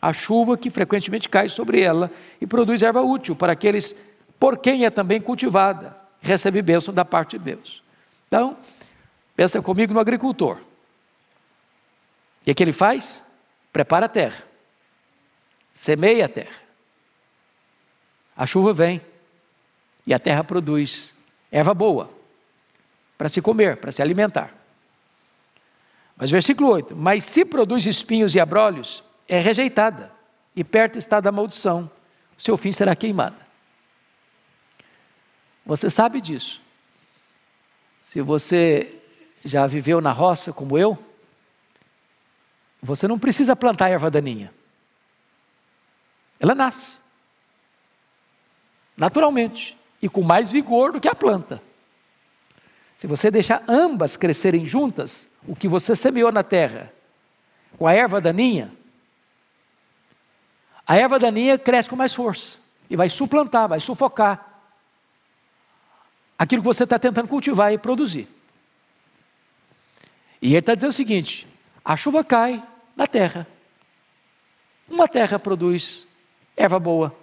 a 0.00 0.12
chuva 0.14 0.56
que 0.56 0.70
frequentemente 0.70 1.28
cai 1.28 1.48
sobre 1.48 1.82
ela 1.82 2.10
e 2.40 2.46
produz 2.46 2.82
erva 2.82 3.02
útil 3.02 3.36
para 3.36 3.52
aqueles 3.52 3.94
por 4.38 4.56
quem 4.56 4.86
é 4.86 4.90
também 4.90 5.20
cultivada, 5.20 5.94
recebe 6.22 6.62
bênção 6.62 6.94
da 6.94 7.04
parte 7.04 7.38
de 7.38 7.44
Deus. 7.44 7.82
Então, 8.26 8.56
pensa 9.36 9.60
comigo 9.60 9.92
no 9.92 10.00
agricultor. 10.00 10.56
O 12.40 12.44
que, 12.44 12.50
é 12.50 12.54
que 12.54 12.62
ele 12.62 12.72
faz? 12.72 13.24
Prepara 13.72 14.06
a 14.06 14.08
terra, 14.08 14.44
semeia 15.72 16.26
a 16.26 16.28
terra. 16.28 16.60
A 18.36 18.46
chuva 18.46 18.72
vem 18.72 19.00
e 20.06 20.14
a 20.14 20.18
terra 20.18 20.42
produz 20.42 21.14
erva 21.52 21.74
boa 21.74 22.10
para 23.18 23.28
se 23.28 23.42
comer, 23.42 23.76
para 23.76 23.92
se 23.92 24.00
alimentar. 24.00 24.54
Mas 26.16 26.30
versículo 26.30 26.70
8: 26.70 26.96
Mas 26.96 27.24
se 27.24 27.44
produz 27.44 27.84
espinhos 27.84 28.34
e 28.34 28.40
abrolhos, 28.40 29.04
é 29.28 29.38
rejeitada, 29.38 30.10
e 30.56 30.64
perto 30.64 30.98
está 30.98 31.20
da 31.20 31.30
maldição, 31.30 31.90
o 32.36 32.40
seu 32.40 32.56
fim 32.56 32.72
será 32.72 32.96
queimada. 32.96 33.36
Você 35.64 35.88
sabe 35.88 36.20
disso. 36.20 36.62
Se 37.98 38.20
você 38.20 38.98
já 39.44 39.66
viveu 39.66 40.00
na 40.00 40.10
roça 40.10 40.52
como 40.52 40.76
eu, 40.76 40.98
você 42.82 43.06
não 43.06 43.18
precisa 43.18 43.54
plantar 43.54 43.88
erva 43.88 44.10
daninha. 44.10 44.52
Ela 46.38 46.54
nasce. 46.54 46.96
Naturalmente. 48.96 49.76
E 50.02 50.08
com 50.08 50.22
mais 50.22 50.50
vigor 50.50 50.92
do 50.92 51.00
que 51.00 51.08
a 51.08 51.14
planta. 51.14 51.62
Se 52.96 53.06
você 53.06 53.30
deixar 53.30 53.62
ambas 53.68 54.16
crescerem 54.16 54.64
juntas, 54.64 55.28
o 55.46 55.54
que 55.54 55.68
você 55.68 55.94
semeou 55.94 56.32
na 56.32 56.42
terra 56.42 56.92
com 57.78 57.86
a 57.86 57.94
erva 57.94 58.20
daninha, 58.20 58.72
a 60.86 60.96
erva 60.96 61.18
daninha 61.18 61.58
cresce 61.58 61.88
com 61.88 61.96
mais 61.96 62.14
força 62.14 62.58
e 62.88 62.96
vai 62.96 63.08
suplantar, 63.08 63.68
vai 63.68 63.80
sufocar 63.80 64.62
aquilo 66.38 66.62
que 66.62 66.66
você 66.66 66.84
está 66.84 66.98
tentando 66.98 67.28
cultivar 67.28 67.72
e 67.72 67.78
produzir. 67.78 68.28
E 70.42 70.48
ele 70.48 70.58
está 70.58 70.74
dizendo 70.74 70.90
o 70.90 70.94
seguinte: 70.94 71.46
a 71.84 71.96
chuva 71.96 72.24
cai 72.24 72.62
na 72.96 73.06
terra. 73.06 73.46
Uma 74.88 75.08
terra 75.08 75.38
produz 75.38 76.06
erva 76.56 76.78
boa, 76.78 77.16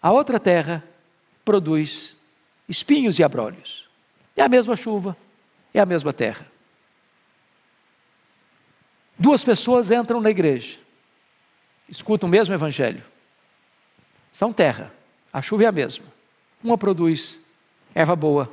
a 0.00 0.12
outra 0.12 0.38
terra 0.38 0.84
produz 1.44 2.16
espinhos 2.68 3.18
e 3.18 3.24
abrolhos. 3.24 3.88
É 4.36 4.42
a 4.42 4.48
mesma 4.48 4.76
chuva, 4.76 5.16
é 5.72 5.80
a 5.80 5.86
mesma 5.86 6.12
terra. 6.12 6.46
Duas 9.18 9.42
pessoas 9.42 9.90
entram 9.90 10.20
na 10.20 10.30
igreja, 10.30 10.78
escutam 11.88 12.28
o 12.28 12.32
mesmo 12.32 12.52
evangelho, 12.52 13.02
são 14.30 14.52
terra, 14.52 14.92
a 15.32 15.40
chuva 15.40 15.64
é 15.64 15.66
a 15.66 15.72
mesma. 15.72 16.04
Uma 16.62 16.76
produz 16.76 17.40
erva 17.94 18.14
boa, 18.14 18.52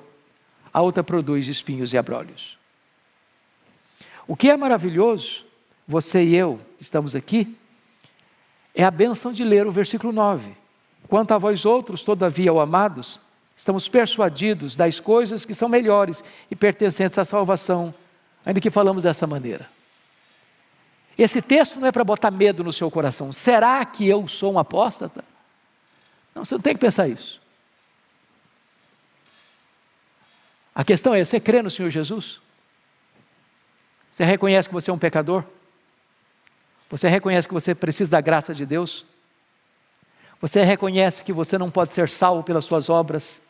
a 0.72 0.82
outra 0.82 1.04
produz 1.04 1.48
espinhos 1.48 1.92
e 1.92 1.98
abrolhos. 1.98 2.58
O 4.26 4.36
que 4.36 4.50
é 4.50 4.56
maravilhoso, 4.56 5.46
você 5.88 6.24
e 6.24 6.36
eu 6.36 6.60
estamos 6.80 7.16
aqui, 7.16 7.58
é 8.74 8.84
a 8.84 8.92
benção 8.92 9.32
de 9.32 9.44
ler 9.44 9.68
o 9.68 9.72
versículo 9.72 10.12
9. 10.12 10.56
Quanto 11.08 11.34
a 11.34 11.38
vós 11.38 11.66
outros, 11.66 12.04
todavia, 12.04 12.54
ó 12.54 12.60
amados, 12.60 13.22
estamos 13.56 13.88
persuadidos 13.88 14.76
das 14.76 15.00
coisas 15.00 15.46
que 15.46 15.54
são 15.54 15.70
melhores 15.70 16.24
e 16.50 16.56
pertencentes 16.56 17.18
à 17.18 17.26
salvação, 17.26 17.94
ainda 18.46 18.60
que 18.60 18.70
falamos 18.70 19.04
dessa 19.04 19.28
maneira. 19.28 19.70
Esse 21.18 21.42
texto 21.42 21.80
não 21.80 21.88
é 21.88 21.92
para 21.92 22.04
botar 22.04 22.32
medo 22.32 22.64
no 22.64 22.74
seu 22.74 22.90
coração. 22.90 23.32
Será 23.32 23.86
que 23.86 24.08
eu 24.08 24.28
sou 24.28 24.54
um 24.54 24.60
apóstata? 24.60 25.24
Não, 26.34 26.44
você 26.44 26.56
não 26.56 26.62
tem 26.62 26.74
que 26.74 26.80
pensar 26.80 27.08
isso. 27.08 27.40
A 30.74 30.84
questão 30.84 31.14
é: 31.14 31.24
você 31.24 31.40
crê 31.40 31.62
no 31.62 31.70
Senhor 31.70 31.90
Jesus? 31.90 32.42
Você 34.10 34.24
reconhece 34.24 34.68
que 34.68 34.74
você 34.74 34.90
é 34.90 34.94
um 34.94 34.98
pecador? 34.98 35.44
Você 36.90 37.08
reconhece 37.08 37.48
que 37.48 37.54
você 37.54 37.74
precisa 37.74 38.12
da 38.12 38.22
graça 38.22 38.54
de 38.54 38.66
Deus? 38.66 39.06
Você 40.40 40.64
reconhece 40.64 41.24
que 41.24 41.32
você 41.32 41.58
não 41.58 41.72
pode 41.72 41.94
ser 41.94 42.10
salvo 42.10 42.44
pelas 42.44 42.66
suas 42.66 42.90
obras? 42.90 43.42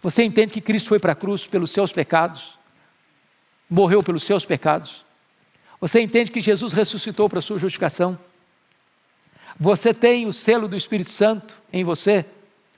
Você 0.00 0.22
entende 0.22 0.52
que 0.52 0.60
Cristo 0.60 0.88
foi 0.88 0.98
para 0.98 1.12
a 1.12 1.16
cruz 1.16 1.46
pelos 1.46 1.70
seus 1.70 1.92
pecados? 1.92 2.58
Morreu 3.68 4.02
pelos 4.02 4.22
seus 4.22 4.44
pecados? 4.44 5.04
Você 5.80 6.00
entende 6.00 6.30
que 6.30 6.40
Jesus 6.40 6.72
ressuscitou 6.72 7.28
para 7.28 7.40
a 7.40 7.42
sua 7.42 7.58
justificação? 7.58 8.18
Você 9.58 9.92
tem 9.92 10.26
o 10.26 10.32
selo 10.32 10.68
do 10.68 10.76
Espírito 10.76 11.10
Santo 11.10 11.60
em 11.72 11.82
você? 11.82 12.24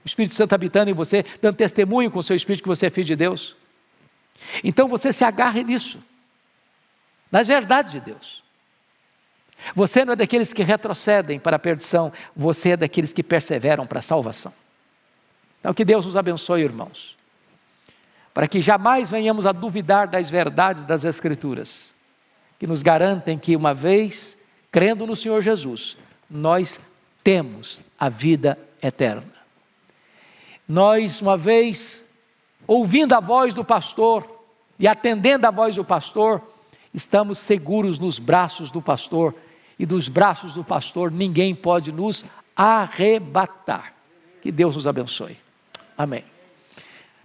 O 0.04 0.06
Espírito 0.06 0.34
Santo 0.34 0.54
habitando 0.54 0.90
em 0.90 0.94
você, 0.94 1.24
dando 1.42 1.56
testemunho 1.56 2.11
com 2.11 2.18
o 2.18 2.22
seu 2.22 2.34
Espírito 2.34 2.62
que 2.62 2.68
você 2.68 2.86
é 2.86 2.90
filho 2.90 3.06
de 3.06 3.16
Deus? 3.16 3.54
Então 4.64 4.88
você 4.88 5.12
se 5.12 5.24
agarre 5.24 5.62
nisso, 5.62 6.02
nas 7.30 7.46
verdades 7.46 7.92
de 7.92 8.00
Deus. 8.00 8.39
Você 9.74 10.04
não 10.04 10.12
é 10.12 10.16
daqueles 10.16 10.52
que 10.52 10.62
retrocedem 10.62 11.38
para 11.38 11.56
a 11.56 11.58
perdição, 11.58 12.12
você 12.34 12.70
é 12.70 12.76
daqueles 12.76 13.12
que 13.12 13.22
perseveram 13.22 13.86
para 13.86 13.98
a 13.98 14.02
salvação. 14.02 14.52
Então 15.61 15.74
que 15.74 15.84
Deus 15.84 16.06
nos 16.06 16.16
abençoe, 16.16 16.62
irmãos, 16.62 17.16
para 18.32 18.48
que 18.48 18.62
jamais 18.62 19.11
venhamos 19.11 19.46
a 19.46 19.52
duvidar 19.52 20.08
das 20.08 20.30
verdades 20.30 20.84
das 20.84 21.04
Escrituras 21.04 21.94
que 22.58 22.66
nos 22.66 22.82
garantem 22.82 23.38
que, 23.38 23.56
uma 23.56 23.72
vez 23.72 24.36
crendo 24.70 25.06
no 25.06 25.16
Senhor 25.16 25.40
Jesus, 25.40 25.96
nós 26.30 26.78
temos 27.24 27.80
a 27.98 28.08
vida 28.08 28.58
eterna. 28.82 29.32
Nós, 30.68 31.20
uma 31.20 31.36
vez 31.36 32.08
ouvindo 32.66 33.14
a 33.14 33.20
voz 33.20 33.52
do 33.52 33.64
pastor 33.64 34.44
e 34.78 34.86
atendendo 34.86 35.46
a 35.46 35.50
voz 35.50 35.74
do 35.74 35.84
pastor, 35.84 36.40
estamos 36.94 37.38
seguros 37.38 37.98
nos 37.98 38.18
braços 38.18 38.70
do 38.70 38.80
pastor, 38.80 39.34
e 39.81 39.87
dos 39.87 40.09
braços 40.09 40.53
do 40.53 40.62
pastor 40.62 41.11
ninguém 41.11 41.55
pode 41.55 41.91
nos 41.91 42.22
arrebatar. 42.55 43.95
Que 44.43 44.53
Deus 44.53 44.76
nos 44.76 44.87
abençoe. 44.87 45.39
Amém. 45.97 46.22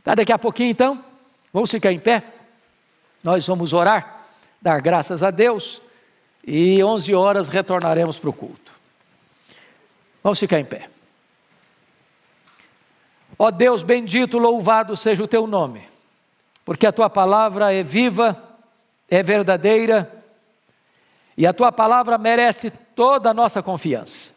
Tá, 0.01 0.16
daqui 0.16 0.32
a 0.32 0.39
pouquinho 0.39 0.70
então, 0.70 1.03
vamos 1.51 1.70
ficar 1.70 1.91
em 1.91 1.99
pé, 1.99 2.24
nós 3.22 3.45
vamos 3.45 3.74
orar. 3.74 4.24
dar 4.62 4.80
graças 4.80 5.22
a 5.22 5.32
Deus 5.32 5.82
e 6.47 6.82
11 6.82 7.14
horas 7.14 7.49
retornaremos 7.49 8.18
para 8.18 8.30
o 8.30 8.34
culto. 8.34 8.72
Vamos 10.24 10.39
ficar 10.39 10.58
em 10.58 10.66
pé. 10.66 10.89
Ó 13.38 13.51
Deus 13.51 13.84
bendito, 13.84 14.38
louvado 14.38 14.95
seja 14.95 15.22
o 15.22 15.28
teu 15.28 15.45
nome, 15.45 15.86
porque 16.64 16.88
a 16.88 16.93
tua 16.93 17.10
palavra 17.10 17.74
é 17.74 17.84
viva, 17.84 18.41
é 19.10 19.22
verdadeira 19.22 20.24
e 21.38 21.45
a 21.45 21.53
tua 21.53 21.71
palavra 21.71 22.17
merece 22.17 22.71
toda 22.71 23.31
a 23.31 23.33
nossa 23.33 23.61
confiança. 23.61 24.31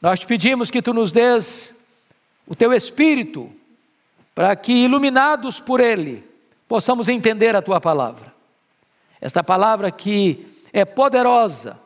Nós 0.00 0.20
te 0.20 0.26
pedimos 0.26 0.70
que 0.70 0.82
tu 0.82 0.92
nos 0.92 1.12
dês 1.12 1.76
o 2.46 2.56
teu 2.56 2.72
espírito, 2.72 3.52
para 4.34 4.56
que, 4.56 4.72
iluminados 4.72 5.60
por 5.60 5.78
ele, 5.78 6.28
possamos 6.66 7.08
entender 7.08 7.54
a 7.54 7.62
tua 7.62 7.80
palavra. 7.80 8.34
Esta 9.20 9.44
palavra 9.44 9.90
que 9.90 10.46
é 10.72 10.84
poderosa 10.84 11.78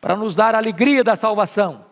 para 0.00 0.16
nos 0.16 0.34
dar 0.34 0.54
a 0.54 0.58
alegria 0.58 1.04
da 1.04 1.14
salvação. 1.14 1.84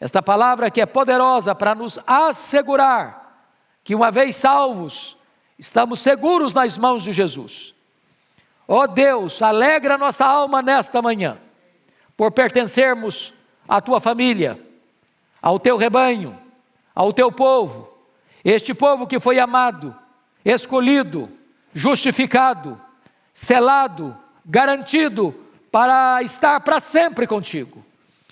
Esta 0.00 0.22
palavra 0.22 0.70
que 0.70 0.80
é 0.80 0.86
poderosa 0.86 1.54
para 1.54 1.74
nos 1.74 1.98
assegurar 2.06 3.48
que, 3.82 3.94
uma 3.94 4.10
vez 4.10 4.36
salvos, 4.36 5.16
estamos 5.58 6.00
seguros 6.00 6.54
nas 6.54 6.78
mãos 6.78 7.02
de 7.02 7.12
Jesus. 7.12 7.73
Ó 8.66 8.82
oh 8.82 8.86
Deus, 8.86 9.42
alegra 9.42 9.98
nossa 9.98 10.24
alma 10.24 10.62
nesta 10.62 11.02
manhã, 11.02 11.38
por 12.16 12.32
pertencermos 12.32 13.32
à 13.68 13.80
tua 13.80 14.00
família, 14.00 14.58
ao 15.40 15.58
teu 15.58 15.76
rebanho, 15.76 16.38
ao 16.94 17.12
teu 17.12 17.30
povo, 17.30 17.88
este 18.42 18.72
povo 18.72 19.06
que 19.06 19.20
foi 19.20 19.38
amado, 19.38 19.94
escolhido, 20.44 21.30
justificado, 21.74 22.80
selado, 23.34 24.16
garantido 24.44 25.34
para 25.70 26.22
estar 26.22 26.60
para 26.60 26.80
sempre 26.80 27.26
contigo. 27.26 27.84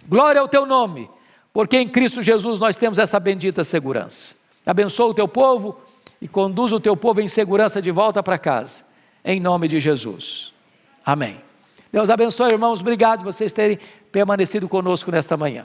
Glória 0.07 0.41
ao 0.41 0.49
teu 0.49 0.65
nome, 0.65 1.11
porque 1.53 1.77
em 1.77 1.89
Cristo 1.89 2.23
Jesus 2.23 2.59
nós 2.59 2.79
temos 2.79 2.99
essa 2.99 3.21
bendita 3.21 3.65
segurança. 3.65 4.35
Abençoa 4.65 5.09
o 5.09 5.15
teu 5.15 5.29
povo 5.29 5.79
e 6.21 6.29
conduz 6.29 6.73
o 6.73 6.81
teu 6.81 6.97
povo 6.97 7.21
em 7.21 7.29
segurança 7.29 7.83
de 7.83 7.91
volta 7.91 8.23
para 8.23 8.39
casa 8.39 8.92
em 9.25 9.41
nome 9.41 9.69
de 9.69 9.81
Jesus. 9.81 10.53
Amém. 11.05 11.41
Deus 11.93 12.09
abençoe, 12.09 12.53
irmãos. 12.53 12.81
Obrigado 12.81 13.25
vocês 13.25 13.53
terem 13.53 13.79
permanecido 14.11 14.69
conosco 14.69 15.11
nesta 15.11 15.37
manhã. 15.37 15.65